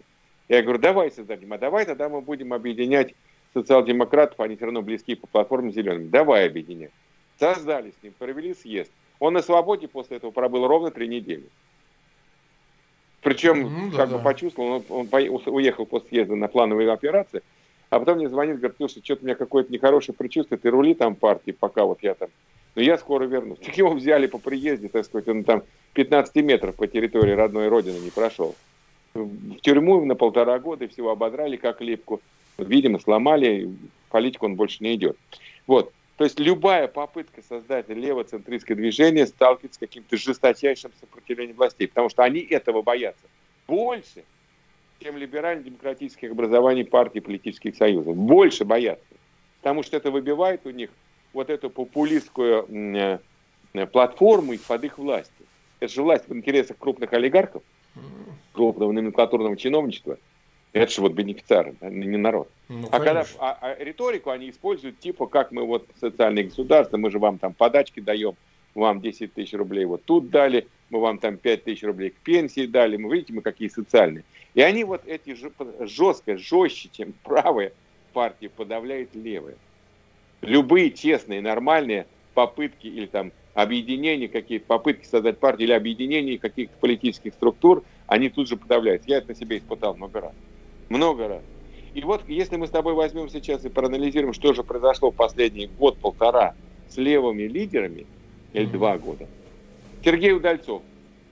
Я 0.47 0.61
говорю, 0.61 0.79
давай 0.79 1.11
создадим, 1.11 1.51
а 1.51 1.57
давай 1.57 1.85
тогда 1.85 2.07
мы 2.07 2.21
будем 2.21 2.53
объединять 2.53 3.13
социал-демократов, 3.53 4.39
они 4.39 4.55
все 4.55 4.65
равно 4.65 4.81
близки 4.81 5.15
по 5.15 5.27
платформе 5.27 5.71
зеленым. 5.71 6.09
Давай 6.09 6.47
объединять. 6.47 6.91
Создали 7.39 7.91
с 7.91 8.03
ним, 8.03 8.13
провели 8.17 8.53
съезд. 8.53 8.91
Он 9.19 9.33
на 9.33 9.41
свободе 9.41 9.87
после 9.87 10.17
этого 10.17 10.31
пробыл 10.31 10.67
ровно 10.67 10.91
три 10.91 11.07
недели. 11.07 11.43
Причем, 13.27 13.63
ну, 13.63 13.91
да, 13.91 13.97
как 13.97 14.09
да. 14.09 14.17
бы 14.17 14.23
почувствовал, 14.23 14.85
он, 14.87 15.09
он 15.11 15.41
уехал 15.47 15.85
после 15.85 16.07
съезда 16.07 16.35
на 16.35 16.47
плановые 16.47 16.89
операции, 16.89 17.41
а 17.89 17.99
потом 17.99 18.19
мне 18.19 18.29
звонит, 18.29 18.59
говорит, 18.59 18.77
слушай, 18.77 19.01
что-то 19.03 19.23
у 19.23 19.25
меня 19.25 19.35
какое-то 19.35 19.69
нехорошее 19.69 20.15
предчувствие, 20.15 20.57
ты 20.57 20.69
рули 20.69 20.93
там 20.93 21.13
партии, 21.13 21.51
пока 21.51 21.83
вот 21.83 21.99
я 22.03 22.13
там, 22.13 22.29
но 22.75 22.81
я 22.81 22.97
скоро 22.97 23.25
вернусь. 23.25 23.59
Так 23.59 23.77
его 23.77 23.89
взяли 23.89 24.27
по 24.27 24.37
приезде, 24.37 24.87
так 24.87 25.03
сказать, 25.03 25.27
он 25.27 25.43
там 25.43 25.63
15 25.91 26.35
метров 26.37 26.75
по 26.75 26.87
территории 26.87 27.33
родной 27.33 27.67
родины 27.67 27.99
не 27.99 28.11
прошел. 28.11 28.55
В 29.13 29.59
тюрьму 29.59 30.05
на 30.05 30.15
полтора 30.15 30.57
года 30.59 30.85
и 30.85 30.87
всего 30.87 31.11
ободрали 31.11 31.57
как 31.57 31.81
липку. 31.81 32.21
Видимо, 32.57 32.97
сломали, 32.97 33.69
политику 34.09 34.45
он 34.45 34.55
больше 34.55 34.81
не 34.81 34.95
идет. 34.95 35.17
Вот. 35.65 35.91
То 36.17 36.23
есть 36.23 36.39
любая 36.39 36.87
попытка 36.87 37.43
создать 37.43 37.89
левоцентристское 37.89 38.75
движение 38.75 39.27
сталкивается 39.27 39.77
с 39.77 39.79
каким-то 39.79 40.17
жесточайшим 40.17 40.91
сопротивлением 40.99 41.55
властей, 41.55 41.87
потому 41.87 42.09
что 42.09 42.23
они 42.23 42.39
этого 42.39 42.81
боятся 42.81 43.23
больше, 43.67 44.23
чем 44.99 45.15
либерально-демократических 45.15 46.31
образований 46.31 46.85
партий 46.85 47.19
политических 47.19 47.75
союзов. 47.75 48.17
Больше 48.17 48.65
боятся. 48.65 49.05
Потому 49.61 49.83
что 49.83 49.95
это 49.95 50.09
выбивает 50.09 50.65
у 50.65 50.71
них 50.71 50.89
вот 51.33 51.51
эту 51.51 51.69
популистскую 51.69 52.65
э, 53.75 53.85
платформу 53.85 54.53
из-под 54.53 54.85
их 54.85 54.97
власти. 54.97 55.31
Это 55.79 55.93
же 55.93 56.01
власть 56.01 56.27
в 56.27 56.35
интересах 56.35 56.77
крупных 56.79 57.13
олигархов, 57.13 57.61
крупного 58.53 58.91
номенклатурного 58.91 59.55
чиновничества– 59.55 60.17
это 60.73 60.91
же 60.91 61.01
вот 61.01 61.13
бенефициары, 61.13 61.75
не 61.81 62.17
народ. 62.17 62.49
Ну, 62.69 62.87
а 62.91 62.99
когда 62.99 63.25
а, 63.39 63.57
а 63.61 63.83
риторику 63.83 64.29
они 64.29 64.49
используют 64.49 64.99
типа, 64.99 65.27
как 65.27 65.51
мы 65.51 65.65
вот 65.65 65.87
социальное 65.99 66.43
государство, 66.43 66.97
мы 66.97 67.09
же 67.09 67.19
вам 67.19 67.37
там 67.37 67.53
подачки 67.53 67.99
даем, 67.99 68.35
вам 68.75 69.01
10 69.01 69.33
тысяч 69.33 69.53
рублей 69.53 69.85
вот 69.85 70.03
тут 70.03 70.29
дали, 70.29 70.67
мы 70.89 70.99
вам 70.99 71.17
там 71.17 71.37
5 71.37 71.63
тысяч 71.63 71.83
рублей 71.83 72.11
к 72.11 72.15
пенсии 72.15 72.65
дали, 72.65 72.97
мы 72.97 73.13
видите, 73.13 73.33
мы 73.33 73.41
какие 73.41 73.69
социальные. 73.69 74.23
И 74.53 74.61
они 74.61 74.83
вот 74.83 75.01
эти 75.05 75.35
жестко, 75.85 76.37
жестче, 76.37 76.89
чем 76.91 77.13
правые 77.23 77.73
партии, 78.13 78.47
подавляют 78.47 79.15
левые. 79.15 79.55
Любые 80.41 80.91
честные, 80.91 81.41
нормальные 81.41 82.05
попытки 82.33 82.87
или 82.87 83.07
там 83.07 83.31
объединения, 83.53 84.27
какие-то 84.27 84.65
попытки 84.67 85.05
создать 85.05 85.39
партию 85.39 85.69
или 85.69 85.73
объединение 85.73 86.37
каких-то 86.37 86.77
политических 86.77 87.33
структур, 87.33 87.83
они 88.05 88.29
тут 88.29 88.47
же 88.47 88.55
подавляются. 88.55 89.09
Я 89.09 89.17
это 89.17 89.29
на 89.29 89.35
себе 89.35 89.57
испытал 89.57 89.95
много 89.95 90.21
раз. 90.21 90.33
Много 90.89 91.27
раз. 91.27 91.41
И 91.93 92.01
вот 92.01 92.21
если 92.27 92.57
мы 92.57 92.67
с 92.67 92.69
тобой 92.69 92.93
возьмем 92.93 93.29
сейчас 93.29 93.65
и 93.65 93.69
проанализируем, 93.69 94.33
что 94.33 94.53
же 94.53 94.63
произошло 94.63 95.11
последний 95.11 95.67
год-полтора 95.67 96.53
с 96.89 96.97
левыми 96.97 97.43
лидерами, 97.43 98.05
или 98.53 98.65
два 98.65 98.97
года. 98.97 99.27
Сергей 100.03 100.33
Удальцов, 100.33 100.81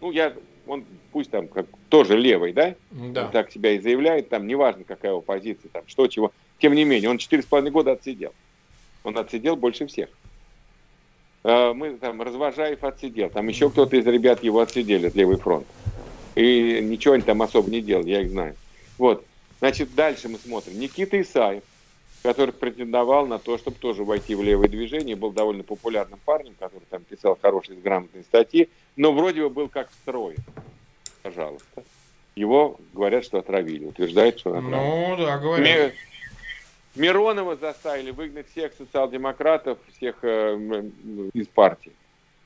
ну 0.02 0.12
я, 0.12 0.34
он 0.68 0.84
пусть 1.12 1.32
там 1.32 1.48
как, 1.48 1.68
тоже 1.90 2.18
левый, 2.18 2.52
да? 2.52 2.76
да? 2.92 3.26
Он 3.26 3.32
так 3.32 3.52
себя 3.52 3.72
и 3.72 3.80
заявляет, 3.80 4.30
там 4.30 4.48
неважно 4.48 4.84
какая 4.84 5.12
его 5.12 5.22
позиция, 5.22 5.70
там 5.70 5.84
что, 5.88 6.08
чего. 6.08 6.32
Тем 6.60 6.74
не 6.74 6.84
менее, 6.84 7.10
он 7.10 7.18
четыре 7.18 7.42
с 7.42 7.46
половиной 7.46 7.72
года 7.72 7.92
отсидел. 7.92 8.34
Он 9.04 9.18
отсидел 9.18 9.56
больше 9.56 9.88
всех. 9.88 10.10
А, 11.44 11.74
мы 11.74 11.92
там, 11.92 12.22
Развожаев 12.22 12.84
отсидел, 12.84 13.30
там 13.30 13.48
еще 13.48 13.70
кто-то 13.70 13.96
из 13.96 14.06
ребят 14.08 14.44
его 14.44 14.60
отсидели, 14.60 15.12
Левый 15.14 15.38
фронт. 15.38 15.68
И 16.36 16.80
ничего 16.82 17.14
они 17.14 17.24
там 17.24 17.42
особо 17.42 17.70
не 17.70 17.82
делали, 17.82 18.10
я 18.10 18.22
их 18.22 18.32
знаю. 18.32 18.56
Вот. 18.98 19.24
Значит, 19.60 19.96
дальше 19.96 20.30
мы 20.30 20.38
смотрим. 20.38 20.80
Никита 20.80 21.20
Исаев, 21.22 21.64
который 22.24 22.52
претендовал 22.52 23.26
на 23.28 23.40
то, 23.40 23.58
чтобы 23.58 23.78
тоже 23.78 24.04
войти 24.04 24.36
в 24.36 24.44
левое 24.44 24.68
движение, 24.68 25.16
был 25.16 25.32
довольно 25.32 25.64
популярным 25.64 26.20
парнем, 26.26 26.56
который 26.60 26.84
там 26.90 27.04
писал 27.04 27.38
хорошие 27.42 27.80
грамотные 27.80 28.24
статьи, 28.24 28.70
но 28.96 29.12
вроде 29.12 29.42
бы 29.42 29.50
был 29.50 29.70
как 29.70 29.90
в 29.90 29.94
строе. 29.94 30.36
Пожалуйста. 31.24 31.84
Его 32.36 32.78
говорят, 32.94 33.24
что 33.24 33.38
отравили, 33.38 33.86
утверждают, 33.86 34.40
что 34.40 34.50
отравили. 34.52 34.76
Ну, 34.76 35.16
да, 35.18 35.38
говорят. 35.38 35.94
Миронова 36.96 37.56
заставили 37.58 38.12
выгнать 38.12 38.50
всех 38.52 38.74
социал-демократов, 38.74 39.78
всех 39.96 40.18
э, 40.22 40.90
из 41.34 41.48
партии. 41.48 41.92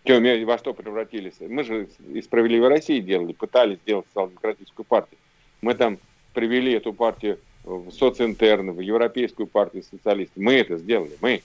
Во 0.05 0.57
что 0.57 0.73
превратились? 0.73 1.35
Мы 1.39 1.63
же 1.63 1.87
из 2.11 2.25
«Справедливой 2.25 2.69
России» 2.69 2.99
делали, 2.99 3.33
пытались 3.33 3.77
сделать 3.79 4.05
социал-демократическую 4.07 4.85
партию. 4.85 5.19
Мы 5.61 5.75
там 5.75 5.99
привели 6.39 6.71
эту 6.71 6.93
партию 6.93 7.37
в 7.65 7.91
социнтерны, 7.91 8.71
в 8.71 8.79
Европейскую 8.79 9.45
партию 9.45 9.83
социалистов. 9.83 10.37
Мы 10.37 10.53
это 10.53 10.77
сделали, 10.77 11.11
мы, 11.19 11.41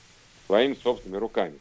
своими 0.47 0.75
собственными 0.75 1.19
руками. 1.19 1.55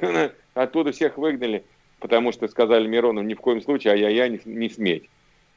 Оттуда 0.54 0.90
всех 0.90 1.16
выгнали, 1.16 1.62
потому 2.00 2.32
что 2.32 2.48
сказали 2.48 2.88
Мирону 2.88 3.22
ни 3.22 3.34
в 3.34 3.40
коем 3.40 3.62
случае, 3.62 3.92
а 3.92 3.96
я 3.96 4.08
я 4.08 4.26
не, 4.26 4.40
не 4.44 4.68
сметь. 4.68 5.08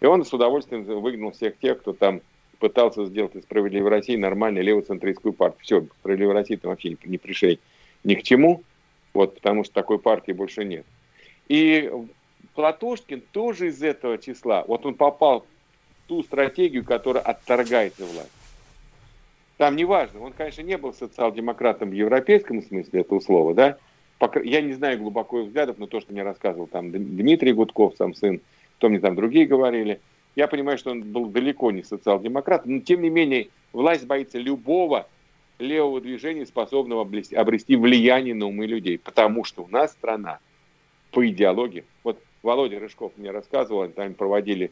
И 0.01 0.05
он 0.05 0.23
с 0.23 0.31
удовольствием 0.31 0.83
выгнал 0.83 1.31
всех 1.31 1.57
тех, 1.57 1.79
кто 1.79 1.93
там 1.93 2.21
пытался 2.59 3.05
сделать 3.05 3.35
из 3.35 3.41
«Справедливой 3.41 3.89
России» 3.89 4.15
нормальную 4.15 4.63
левоцентристскую 4.63 5.33
партию. 5.33 5.63
Все, 5.63 5.87
«Справедливая 6.01 6.35
Россия» 6.35 6.57
там 6.57 6.69
вообще 6.69 6.95
не, 7.05 7.17
пришей 7.17 7.59
ни 8.03 8.13
к 8.13 8.21
чему, 8.21 8.61
вот, 9.15 9.33
потому 9.33 9.63
что 9.63 9.73
такой 9.73 9.97
партии 9.97 10.31
больше 10.31 10.63
нет. 10.63 10.85
И 11.47 11.91
Платошкин 12.53 13.23
тоже 13.31 13.69
из 13.69 13.81
этого 13.81 14.19
числа. 14.19 14.63
Вот 14.67 14.85
он 14.85 14.93
попал 14.93 15.45
ту 16.07 16.23
стратегию, 16.23 16.83
которая 16.83 17.23
отторгается 17.23 18.05
власть. 18.05 18.31
Там 19.57 19.75
неважно, 19.75 20.21
он, 20.21 20.33
конечно, 20.33 20.61
не 20.61 20.77
был 20.77 20.93
социал-демократом 20.93 21.89
в 21.89 21.93
европейском 21.93 22.61
смысле 22.61 23.01
этого 23.01 23.19
слова, 23.19 23.53
да, 23.53 23.77
я 24.43 24.61
не 24.61 24.73
знаю 24.73 24.99
глубоко 24.99 25.41
их 25.41 25.47
взглядов, 25.47 25.77
но 25.77 25.87
то, 25.87 25.99
что 25.99 26.13
мне 26.13 26.23
рассказывал 26.23 26.67
там 26.67 26.91
Дмитрий 26.91 27.51
Гудков, 27.51 27.95
сам 27.97 28.13
сын, 28.13 28.39
кто 28.77 28.89
мне 28.89 28.99
там 28.99 29.15
другие 29.15 29.45
говорили– 29.45 29.99
я 30.35 30.47
понимаю, 30.47 30.77
что 30.77 30.91
он 30.91 31.03
был 31.03 31.27
далеко 31.27 31.71
не 31.71 31.83
социал-демократ, 31.83 32.65
но 32.65 32.79
тем 32.79 33.01
не 33.01 33.09
менее 33.09 33.49
власть 33.71 34.05
боится 34.05 34.39
любого 34.39 35.07
левого 35.59 36.01
движения, 36.01 36.45
способного 36.45 37.01
обрести 37.03 37.75
влияние 37.75 38.33
на 38.33 38.47
умы 38.47 38.65
людей. 38.65 38.97
Потому 38.97 39.43
что 39.43 39.63
у 39.63 39.67
нас 39.67 39.91
страна 39.91 40.39
по 41.11 41.27
идеологии. 41.27 41.85
Вот 42.03 42.19
Володя 42.41 42.79
Рыжков 42.79 43.13
мне 43.17 43.29
рассказывал, 43.29 43.87
там 43.89 44.15
проводили 44.15 44.71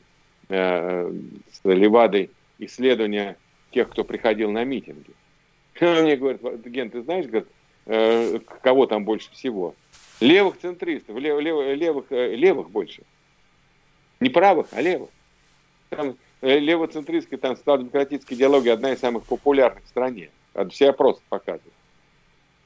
с 0.52 1.62
Левадой 1.64 2.30
исследования 2.60 3.38
тех, 3.72 3.90
кто 3.90 4.04
приходил 4.04 4.52
на 4.52 4.64
митинги. 4.64 5.12
Он 5.82 6.04
мне 6.04 6.18
говорит, 6.18 6.42
Ген, 6.66 6.90
ты 6.90 7.02
знаешь, 7.04 7.26
говорит, 7.26 7.48
э, 7.86 8.40
кого 8.62 8.86
там 8.86 9.06
больше 9.06 9.32
всего? 9.32 9.76
Левых 10.20 10.60
центристов, 10.60 11.18
лев, 11.18 11.40
лев, 11.40 11.78
левых, 11.78 12.06
э, 12.12 12.36
левых 12.36 12.70
больше. 12.70 13.04
Не 14.20 14.30
правых, 14.30 14.68
а 14.72 14.82
левых 14.82 15.10
там 15.92 16.18
э, 16.42 16.58
левоцентристская, 16.60 17.38
там 17.38 17.56
социал-демократическая 17.56 18.36
идеология 18.36 18.74
одна 18.74 18.94
из 18.94 19.00
самых 19.00 19.26
популярных 19.26 19.84
в 19.84 19.88
стране. 19.88 20.30
Все 20.70 20.90
опросы 20.90 21.22
показывают. 21.30 21.74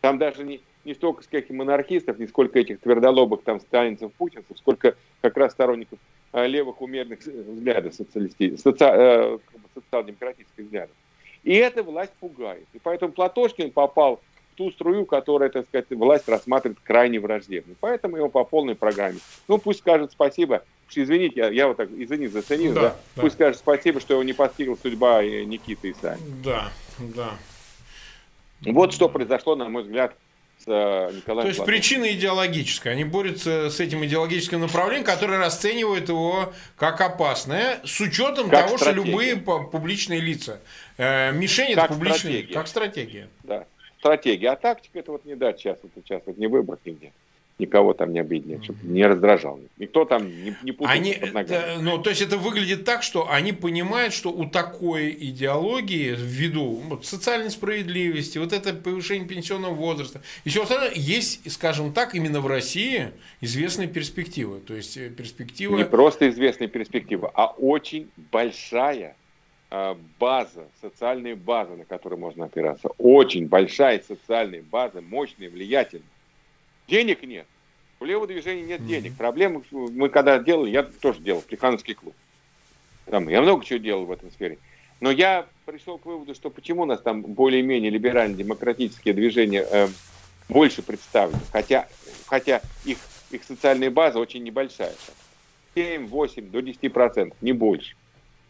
Там 0.02 0.18
даже 0.18 0.44
не, 0.44 0.62
не 0.86 0.94
столько 0.94 1.24
сколько 1.24 1.54
монархистов, 1.54 2.20
не 2.20 2.28
сколько 2.28 2.60
этих 2.60 2.80
твердолобых 2.80 3.44
там 3.44 3.60
сталинцев, 3.60 4.12
путинцев, 4.14 4.58
сколько 4.58 4.96
как 5.22 5.36
раз 5.38 5.52
сторонников 5.52 6.00
э, 6.34 6.48
левых 6.48 6.82
умеренных 6.82 7.20
взглядов 7.20 7.94
социалисти, 7.94 8.56
соци, 8.58 8.86
э, 8.86 9.38
социал-демократических 9.74 10.64
взглядов. 10.64 10.96
И 11.44 11.54
эта 11.54 11.84
власть 11.84 12.14
пугает. 12.20 12.66
И 12.74 12.80
поэтому 12.80 13.12
Платошкин 13.12 13.72
попал 13.72 14.22
в 14.54 14.56
ту 14.56 14.72
струю, 14.72 15.06
которая, 15.06 15.50
так 15.50 15.66
сказать, 15.66 15.86
власть 15.90 16.28
рассматривает 16.28 16.80
крайне 16.84 17.20
враждебно. 17.20 17.76
Поэтому 17.80 18.18
его 18.18 18.30
по 18.30 18.44
полной 18.44 18.76
программе. 18.76 19.20
Ну, 19.48 19.58
пусть 19.58 19.80
скажет 19.80 20.12
спасибо 20.12 20.64
извините, 20.94 21.40
я, 21.40 21.50
я 21.50 21.68
вот 21.68 21.78
так, 21.78 21.90
извини 21.92 22.28
за 22.28 22.42
цинизм, 22.42 22.76
да, 22.76 22.82
да? 22.82 22.96
да. 23.16 23.22
Пусть 23.22 23.36
скажет 23.36 23.60
спасибо, 23.60 24.00
что 24.00 24.14
его 24.14 24.24
не 24.24 24.34
постигла 24.34 24.76
судьба 24.76 25.24
Никиты 25.24 25.90
и 25.90 25.94
Сани. 25.94 26.22
Да, 26.44 26.70
да. 27.00 27.32
Вот 28.62 28.94
что 28.94 29.10
произошло, 29.10 29.56
на 29.56 29.70
мой 29.70 29.84
взгляд, 29.84 30.16
с 30.60 30.68
Николаем 30.68 31.14
То 31.14 31.48
есть 31.48 31.58
Платоновым. 31.58 31.66
причина 31.66 32.12
идеологическая. 32.14 32.94
Они 32.94 33.04
борются 33.04 33.70
с 33.70 33.80
этим 33.80 34.04
идеологическим 34.06 34.62
направлением, 34.62 35.06
которое 35.06 35.38
расценивает 35.40 36.10
его 36.10 36.54
как 36.78 37.02
опасное, 37.02 37.80
с 37.84 38.00
учетом 38.02 38.50
как 38.50 38.66
того, 38.66 38.78
стратегия. 38.78 39.02
что 39.02 39.12
любые 39.12 39.36
публичные 39.38 40.20
лица. 40.20 40.60
Э, 40.98 41.32
мишень 41.32 41.76
как 41.76 41.86
это 41.86 41.94
публичные. 41.94 42.20
Стратегия. 42.20 42.54
Как 42.54 42.68
стратегия. 42.68 43.30
Да. 43.44 43.66
Стратегия. 44.00 44.50
А 44.52 44.56
тактика 44.56 45.00
это 45.00 45.12
вот 45.12 45.26
не 45.26 45.36
дать 45.36 45.60
сейчас, 45.60 45.78
вот 45.82 45.92
сейчас 45.96 46.22
вот 46.26 46.38
не 46.38 46.48
выбрать 46.48 46.80
нигде 46.86 47.12
никого 47.58 47.94
там 47.94 48.12
не 48.12 48.20
обиднее, 48.20 48.62
чтобы 48.62 48.80
не 48.84 49.06
раздражал. 49.06 49.60
Никто 49.78 50.06
там 50.06 50.28
не, 50.28 50.56
не 50.64 50.72
путался 50.74 51.00
они, 51.00 51.14
под 51.14 51.34
ногами. 51.34 51.82
Ну, 51.82 51.98
то 52.02 52.10
есть 52.10 52.22
это 52.22 52.38
выглядит 52.38 52.84
так, 52.84 53.02
что 53.02 53.30
они 53.32 53.54
понимают, 53.54 54.14
что 54.14 54.30
у 54.30 54.46
такой 54.46 55.12
идеологии 55.12 56.16
ввиду 56.18 56.82
вот, 56.88 57.06
социальной 57.06 57.50
справедливости, 57.50 58.38
вот 58.38 58.52
это 58.52 58.74
повышение 58.74 59.28
пенсионного 59.28 59.74
возраста 59.74 60.22
и 60.44 60.50
все 60.50 60.64
остальное, 60.64 60.92
есть, 60.96 61.50
скажем 61.52 61.94
так, 61.94 62.14
именно 62.14 62.42
в 62.42 62.48
России 62.48 63.12
известные 63.42 63.88
перспективы. 63.88 64.60
То 64.60 64.74
есть 64.74 64.98
э, 64.98 65.10
перспектива... 65.10 65.78
Не 65.78 65.86
просто 65.86 66.30
известная 66.30 66.68
перспектива, 66.68 67.32
а 67.34 67.48
очень 67.48 68.10
большая 68.32 69.16
а, 69.72 69.98
база, 70.20 70.68
социальная 70.82 71.36
база, 71.36 71.76
на 71.76 71.86
которую 71.86 72.20
можно 72.20 72.46
опираться. 72.46 72.90
Очень 72.98 73.48
большая 73.48 74.02
социальная 74.06 74.62
база, 74.62 75.02
мощная, 75.02 75.50
влиятельная. 75.50 76.06
Денег 76.88 77.24
нет. 77.24 77.48
У 78.00 78.06
левого 78.06 78.28
движения 78.28 78.64
нет 78.64 78.82
mm-hmm. 78.82 78.88
денег. 78.88 79.18
Проблема, 79.18 79.64
мы 79.72 80.10
когда 80.10 80.38
делали, 80.40 80.70
я 80.70 80.84
тоже 80.84 81.20
делал, 81.22 81.42
Плехановский 81.42 81.96
клуб. 81.96 82.16
Там, 83.06 83.30
я 83.30 83.42
много 83.42 83.64
чего 83.64 83.80
делал 83.80 84.06
в 84.06 84.12
этом 84.12 84.32
сфере. 84.32 84.58
Но 85.00 85.12
я 85.12 85.46
пришел 85.66 85.98
к 85.98 86.06
выводу, 86.06 86.36
что 86.36 86.50
почему 86.50 86.84
у 86.84 86.86
нас 86.86 87.02
там 87.02 87.22
более-менее 87.22 87.92
либерально-демократические 87.92 89.14
движения 89.14 89.66
э, 89.70 89.88
больше 90.50 90.82
представлены, 90.82 91.42
хотя, 91.52 91.88
хотя 92.28 92.62
их, 92.86 92.98
их 93.32 93.44
социальная 93.44 93.92
база 93.92 94.20
очень 94.20 94.44
небольшая. 94.44 94.94
7, 95.76 96.08
8, 96.08 96.50
до 96.50 96.62
10 96.62 96.94
процентов, 96.94 97.38
не 97.42 97.52
больше. 97.52 97.96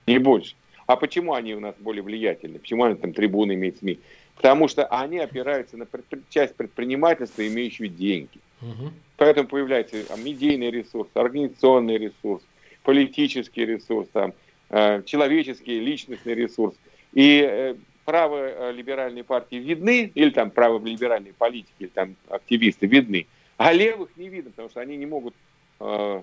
Не 0.05 0.19
больше. 0.19 0.55
А 0.85 0.95
почему 0.95 1.33
они 1.33 1.55
у 1.55 1.59
нас 1.59 1.75
более 1.79 2.03
влиятельны? 2.03 2.59
Почему 2.59 2.83
они 2.83 2.95
там 2.95 3.11
трибуны 3.11 3.53
имеют 3.53 3.79
СМИ? 3.79 3.99
Потому 4.35 4.67
что 4.67 4.85
они 4.85 5.17
опираются 5.19 5.77
на 5.77 5.85
предпри... 5.85 6.21
часть 6.29 6.55
предпринимательства, 6.55 7.47
имеющую 7.47 7.89
деньги. 7.89 8.39
Угу. 8.61 8.91
Поэтому 9.17 9.47
появляется 9.47 10.03
там, 10.07 10.23
медийный 10.23 10.71
ресурс, 10.71 11.09
организационный 11.13 11.97
ресурс, 11.97 12.43
политический 12.83 13.65
ресурс, 13.65 14.07
там, 14.11 14.33
э, 14.69 15.03
человеческий, 15.03 15.79
личностный 15.79 16.33
ресурс. 16.33 16.75
И 17.13 17.47
э, 17.49 17.75
праволиберальные 18.05 19.23
партии 19.23 19.55
видны, 19.55 20.11
или 20.13 20.29
там 20.29 20.51
праволиберальные 20.51 21.33
политики, 21.33 21.73
или 21.79 21.87
там 21.87 22.15
активисты 22.29 22.85
видны, 22.85 23.27
а 23.57 23.73
левых 23.73 24.09
не 24.15 24.29
видно, 24.29 24.51
потому 24.51 24.69
что 24.69 24.81
они 24.81 24.95
не 24.97 25.05
могут 25.05 25.33
э, 25.79 26.21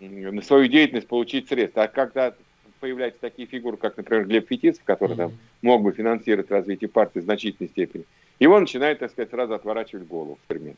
на 0.00 0.42
свою 0.42 0.68
деятельность 0.68 1.08
получить 1.08 1.48
средства. 1.48 1.84
А 1.84 1.88
когда 1.88 2.34
появляются 2.78 3.20
такие 3.20 3.46
фигуры, 3.46 3.76
как, 3.76 3.96
например, 3.96 4.26
Глеб 4.26 4.48
Фетисов, 4.48 4.82
который 4.84 5.12
mm-hmm. 5.12 5.16
там 5.16 5.38
мог 5.62 5.82
бы 5.82 5.92
финансировать 5.92 6.50
развитие 6.50 6.88
партии 6.88 7.20
в 7.20 7.24
значительной 7.24 7.68
степени, 7.68 8.04
его 8.38 8.58
начинает, 8.58 8.98
так 9.00 9.10
сказать, 9.10 9.30
сразу 9.30 9.54
отворачивать 9.54 10.06
голову 10.06 10.38
в 10.42 10.46
пример. 10.46 10.74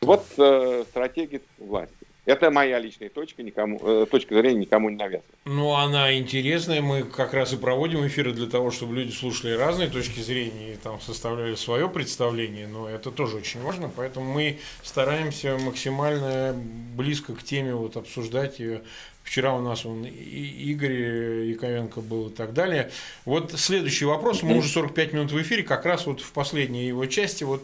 Вот 0.00 0.24
э, 0.38 0.84
стратегия 0.88 1.40
власти. 1.58 1.94
Это 2.26 2.50
моя 2.50 2.78
личная 2.78 3.08
точка, 3.08 3.42
никому, 3.42 3.80
э, 3.82 4.06
точка 4.10 4.34
зрения 4.34 4.60
никому 4.60 4.90
не 4.90 4.96
навязывает. 4.96 5.34
Ну, 5.46 5.72
она 5.74 6.16
интересная. 6.16 6.80
Мы 6.80 7.02
как 7.02 7.34
раз 7.34 7.52
и 7.52 7.56
проводим 7.56 8.06
эфиры 8.06 8.32
для 8.32 8.46
того, 8.46 8.70
чтобы 8.70 8.94
люди 8.94 9.10
слушали 9.10 9.52
разные 9.52 9.88
точки 9.88 10.20
зрения 10.20 10.74
и 10.74 10.76
там 10.76 11.00
составляли 11.00 11.54
свое 11.54 11.88
представление. 11.88 12.66
Но 12.66 12.88
это 12.88 13.10
тоже 13.10 13.38
очень 13.38 13.60
важно. 13.62 13.90
Поэтому 13.94 14.32
мы 14.32 14.58
стараемся 14.82 15.58
максимально 15.58 16.54
близко 16.94 17.34
к 17.34 17.42
теме 17.42 17.74
вот 17.74 17.96
обсуждать 17.96 18.58
ее 18.58 18.82
Вчера 19.30 19.54
у 19.54 19.60
нас 19.60 19.86
он 19.86 20.04
Игорь 20.04 21.50
Яковенко 21.50 22.00
был 22.00 22.30
и 22.30 22.32
так 22.32 22.52
далее. 22.52 22.90
Вот 23.24 23.52
следующий 23.52 24.04
вопрос. 24.04 24.42
Мы 24.42 24.56
уже 24.56 24.68
45 24.68 25.12
минут 25.12 25.30
в 25.30 25.40
эфире, 25.40 25.62
как 25.62 25.86
раз 25.86 26.06
вот 26.06 26.20
в 26.20 26.32
последней 26.32 26.88
его 26.88 27.06
части, 27.06 27.44
вот 27.44 27.62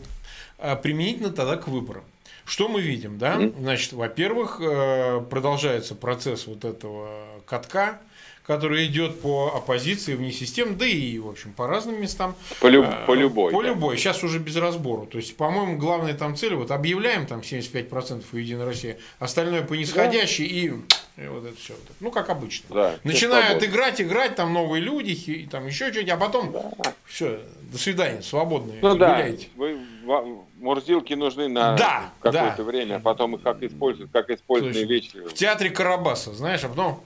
а, 0.59 0.77
применительно 0.77 1.31
тогда 1.31 1.57
к 1.57 1.67
выборам. 1.67 2.05
Что 2.45 2.69
мы 2.69 2.81
видим, 2.81 3.19
да? 3.19 3.51
Значит, 3.59 3.95
во-первых, 3.95 4.61
э, 4.61 5.21
продолжается 5.29 5.97
процесс 5.97 6.47
вот 6.47 6.64
этого 6.64 7.11
катка, 7.47 8.01
который 8.47 8.87
идет 8.87 9.21
по 9.21 9.53
оппозиции 9.57 10.15
вне 10.15 10.31
систем, 10.31 10.79
да 10.79 10.87
и, 10.87 11.19
в 11.19 11.29
общем, 11.29 11.53
по 11.53 11.67
разным 11.67 12.01
местам. 12.01 12.37
По, 12.61 12.69
люб, 12.69 12.87
по 13.07 13.15
любой. 13.15 13.53
По 13.53 13.63
да. 13.63 13.69
любой. 13.69 13.97
Сейчас 13.97 14.23
уже 14.23 14.39
без 14.39 14.57
разбору. 14.57 15.07
То 15.07 15.19
есть, 15.19 15.37
по-моему, 15.37 15.77
главная 15.77 16.15
там 16.15 16.37
цель, 16.37 16.55
вот 16.55 16.71
объявляем 16.71 17.27
там 17.27 17.41
75% 17.41 18.25
у 18.33 18.37
Единой 18.37 18.65
России, 18.65 18.99
остальное 19.19 19.63
по 19.63 19.75
нисходящей 19.75 20.47
да. 20.47 21.23
и, 21.23 21.25
и 21.25 21.29
вот 21.29 21.45
это 21.45 21.57
все. 21.57 21.75
Ну, 21.99 22.13
как 22.13 22.31
обычно. 22.31 22.73
Да, 22.73 22.95
Начинают 23.03 23.65
играть, 23.65 24.01
играть, 24.01 24.37
там 24.37 24.53
новые 24.53 24.81
люди, 24.81 25.11
и 25.11 25.47
там 25.47 25.67
еще 25.67 25.91
что-нибудь, 25.91 26.13
а 26.13 26.17
потом 26.17 26.53
да. 26.53 26.93
все, 27.05 27.41
до 27.73 27.79
свидания, 27.79 28.23
свободные. 28.23 28.79
Ну 28.81 28.93
гуляйте. 28.93 29.49
да, 29.57 29.65
вы, 29.65 29.79
Мурзилки 30.61 31.15
нужны 31.15 31.49
на 31.49 31.75
да, 31.75 32.13
какое-то 32.21 32.59
да. 32.59 32.63
время, 32.63 32.97
а 32.97 33.01
потом 33.01 33.35
их 33.35 33.43
как 33.43 33.63
используют, 33.63 34.11
как 34.13 34.31
использованные 34.31 34.85
вещи. 34.85 35.19
В 35.19 35.35
театре 35.35 35.71
Карабаса, 35.71 36.33
знаешь, 36.33 36.63
а 36.63 36.69
потом 36.69 37.03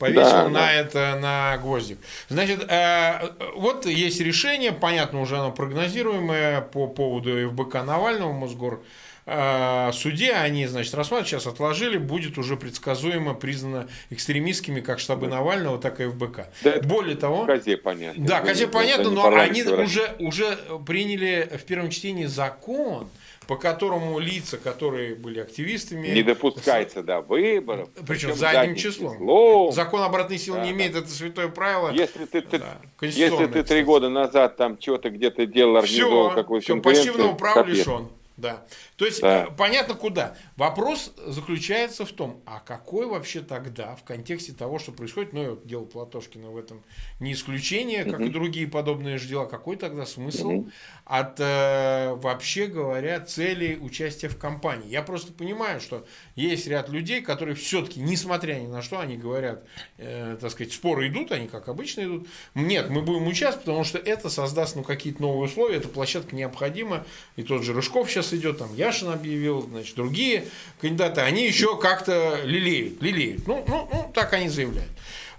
повесил 0.00 0.30
да, 0.30 0.48
на 0.48 0.50
да. 0.52 0.72
это 0.72 1.18
на 1.20 1.58
гвоздик. 1.58 1.98
Значит, 2.28 2.64
э, 2.68 3.30
вот 3.54 3.86
есть 3.86 4.20
решение, 4.20 4.72
понятно, 4.72 5.20
уже 5.20 5.36
оно 5.36 5.52
прогнозируемое 5.52 6.62
по 6.62 6.88
поводу 6.88 7.48
ФБК 7.50 7.84
Навального, 7.84 8.32
Мосгор 8.32 8.82
э, 9.26 9.90
суде 9.92 10.32
они, 10.32 10.66
значит, 10.66 10.94
рассматривают, 10.94 11.28
сейчас 11.28 11.46
отложили, 11.46 11.98
будет 11.98 12.38
уже 12.38 12.56
предсказуемо 12.56 13.34
признано 13.34 13.88
экстремистскими 14.08 14.80
как 14.80 14.98
штабы 14.98 15.28
Навального, 15.28 15.78
так 15.78 16.00
и 16.00 16.06
ФБК. 16.08 16.48
Да, 16.64 16.80
Более 16.82 17.16
того... 17.16 17.44
Козе 17.44 17.76
понятно. 17.76 18.26
Да, 18.26 18.40
Козе 18.40 18.66
понятно, 18.68 19.10
но 19.10 19.28
они 19.36 19.62
уже, 19.62 20.16
уже 20.18 20.58
приняли 20.86 21.48
в 21.58 21.64
первом 21.64 21.90
чтении 21.90 22.24
закон, 22.24 23.10
по 23.50 23.56
которому 23.56 24.20
лица, 24.20 24.58
которые 24.58 25.16
были 25.16 25.40
активистами... 25.40 26.06
Не 26.06 26.22
допускается 26.22 27.02
до 27.02 27.20
выборов. 27.20 27.88
Причем, 28.06 28.32
задним, 28.36 28.76
числом. 28.76 29.14
числом. 29.14 29.72
Закон 29.72 30.02
обратной 30.02 30.38
силы 30.38 30.58
да, 30.58 30.66
не 30.66 30.70
имеет, 30.70 30.92
да. 30.92 31.00
это 31.00 31.08
святое 31.08 31.48
правило. 31.48 31.90
Если 31.90 32.26
ты, 32.26 32.42
ты, 32.42 32.60
да, 32.60 32.78
если 33.00 33.46
ты 33.46 33.64
три 33.64 33.82
года 33.82 34.08
назад 34.08 34.56
там 34.56 34.80
что-то 34.80 35.10
где-то 35.10 35.46
делал, 35.46 35.78
организовал 35.78 36.30
какую-то 36.32 36.64
Все, 36.64 36.80
пассивного 36.80 37.32
права 37.34 37.64
лишен. 37.64 38.06
Да. 38.36 38.62
То 39.00 39.06
есть 39.06 39.22
да. 39.22 39.44
Э, 39.44 39.50
понятно 39.56 39.94
куда. 39.94 40.36
Вопрос 40.58 41.14
заключается 41.26 42.04
в 42.04 42.12
том, 42.12 42.42
а 42.44 42.60
какой 42.60 43.06
вообще 43.06 43.40
тогда 43.40 43.96
в 43.96 44.04
контексте 44.04 44.52
того, 44.52 44.78
что 44.78 44.92
происходит, 44.92 45.32
ну, 45.32 45.48
вот 45.48 45.66
дело 45.66 45.86
Платошкина 45.86 46.50
в 46.50 46.58
этом 46.58 46.84
не 47.18 47.32
исключение, 47.32 48.04
как 48.04 48.20
угу. 48.20 48.24
и 48.24 48.28
другие 48.28 48.68
подобные 48.68 49.16
же 49.16 49.26
дела, 49.26 49.46
какой 49.46 49.76
тогда 49.76 50.04
смысл 50.04 50.48
угу. 50.48 50.70
от, 51.06 51.40
э, 51.40 52.12
вообще 52.16 52.66
говоря, 52.66 53.20
цели 53.20 53.78
участия 53.80 54.28
в 54.28 54.36
кампании? 54.36 54.90
Я 54.90 55.00
просто 55.00 55.32
понимаю, 55.32 55.80
что 55.80 56.06
есть 56.36 56.66
ряд 56.66 56.90
людей, 56.90 57.22
которые 57.22 57.54
все-таки, 57.54 58.00
несмотря 58.00 58.56
ни 58.56 58.66
на 58.66 58.82
что, 58.82 59.00
они 59.00 59.16
говорят, 59.16 59.64
э, 59.96 60.36
так 60.38 60.50
сказать, 60.50 60.74
споры 60.74 61.08
идут, 61.08 61.32
они 61.32 61.48
как 61.48 61.70
обычно 61.70 62.02
идут. 62.02 62.28
Нет, 62.54 62.90
мы 62.90 63.00
будем 63.00 63.26
участвовать, 63.28 63.64
потому 63.64 63.84
что 63.84 63.96
это 63.96 64.28
создаст 64.28 64.76
ну, 64.76 64.82
какие-то 64.82 65.22
новые 65.22 65.44
условия, 65.44 65.76
эта 65.76 65.88
площадка 65.88 66.36
необходима, 66.36 67.06
и 67.36 67.42
тот 67.42 67.62
же 67.62 67.72
Рыжков 67.72 68.10
сейчас 68.10 68.34
идет, 68.34 68.58
там, 68.58 68.74
я 68.74 68.89
Яшин 68.90 69.08
объявил, 69.10 69.62
значит, 69.62 69.94
другие 69.94 70.46
кандидаты, 70.80 71.20
они 71.20 71.46
еще 71.46 71.78
как-то 71.78 72.40
лелеют, 72.44 73.00
лелеют. 73.00 73.46
Ну, 73.46 73.64
ну, 73.68 73.88
ну, 73.92 74.10
так 74.12 74.32
они 74.32 74.48
заявляют. 74.48 74.90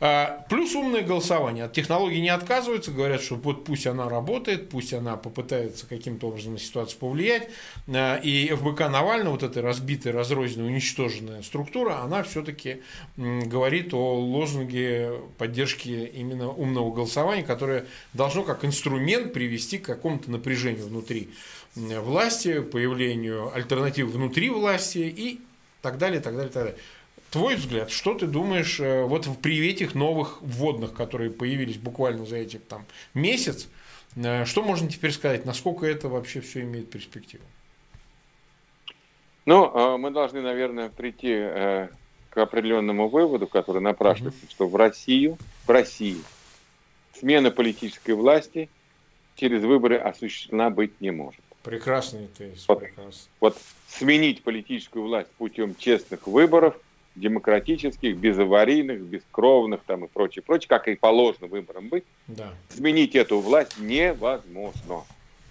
А, 0.04 0.45
плюс 0.49 0.74
умное 0.74 1.04
голосование. 1.04 1.66
От 1.66 1.74
технологии 1.74 2.18
не 2.18 2.30
отказываются, 2.30 2.91
говорят, 2.91 3.22
что 3.22 3.36
вот 3.36 3.66
пусть 3.66 3.86
она 3.86 4.10
работает, 4.10 4.70
пусть 4.70 4.93
она 4.93 5.16
попытается 5.16 5.86
каким-то 5.86 6.30
образом 6.30 6.54
на 6.54 6.60
ситуацию 6.60 6.97
повлиять. 6.97 7.49
А, 7.88 8.16
и 8.16 8.49
ФБК 8.49 8.89
Навального, 8.89 9.34
вот 9.34 9.43
эта 9.43 9.62
разбитая, 9.62 10.12
разрозненная, 10.12 10.70
уничтоженная 10.70 11.43
структура, 11.43 12.02
она 12.02 12.24
все-таки 12.24 12.82
говорит 13.18 13.93
о 13.93 14.16
лозунге 14.16 15.20
поддержки 15.38 15.89
именно 15.89 16.49
умного 16.49 16.91
голосования, 16.91 17.43
которое 17.43 17.86
должно 18.14 18.41
как 18.41 18.66
инструмент 18.66 19.34
привести 19.34 19.78
к 19.78 19.86
какому-то 19.86 20.32
напряжению 20.32 20.88
внутри 20.88 21.30
власти, 21.76 22.61
появлению 22.61 23.53
альтернатив 23.53 24.07
внутри 24.09 24.49
власти 24.49 24.99
и 24.99 25.39
так 25.82 25.97
далее, 25.97 26.19
так 26.19 26.36
далее, 26.36 26.51
так 26.51 26.63
далее. 26.63 26.80
Твой 27.30 27.55
взгляд, 27.55 27.89
что 27.89 28.13
ты 28.13 28.28
думаешь 28.28 28.80
э, 28.82 29.03
вот 29.03 29.26
при 29.41 29.65
этих 29.69 29.95
новых 29.95 30.41
вводных, 30.41 30.93
которые 30.93 31.32
появились 31.32 31.78
буквально 31.78 32.26
за 32.26 32.36
этих 32.36 32.61
там 32.63 32.86
месяц, 33.13 33.69
э, 34.17 34.43
что 34.43 34.61
можно 34.63 34.89
теперь 34.89 35.11
сказать, 35.11 35.45
насколько 35.45 35.86
это 35.86 36.09
вообще 36.09 36.41
все 36.41 36.61
имеет 36.61 36.89
перспективу? 36.89 37.43
Ну, 39.45 39.65
э, 39.65 39.97
мы 39.97 40.11
должны, 40.11 40.41
наверное, 40.41 40.89
прийти 40.89 41.89
к 42.32 42.38
определенному 42.38 43.07
выводу, 43.07 43.47
который 43.47 43.82
напрашивается, 43.82 44.45
mm-hmm. 44.45 44.51
что 44.51 44.67
в 44.67 44.76
Россию, 44.76 45.38
в 45.65 45.69
России 45.69 46.22
смена 47.17 47.49
политической 47.49 48.11
власти 48.11 48.69
через 49.36 49.63
выборы 49.63 49.97
осуществлена 49.97 50.69
быть 50.69 50.99
не 50.99 51.11
может. 51.11 51.41
Прекрасный 51.64 52.28
тезис. 52.38 52.66
Вот, 52.68 52.80
прекрасный. 52.80 53.30
вот 53.39 53.57
сменить 53.88 54.43
политическую 54.43 55.05
власть 55.05 55.30
путем 55.38 55.76
честных 55.76 56.26
выборов, 56.26 56.76
демократических, 57.16 58.18
безаварийных, 58.18 59.01
бескровных 59.01 59.82
там 59.86 60.05
и 60.05 60.07
прочее, 60.07 60.43
прочее, 60.43 60.70
как 60.70 60.88
и 60.88 60.95
положено 60.95 61.47
выборам 61.47 61.89
быть, 61.89 62.03
да. 62.28 62.53
сменить 62.70 63.16
эту 63.16 63.39
власть 63.39 63.78
невозможно. 63.80 65.03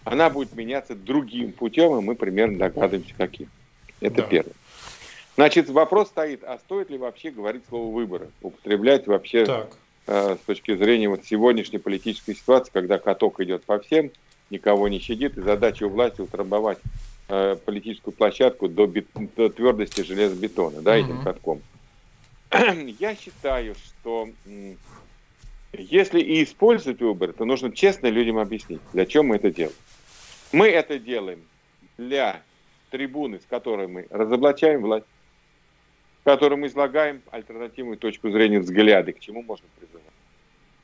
Она 0.05 0.31
будет 0.31 0.55
меняться 0.55 0.95
другим 0.95 1.53
путем, 1.53 1.99
и 1.99 2.01
мы 2.01 2.15
примерно 2.15 2.59
догадываемся, 2.59 3.15
каким. 3.17 3.49
Это 4.01 4.17
да. 4.17 4.23
первое. 4.23 4.55
Значит, 5.37 5.69
вопрос 5.69 6.09
стоит, 6.09 6.43
а 6.45 6.59
стоит 6.59 6.91
ли 6.91 6.99
вообще 6.99 7.31
говорить 7.31 7.63
слово 7.69 7.95
выборы, 7.95 8.31
употреблять 8.43 9.07
вообще 9.07 9.47
так. 9.47 9.71
э, 10.07 10.37
с 10.43 10.45
точки 10.47 10.75
зрения 10.77 11.09
вот 11.09 11.25
сегодняшней 11.25 11.79
политической 11.79 12.35
ситуации, 12.35 12.71
когда 12.73 12.99
каток 12.99 13.41
идет 13.41 13.65
по 13.65 13.79
всем, 13.79 14.11
никого 14.51 14.89
не 14.89 14.99
щадит, 14.99 15.39
и 15.39 15.43
задача 15.43 15.85
у 15.85 15.89
власти 15.91 16.21
утрамбовать 16.21 16.79
э, 17.29 17.57
политическую 17.65 18.13
площадку 18.13 18.69
до, 18.69 18.87
бет, 18.87 19.07
до 19.37 19.49
твердости 19.49 20.03
железобетона, 20.03 20.83
да, 20.83 20.97
этим 20.97 21.23
катком. 21.23 21.63
Я 22.99 23.15
считаю, 23.15 23.75
что 23.75 24.29
если 25.73 26.21
и 26.21 26.43
использовать 26.43 27.01
выборы, 27.01 27.33
то 27.33 27.45
нужно 27.45 27.71
честно 27.71 28.09
людям 28.09 28.39
объяснить, 28.39 28.81
для 28.93 29.07
чего 29.07 29.23
мы 29.23 29.37
это 29.37 29.51
делаем. 29.51 29.77
Мы 30.53 30.69
это 30.69 30.99
делаем 30.99 31.43
для 31.97 32.43
трибуны, 32.91 33.39
с 33.39 33.47
которой 33.49 33.87
мы 33.87 34.07
разоблачаем 34.11 34.83
власть, 34.83 35.07
в 36.23 36.25
которой 36.25 36.57
мы 36.57 36.67
излагаем 36.67 37.23
альтернативную 37.31 37.99
точку 37.99 38.31
зрения, 38.31 38.59
взгляды, 38.59 39.13
к 39.13 39.21
чему 39.21 39.43
можно 39.43 39.67
призывать 39.79 40.10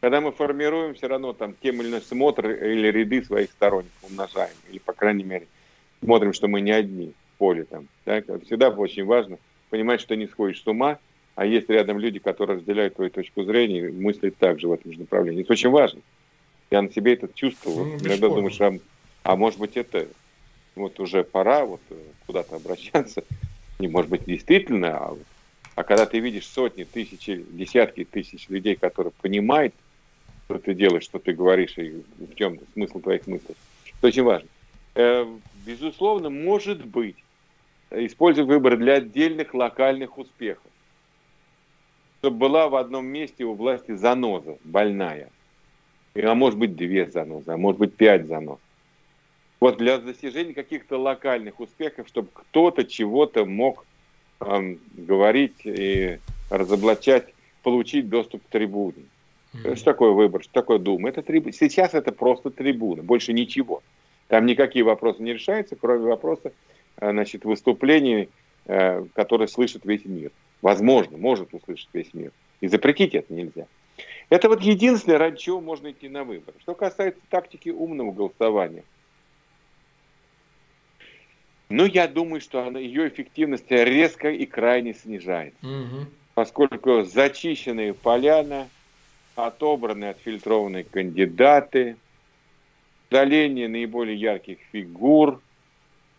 когда 0.07 0.21
мы 0.21 0.31
формируем 0.31 0.95
все 0.95 1.09
равно 1.09 1.33
там 1.33 1.57
тем 1.61 1.83
или 1.83 1.89
иной 1.89 2.01
смотр 2.01 2.49
или 2.49 2.93
ряды 2.93 3.25
своих 3.25 3.51
сторонников 3.51 4.09
умножаем, 4.09 4.55
или, 4.71 4.79
по 4.79 4.93
крайней 4.93 5.25
мере, 5.25 5.49
смотрим, 6.01 6.33
что 6.33 6.47
мы 6.47 6.61
не 6.61 6.71
одни 6.71 7.13
в 7.35 7.39
поле 7.39 7.65
там. 7.65 7.89
Да? 8.05 8.23
Всегда 8.45 8.69
очень 8.69 9.05
важно 9.05 9.39
понимать, 9.69 10.01
что 10.01 10.15
не 10.15 10.29
сходишь 10.29 10.63
с 10.63 10.67
ума, 10.69 11.01
а 11.35 11.45
есть 11.45 11.69
рядом 11.69 11.99
люди, 11.99 12.21
которые 12.21 12.59
разделяют 12.59 12.95
твою 12.95 13.11
точку 13.11 13.43
зрения 13.43 13.89
и 13.89 13.91
мыслят 13.91 14.37
также 14.37 14.69
в 14.69 14.73
этом 14.75 14.93
же 14.93 15.01
направлении. 15.01 15.43
Это 15.43 15.55
очень 15.55 15.71
важно. 15.71 16.01
Я 16.71 16.83
на 16.83 16.93
себе 16.93 17.15
это 17.15 17.29
чувствовал. 17.35 17.87
Ну, 17.87 17.97
Иногда 17.97 18.29
думаешь, 18.29 18.61
а, 18.61 18.75
а 19.25 19.35
может 19.35 19.59
быть 19.59 19.77
это 19.77 20.07
вот 20.77 21.01
уже 21.01 21.25
пора 21.25 21.65
вот 21.65 21.81
э, 21.91 21.97
куда-то 22.27 22.55
обращаться. 22.55 23.25
Не 23.81 23.89
может 23.89 24.09
быть 24.09 24.25
действительно, 24.25 24.99
а, 24.99 25.17
а 25.75 25.83
когда 25.83 26.07
ты 26.07 26.21
видишь 26.21 26.47
сотни, 26.47 26.85
тысячи, 26.85 27.45
десятки 27.51 28.05
тысяч 28.05 28.49
людей, 28.49 28.77
которые 28.77 29.13
понимают 29.21 29.75
что 30.47 30.59
ты 30.59 30.75
делаешь, 30.75 31.05
что 31.05 31.19
ты 31.19 31.33
говоришь, 31.33 31.77
и 31.77 31.91
в 32.19 32.35
чем 32.37 32.59
смысл 32.73 33.01
твоих 33.01 33.27
мыслей. 33.27 33.57
Это 33.99 34.07
очень 34.07 34.23
важно. 34.23 34.49
Э, 34.95 35.27
безусловно, 35.55 36.31
может 36.31 36.85
быть, 36.87 37.25
использовать 37.91 38.49
выборы 38.49 38.77
для 38.77 38.95
отдельных 38.95 39.55
локальных 39.55 40.19
успехов. 40.19 40.71
Чтобы 42.21 42.39
была 42.39 42.69
в 42.69 42.77
одном 42.77 43.07
месте 43.07 43.45
у 43.45 43.55
власти 43.55 43.95
заноза, 43.95 44.57
больная. 44.65 45.31
А 46.15 46.35
может 46.35 46.59
быть 46.59 46.77
две 46.77 47.11
занозы, 47.11 47.51
а 47.51 47.57
может 47.57 47.79
быть 47.79 47.97
пять 47.97 48.27
занос. 48.27 48.61
Вот 49.61 49.79
для 49.79 49.99
достижения 49.99 50.55
каких-то 50.55 50.99
локальных 50.99 51.61
успехов, 51.61 52.09
чтобы 52.09 52.31
кто-то 52.33 52.85
чего-то 52.85 53.45
мог 53.45 53.87
эм, 54.41 54.79
говорить 54.93 55.61
и 55.65 56.21
разоблачать, 56.51 57.35
получить 57.63 58.09
доступ 58.09 58.47
к 58.47 58.51
трибуне. 58.51 59.09
Что 59.61 59.85
такое 59.85 60.13
выбор, 60.13 60.43
что 60.43 60.53
такое 60.53 60.79
Дума? 60.79 61.09
Это 61.09 61.23
триб... 61.23 61.53
Сейчас 61.55 61.95
это 61.95 62.13
просто 62.13 62.51
трибуна, 62.51 63.03
больше 63.03 63.33
ничего. 63.33 63.83
Там 64.29 64.47
никакие 64.47 64.85
вопросы 64.85 65.23
не 65.23 65.33
решаются, 65.33 65.77
кроме 65.77 66.07
вопроса 66.07 66.53
э, 66.97 67.11
значит, 67.11 67.45
выступлений, 67.45 68.29
э, 68.67 69.05
которые 69.15 69.49
слышит 69.49 69.85
весь 69.85 70.05
мир. 70.05 70.31
Возможно, 70.63 71.17
может 71.17 71.55
услышать 71.55 71.89
весь 71.93 72.13
мир. 72.13 72.33
И 72.61 72.69
запретить 72.69 73.15
это 73.15 73.33
нельзя. 73.33 73.67
Это 74.29 74.49
вот 74.49 74.63
единственное, 74.63 75.19
ради 75.19 75.39
чего 75.39 75.61
можно 75.61 75.91
идти 75.91 76.09
на 76.09 76.25
выборы. 76.25 76.57
Что 76.61 76.75
касается 76.75 77.21
тактики 77.31 77.69
умного 77.69 78.11
голосования. 78.11 78.83
Ну, 81.69 81.85
я 81.85 82.07
думаю, 82.07 82.41
что 82.41 82.65
она, 82.65 82.79
ее 82.79 83.09
эффективность 83.09 83.71
резко 83.71 84.31
и 84.31 84.47
крайне 84.47 84.95
снижается. 84.95 85.67
Угу. 85.67 86.07
Поскольку 86.35 87.03
зачищенные 87.03 87.95
поляна, 87.95 88.69
отобраны 89.37 90.07
отфильтрованные 90.07 90.85
кандидаты, 90.85 91.97
удаление 93.09 93.69
наиболее 93.69 94.17
ярких 94.17 94.59
фигур 94.73 95.41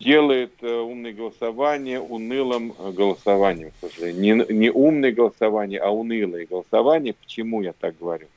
делает 0.00 0.52
э, 0.62 0.72
умное 0.72 1.12
голосование 1.12 2.00
унылым 2.00 2.72
э, 2.78 2.92
голосованием, 2.92 3.72
к 3.72 3.88
сожалению. 3.88 4.46
Не, 4.48 4.54
не 4.54 4.70
умное 4.70 5.12
голосование, 5.12 5.80
а 5.80 5.90
унылое 5.90 6.46
голосование. 6.46 7.14
Почему 7.14 7.62
я 7.62 7.72
так 7.72 7.98
говорю? 7.98 8.28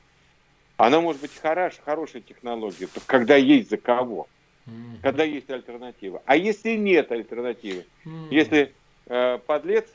Оно 0.76 1.00
может 1.00 1.22
быть 1.22 1.30
хорош, 1.40 1.74
хорошая 1.84 2.22
технология, 2.22 2.88
когда 3.06 3.36
есть 3.36 3.70
за 3.70 3.76
кого, 3.76 4.26
mm-hmm. 4.66 5.02
когда 5.02 5.22
есть 5.22 5.48
альтернатива. 5.50 6.22
А 6.26 6.36
если 6.36 6.74
нет 6.74 7.12
альтернативы, 7.12 7.84
mm-hmm. 8.04 8.28
если 8.30 8.72
э, 9.06 9.38
подлец, 9.46 9.86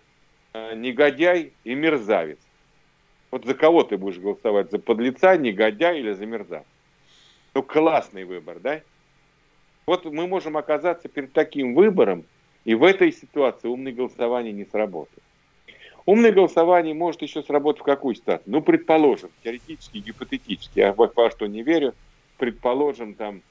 э, 0.53 0.75
негодяй 0.75 1.51
и 1.65 1.75
мерзавец, 1.75 2.39
Вот 3.32 3.45
за 3.45 3.53
кого 3.53 3.84
ты 3.84 3.97
будешь 3.97 4.19
голосовать? 4.19 4.71
За 4.71 4.80
подлеца, 4.80 5.36
негодяя 5.38 5.95
или 5.95 6.13
за 6.13 6.25
мерзавца? 6.25 6.65
Ну, 7.53 7.63
классный 7.63 8.23
выбор, 8.23 8.59
да? 8.59 8.82
Вот 9.86 10.05
мы 10.05 10.28
можем 10.28 10.57
оказаться 10.57 11.07
перед 11.07 11.34
таким 11.34 11.73
выбором, 11.73 12.25
и 12.65 12.75
в 12.75 12.84
этой 12.84 13.11
ситуации 13.11 13.67
умное 13.67 13.93
голосование 13.93 14.53
не 14.53 14.65
сработает. 14.65 15.23
Умное 16.05 16.32
голосование 16.32 16.93
может 16.93 17.21
еще 17.21 17.43
сработать 17.43 17.82
в 17.82 17.86
какую 17.86 18.15
ситуацию? 18.15 18.51
Ну, 18.51 18.61
предположим, 18.61 19.30
теоретически, 19.43 19.97
гипотетически, 19.97 20.80
я 20.80 20.93
во 20.93 21.32
что 21.32 21.47
не 21.47 21.63
верю, 21.63 21.95
предположим, 22.38 23.13
там, 23.13 23.41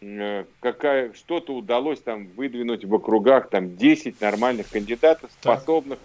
э, 0.00 0.44
какая, 0.60 1.12
что-то 1.12 1.54
удалось 1.54 2.00
там 2.00 2.26
выдвинуть 2.36 2.84
в 2.84 2.94
округах, 2.94 3.48
там, 3.48 3.76
10 3.76 4.20
нормальных 4.20 4.70
кандидатов, 4.70 5.30
способных 5.40 5.98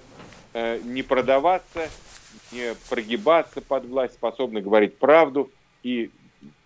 э, 0.53 0.80
не 0.84 1.01
продаваться, 1.01 1.89
не 2.51 2.73
прогибаться 2.89 3.61
под 3.61 3.85
власть, 3.85 4.15
способных 4.15 4.63
говорить 4.63 4.97
правду 4.97 5.51
и 5.83 6.09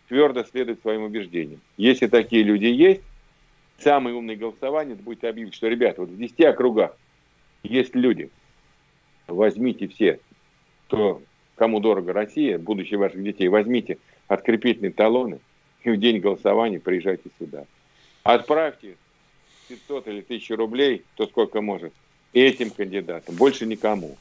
твердо 0.08 0.44
следовать 0.44 0.82
своим 0.82 1.04
убеждениям. 1.04 1.62
Если 1.78 2.08
такие 2.08 2.44
люди 2.44 2.66
есть, 2.66 3.02
самый 3.80 4.14
умный 4.14 4.36
голосование 4.36 4.96
будет 4.96 5.24
объявить, 5.24 5.54
что, 5.54 5.68
ребята, 5.68 6.02
вот 6.02 6.10
в 6.10 6.18
10 6.18 6.40
округах 6.42 6.96
есть 7.64 7.96
люди, 7.96 8.30
возьмите 9.28 9.88
все, 9.88 10.20
кто, 10.88 11.22
кому 11.56 11.80
дорого 11.80 12.14
Россия, 12.14 12.58
будущее 12.58 13.00
ваших 13.00 13.24
детей, 13.24 13.48
возьмите 13.48 13.98
открепительные 14.28 14.92
талоны 14.92 15.40
и 15.84 15.90
в 15.90 15.98
день 15.98 16.20
голосования 16.20 16.80
приезжайте 16.80 17.30
сюда. 17.40 17.66
Отправьте 18.24 18.96
500 19.68 20.08
или 20.08 20.20
1000 20.22 20.56
рублей, 20.56 21.04
то 21.16 21.26
сколько 21.28 21.62
может, 21.62 21.94
этим 22.34 22.70
кандидатам, 22.70 23.36
больше 23.36 23.66
никому. 23.66 24.18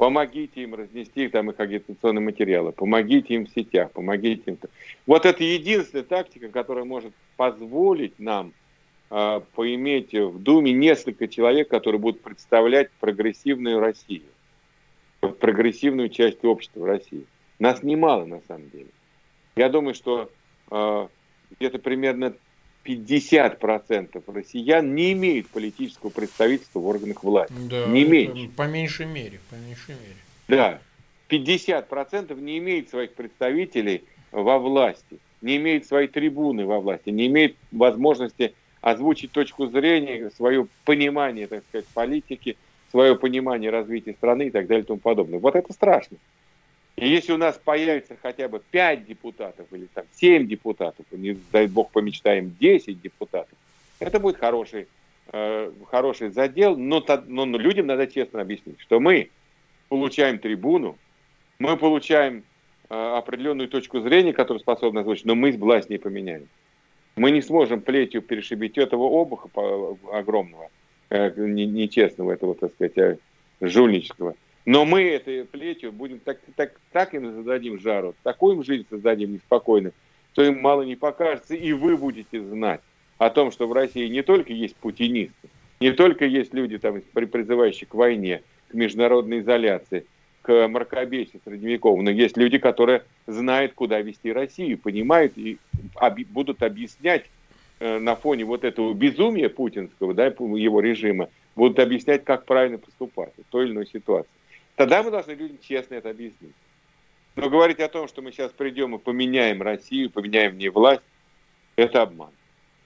Помогите 0.00 0.62
им 0.62 0.74
разнести 0.74 1.28
там 1.28 1.50
их 1.50 1.60
агитационные 1.60 2.22
материалы, 2.22 2.72
помогите 2.72 3.34
им 3.34 3.44
в 3.44 3.50
сетях, 3.50 3.92
помогите 3.92 4.52
им. 4.52 4.58
Вот 5.04 5.26
это 5.26 5.44
единственная 5.44 6.04
тактика, 6.04 6.48
которая 6.48 6.86
может 6.86 7.12
позволить 7.36 8.18
нам 8.18 8.54
э, 9.10 9.42
поиметь 9.54 10.14
в 10.14 10.38
Думе 10.38 10.72
несколько 10.72 11.28
человек, 11.28 11.68
которые 11.68 12.00
будут 12.00 12.22
представлять 12.22 12.90
прогрессивную 12.98 13.78
Россию, 13.78 14.22
прогрессивную 15.20 16.08
часть 16.08 16.46
общества 16.46 16.80
в 16.80 16.84
России. 16.86 17.26
Нас 17.58 17.82
немало 17.82 18.24
на 18.24 18.40
самом 18.48 18.70
деле. 18.70 18.88
Я 19.54 19.68
думаю, 19.68 19.92
что 19.94 20.30
э, 20.70 21.08
где-то 21.58 21.78
примерно 21.78 22.32
50% 22.84 24.22
россиян 24.26 24.94
не 24.94 25.12
имеют 25.12 25.48
политического 25.48 26.10
представительства 26.10 26.80
в 26.80 26.86
органах 26.86 27.22
власти. 27.22 27.54
Да, 27.68 27.86
не 27.86 28.04
меньше. 28.04 28.48
По 28.56 28.66
меньшей 28.66 29.06
мере, 29.06 29.40
по 29.50 29.54
меньшей 29.54 29.94
мере. 29.96 30.16
Да. 30.48 30.80
50% 31.28 32.38
не 32.40 32.58
имеют 32.58 32.88
своих 32.88 33.14
представителей 33.14 34.04
во 34.32 34.58
власти, 34.58 35.18
не 35.42 35.56
имеют 35.56 35.86
своей 35.86 36.08
трибуны 36.08 36.66
во 36.66 36.80
власти, 36.80 37.10
не 37.10 37.26
имеют 37.26 37.56
возможности 37.70 38.54
озвучить 38.80 39.30
точку 39.30 39.66
зрения, 39.66 40.30
свое 40.30 40.66
понимание, 40.84 41.46
так 41.46 41.62
сказать, 41.68 41.86
политики, 41.94 42.56
свое 42.90 43.14
понимание 43.14 43.70
развития 43.70 44.14
страны 44.14 44.48
и 44.48 44.50
так 44.50 44.66
далее 44.66 44.82
и 44.82 44.86
тому 44.86 44.98
подобное. 44.98 45.38
Вот 45.38 45.54
это 45.54 45.72
страшно. 45.72 46.16
И 47.00 47.08
если 47.08 47.32
у 47.32 47.38
нас 47.38 47.58
появится 47.58 48.14
хотя 48.20 48.46
бы 48.46 48.60
5 48.70 49.06
депутатов 49.06 49.66
или 49.72 49.86
там 49.86 50.04
7 50.12 50.46
депутатов, 50.46 51.06
не 51.12 51.36
дай 51.50 51.66
бог 51.66 51.90
помечтаем 51.90 52.54
10 52.60 53.00
депутатов, 53.00 53.56
это 54.00 54.20
будет 54.20 54.36
хороший, 54.36 54.86
э, 55.32 55.72
хороший 55.90 56.28
задел, 56.30 56.76
но, 56.76 57.02
но, 57.26 57.46
людям 57.46 57.86
надо 57.86 58.06
честно 58.06 58.42
объяснить, 58.42 58.78
что 58.80 59.00
мы 59.00 59.30
получаем 59.88 60.38
трибуну, 60.38 60.98
мы 61.58 61.78
получаем 61.78 62.44
э, 62.90 62.94
определенную 62.94 63.68
точку 63.68 64.00
зрения, 64.00 64.34
которую 64.34 64.60
способны 64.60 64.98
озвучить, 64.98 65.24
но 65.24 65.34
мы 65.34 65.52
власть 65.52 65.88
не 65.88 65.96
поменяем. 65.96 66.48
Мы 67.16 67.30
не 67.30 67.40
сможем 67.40 67.80
плетью 67.80 68.20
перешибить 68.20 68.76
этого 68.76 69.04
обуха 69.04 69.48
огромного, 70.12 70.68
э, 71.08 71.32
нечестного, 71.34 72.32
этого, 72.32 72.54
так 72.54 72.72
сказать, 72.74 72.98
э, 72.98 73.16
жульнического. 73.62 74.34
Но 74.66 74.84
мы 74.84 75.02
этой 75.02 75.44
плетью 75.44 75.92
будем 75.92 76.18
так, 76.18 76.38
так, 76.54 76.72
так 76.92 77.14
им 77.14 77.32
зададим 77.34 77.80
жару, 77.80 78.14
такую 78.22 78.56
им 78.56 78.64
жизнь 78.64 78.86
создадим 78.90 79.32
неспокойно, 79.32 79.92
что 80.32 80.44
им 80.44 80.60
мало 80.60 80.82
не 80.82 80.96
покажется, 80.96 81.54
и 81.54 81.72
вы 81.72 81.96
будете 81.96 82.42
знать 82.42 82.80
о 83.18 83.30
том, 83.30 83.52
что 83.52 83.66
в 83.66 83.72
России 83.72 84.06
не 84.08 84.22
только 84.22 84.52
есть 84.52 84.76
путинисты, 84.76 85.48
не 85.80 85.92
только 85.92 86.26
есть 86.26 86.52
люди, 86.52 86.78
там, 86.78 87.00
призывающие 87.12 87.86
к 87.88 87.94
войне, 87.94 88.42
к 88.68 88.74
международной 88.74 89.40
изоляции, 89.40 90.04
к 90.42 90.68
мракобесию 90.68 91.40
средневековому, 91.44 92.02
но 92.02 92.10
есть 92.10 92.36
люди, 92.36 92.58
которые 92.58 93.04
знают, 93.26 93.72
куда 93.74 94.00
вести 94.00 94.32
Россию, 94.32 94.78
понимают 94.78 95.36
и 95.36 95.58
об, 95.96 96.18
будут 96.28 96.62
объяснять 96.62 97.24
э, 97.78 97.98
на 97.98 98.14
фоне 98.14 98.44
вот 98.44 98.64
этого 98.64 98.92
безумия 98.94 99.48
путинского, 99.48 100.14
да, 100.14 100.26
его 100.26 100.80
режима, 100.80 101.28
будут 101.56 101.78
объяснять, 101.78 102.24
как 102.24 102.44
правильно 102.44 102.78
поступать 102.78 103.32
в 103.36 103.50
той 103.50 103.64
или 103.66 103.72
иной 103.72 103.86
ситуации. 103.86 104.30
Тогда 104.76 105.02
мы 105.02 105.10
должны 105.10 105.32
людям 105.32 105.58
честно 105.60 105.94
это 105.94 106.10
объяснить. 106.10 106.54
Но 107.36 107.48
говорить 107.48 107.80
о 107.80 107.88
том, 107.88 108.08
что 108.08 108.22
мы 108.22 108.32
сейчас 108.32 108.52
придем 108.52 108.94
и 108.94 108.98
поменяем 108.98 109.62
Россию, 109.62 110.10
поменяем 110.10 110.58
не 110.58 110.68
власть, 110.68 111.02
это 111.76 112.02
обман. 112.02 112.32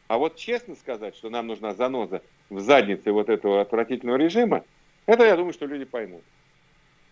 А 0.07 0.19
вот 0.19 0.37
честно 0.37 0.75
сказать, 0.77 1.17
что 1.17 1.31
нам 1.31 1.47
нужна 1.47 1.75
заноза 1.75 2.23
в 2.51 2.61
заднице 2.61 3.11
вот 3.11 3.29
этого 3.29 3.61
отвратительного 3.61 4.17
режима, 4.17 4.65
это 5.07 5.25
я 5.25 5.37
думаю, 5.37 5.53
что 5.53 5.67
люди 5.67 5.85
поймут. 5.85 6.23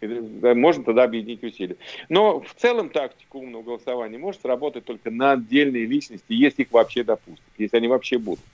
И 0.01 0.07
можно 0.07 0.83
тогда 0.85 1.05
объединить 1.05 1.45
усилия. 1.45 1.77
Но 2.09 2.41
в 2.41 2.55
целом 2.55 2.91
тактика 2.91 3.37
умного 3.37 3.63
голосования 3.63 4.19
может 4.19 4.45
работать 4.45 4.85
только 4.85 5.11
на 5.11 5.33
отдельные 5.33 5.87
личности, 5.87 6.33
если 6.33 6.63
их 6.63 6.73
вообще 6.73 7.05
допустят, 7.05 7.45
если 7.57 7.77
они 7.77 7.89
вообще 7.89 8.19
будут. 8.19 8.45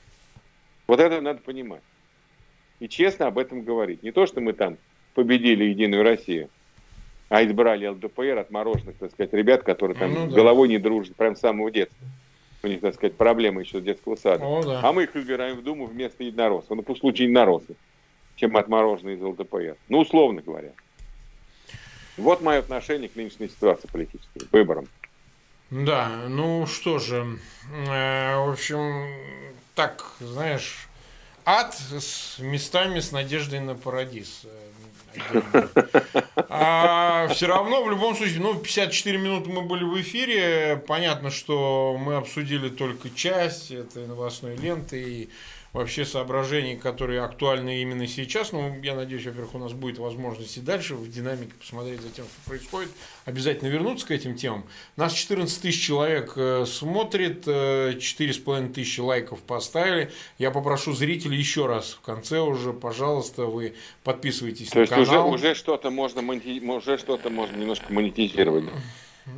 Вот 0.87 1.01
это 1.01 1.21
надо 1.21 1.41
понимать. 1.41 1.83
И 2.81 2.89
честно 2.89 3.27
об 3.27 3.39
этом 3.39 3.63
говорить. 3.63 4.03
Не 4.03 4.13
то, 4.13 4.27
что 4.27 4.41
мы 4.41 4.53
там 4.53 4.77
победили 5.19 5.65
Единую 5.65 6.05
Россию, 6.05 6.49
а 7.29 7.45
избрали 7.45 7.89
ЛДПР 7.89 8.39
отмороженных, 8.39 8.97
так 8.99 9.11
сказать, 9.11 9.33
ребят, 9.33 9.65
которые 9.65 9.97
там 9.97 10.15
ну, 10.15 10.29
да. 10.29 10.37
головой 10.37 10.69
не 10.69 10.79
дружат, 10.79 11.17
прям 11.17 11.35
с 11.35 11.41
самого 11.41 11.73
детства. 11.73 12.07
У 12.63 12.69
них, 12.69 12.81
так 12.81 12.95
сказать, 12.95 13.17
проблемы 13.17 13.63
еще 13.63 13.81
с 13.81 13.83
детского 13.83 14.15
сада. 14.15 14.45
О, 14.45 14.63
да. 14.63 14.81
А 14.81 14.93
мы 14.93 15.05
их 15.05 15.17
избираем 15.17 15.57
в 15.57 15.65
Думу 15.65 15.87
вместо 15.87 16.23
единороссов. 16.23 16.71
Ну, 16.71 16.83
по 16.85 16.95
случаю 16.95 17.27
единороссов, 17.27 17.77
чем 18.37 18.57
отмороженные 18.57 19.17
из 19.17 19.23
ЛДПР. 19.23 19.77
Ну, 19.89 19.99
условно 19.99 20.41
говоря. 20.41 20.71
Вот 22.17 22.41
мое 22.41 22.61
отношение 22.61 23.09
к 23.09 23.17
нынешней 23.17 23.49
ситуации 23.49 23.89
политической, 23.89 24.39
к 24.39 24.53
выборам. 24.53 24.87
Да, 25.73 26.11
ну 26.29 26.65
что 26.69 27.01
же, 27.01 27.27
э, 27.89 28.37
в 28.37 28.53
общем, 28.53 29.09
так, 29.75 30.13
знаешь, 30.21 30.89
ад 31.45 31.75
с 31.75 32.39
местами 32.39 33.01
с 33.01 33.11
надеждой 33.11 33.59
на 33.61 33.75
парадиз. 33.75 34.47
А 36.51 37.29
все 37.29 37.47
равно, 37.47 37.85
в 37.85 37.91
любом 37.91 38.17
случае, 38.17 38.41
ну, 38.41 38.55
54 38.55 39.19
минуты 39.19 39.51
мы 39.51 39.63
были 39.63 39.85
в 39.85 40.01
эфире. 40.01 40.83
Понятно, 40.87 41.31
что 41.31 41.97
мы 41.99 42.17
обсудили 42.17 42.69
только 42.69 43.11
часть 43.11 43.71
этой 43.71 44.07
новостной 44.07 44.57
ленты. 44.57 45.03
И 45.03 45.29
вообще 45.73 46.05
соображений, 46.05 46.77
которые 46.77 47.23
актуальны 47.23 47.83
именно 47.83 48.07
сейчас. 48.07 48.53
Ну, 48.53 48.81
я 48.83 48.95
надеюсь, 48.95 49.27
во-первых, 49.27 49.55
у 49.55 49.59
нас 49.59 49.73
будет 49.73 49.99
возможность 49.99 50.57
и 50.57 50.61
дальше 50.61 50.95
в 50.95 51.11
динамике 51.11 51.53
посмотреть 51.59 52.01
за 52.01 52.11
тем, 52.11 52.25
что 52.25 52.51
происходит. 52.51 52.91
Обязательно 53.25 53.69
вернуться 53.69 54.07
к 54.07 54.11
этим 54.11 54.35
темам. 54.35 54.65
Нас 54.97 55.13
14 55.13 55.61
тысяч 55.61 55.85
человек 55.85 56.33
э, 56.37 56.65
смотрит, 56.67 57.47
4,5 57.47 58.71
э, 58.71 58.73
тысячи 58.73 59.01
лайков 59.01 59.41
поставили. 59.41 60.11
Я 60.39 60.51
попрошу 60.51 60.93
зрителей 60.95 61.39
еще 61.39 61.67
раз 61.67 61.93
в 61.93 62.01
конце 62.01 62.41
уже, 62.41 62.73
пожалуйста, 62.73 63.47
вы 63.47 63.75
подписывайтесь 64.05 64.71
То 64.71 64.81
на 64.81 64.87
канал. 64.87 65.05
То 65.05 65.13
есть 65.13 65.25
уже, 65.25 65.49
уже 65.49 65.55
что-то 65.55 65.91
можно, 65.91 66.23
уже 66.75 66.99
что-то 66.99 67.31
можно 67.31 67.57
немножко 67.57 67.93
монетизировать. 67.93 68.65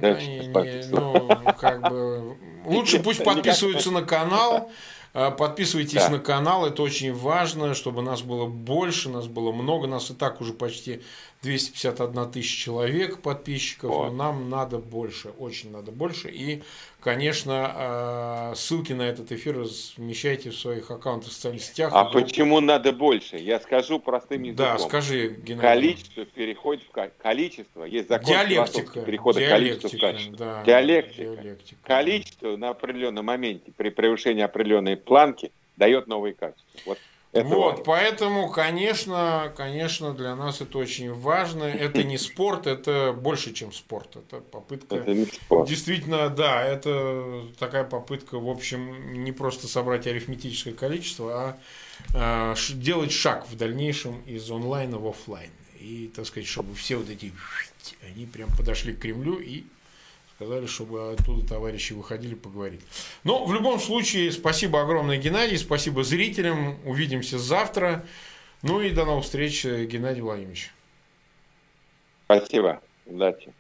Да, 0.01 0.21
не, 0.21 0.47
не, 0.47 0.89
ну, 0.91 1.29
как 1.59 1.91
бы, 1.91 2.37
лучше 2.65 3.01
пусть 3.03 3.25
подписываются 3.25 3.91
на 3.91 4.03
канал, 4.03 4.71
подписывайтесь 5.13 6.03
да. 6.03 6.09
на 6.11 6.19
канал, 6.19 6.67
это 6.67 6.83
очень 6.83 7.13
важно, 7.13 7.75
чтобы 7.75 8.03
нас 8.03 8.23
было 8.23 8.47
больше, 8.47 9.09
нас 9.09 9.27
было 9.27 9.53
много, 9.53 9.87
нас 9.87 10.11
и 10.11 10.15
так 10.15 10.41
уже 10.41 10.53
почти 10.53 11.03
251 11.43 12.31
тысяча 12.33 12.65
человек 12.65 13.23
подписчиков, 13.23 13.91
вот. 13.91 14.11
но 14.11 14.13
нам 14.13 14.51
надо 14.51 14.77
больше, 14.79 15.31
очень 15.31 15.73
надо 15.73 15.91
больше. 15.91 16.29
И, 16.29 16.63
конечно, 17.01 17.73
а, 17.75 18.53
ссылки 18.55 18.93
на 18.93 19.03
этот 19.03 19.33
эфир 19.33 19.59
размещайте 19.59 20.51
в 20.51 20.57
своих 20.59 20.91
аккаунтах 20.91 21.31
в 21.31 21.33
социальных 21.33 21.63
сетях. 21.63 21.93
А 21.95 22.05
почему 22.05 22.61
надо 22.61 22.93
больше? 22.93 23.37
Я 23.39 23.59
скажу 23.59 23.99
простым 23.99 24.43
языком. 24.43 24.67
Да, 24.67 24.79
скажи, 24.79 25.29
Геннадий. 25.29 25.63
Количество 25.63 26.25
переходит 26.27 26.85
в 26.85 27.11
количество. 27.23 27.85
Есть 27.85 28.09
закон 28.09 28.29
диалектика, 28.29 29.01
перехода 29.01 29.41
количества 29.41 29.89
в 29.89 29.99
качество. 29.99 30.37
Да, 30.37 30.63
диалектика. 30.65 31.37
диалектика. 31.37 31.81
Количество 31.85 32.57
на 32.57 32.69
определенном 32.71 33.25
моменте 33.25 33.73
при 33.75 33.89
превышении 33.89 34.43
определенной 34.43 34.99
планки 34.99 35.53
дает 35.77 36.07
новые 36.07 36.35
качества. 36.35 36.81
Вот 36.85 36.99
Это 37.33 37.49
вот, 37.49 37.85
поэтому, 37.85 38.51
конечно, 38.51 39.53
конечно, 39.57 40.13
для 40.13 40.35
нас 40.35 40.61
это 40.61 40.79
очень 40.79 41.13
важно. 41.13 41.63
Это 41.63 42.03
не 42.03 42.19
спорт, 42.19 42.67
это 42.67 43.13
больше, 43.13 43.53
чем 43.53 43.73
спорт. 43.73 44.17
Это 44.17 44.41
попытка... 44.41 44.97
Это 44.97 45.15
не 45.15 45.27
спорт. 45.27 45.69
Действительно, 45.69 46.29
да, 46.29 46.65
это 46.65 47.45
такая 47.57 47.85
попытка, 47.85 48.41
в 48.41 48.49
общем, 48.49 49.23
не 49.23 49.31
просто 49.31 49.69
собрать 49.69 50.09
арифметическое 50.09 50.75
количество, 50.75 51.57
а 52.15 52.55
э, 52.57 52.75
делать 52.75 53.13
шаг 53.13 53.49
в 53.49 53.57
дальнейшем 53.57 54.21
из 54.23 54.51
онлайна 54.51 54.99
в 54.99 55.07
офлайн. 55.07 55.51
И, 55.79 56.11
так 56.15 56.27
сказать, 56.27 56.49
чтобы 56.49 56.75
все 56.75 56.97
вот 56.97 57.09
эти... 57.09 57.33
Они 58.05 58.27
прям 58.27 58.49
подошли 58.57 58.93
к 58.93 58.99
Кремлю 58.99 59.39
и 59.39 59.65
сказали, 60.41 60.65
чтобы 60.65 61.13
оттуда 61.13 61.47
товарищи 61.47 61.93
выходили 61.93 62.35
поговорить. 62.35 62.81
Но 63.25 63.45
в 63.45 63.53
любом 63.53 63.79
случае, 63.79 64.33
спасибо 64.33 64.81
огромное, 64.81 65.19
Геннадий, 65.19 65.59
спасибо 65.59 66.03
зрителям, 66.03 66.79
увидимся 66.87 67.39
завтра. 67.39 68.07
Ну 68.63 68.81
и 68.81 68.91
до 68.91 69.05
новых 69.05 69.25
встреч, 69.25 69.67
Геннадий 69.67 70.23
Владимирович. 70.23 70.73
Спасибо, 72.25 72.81
удачи. 73.05 73.53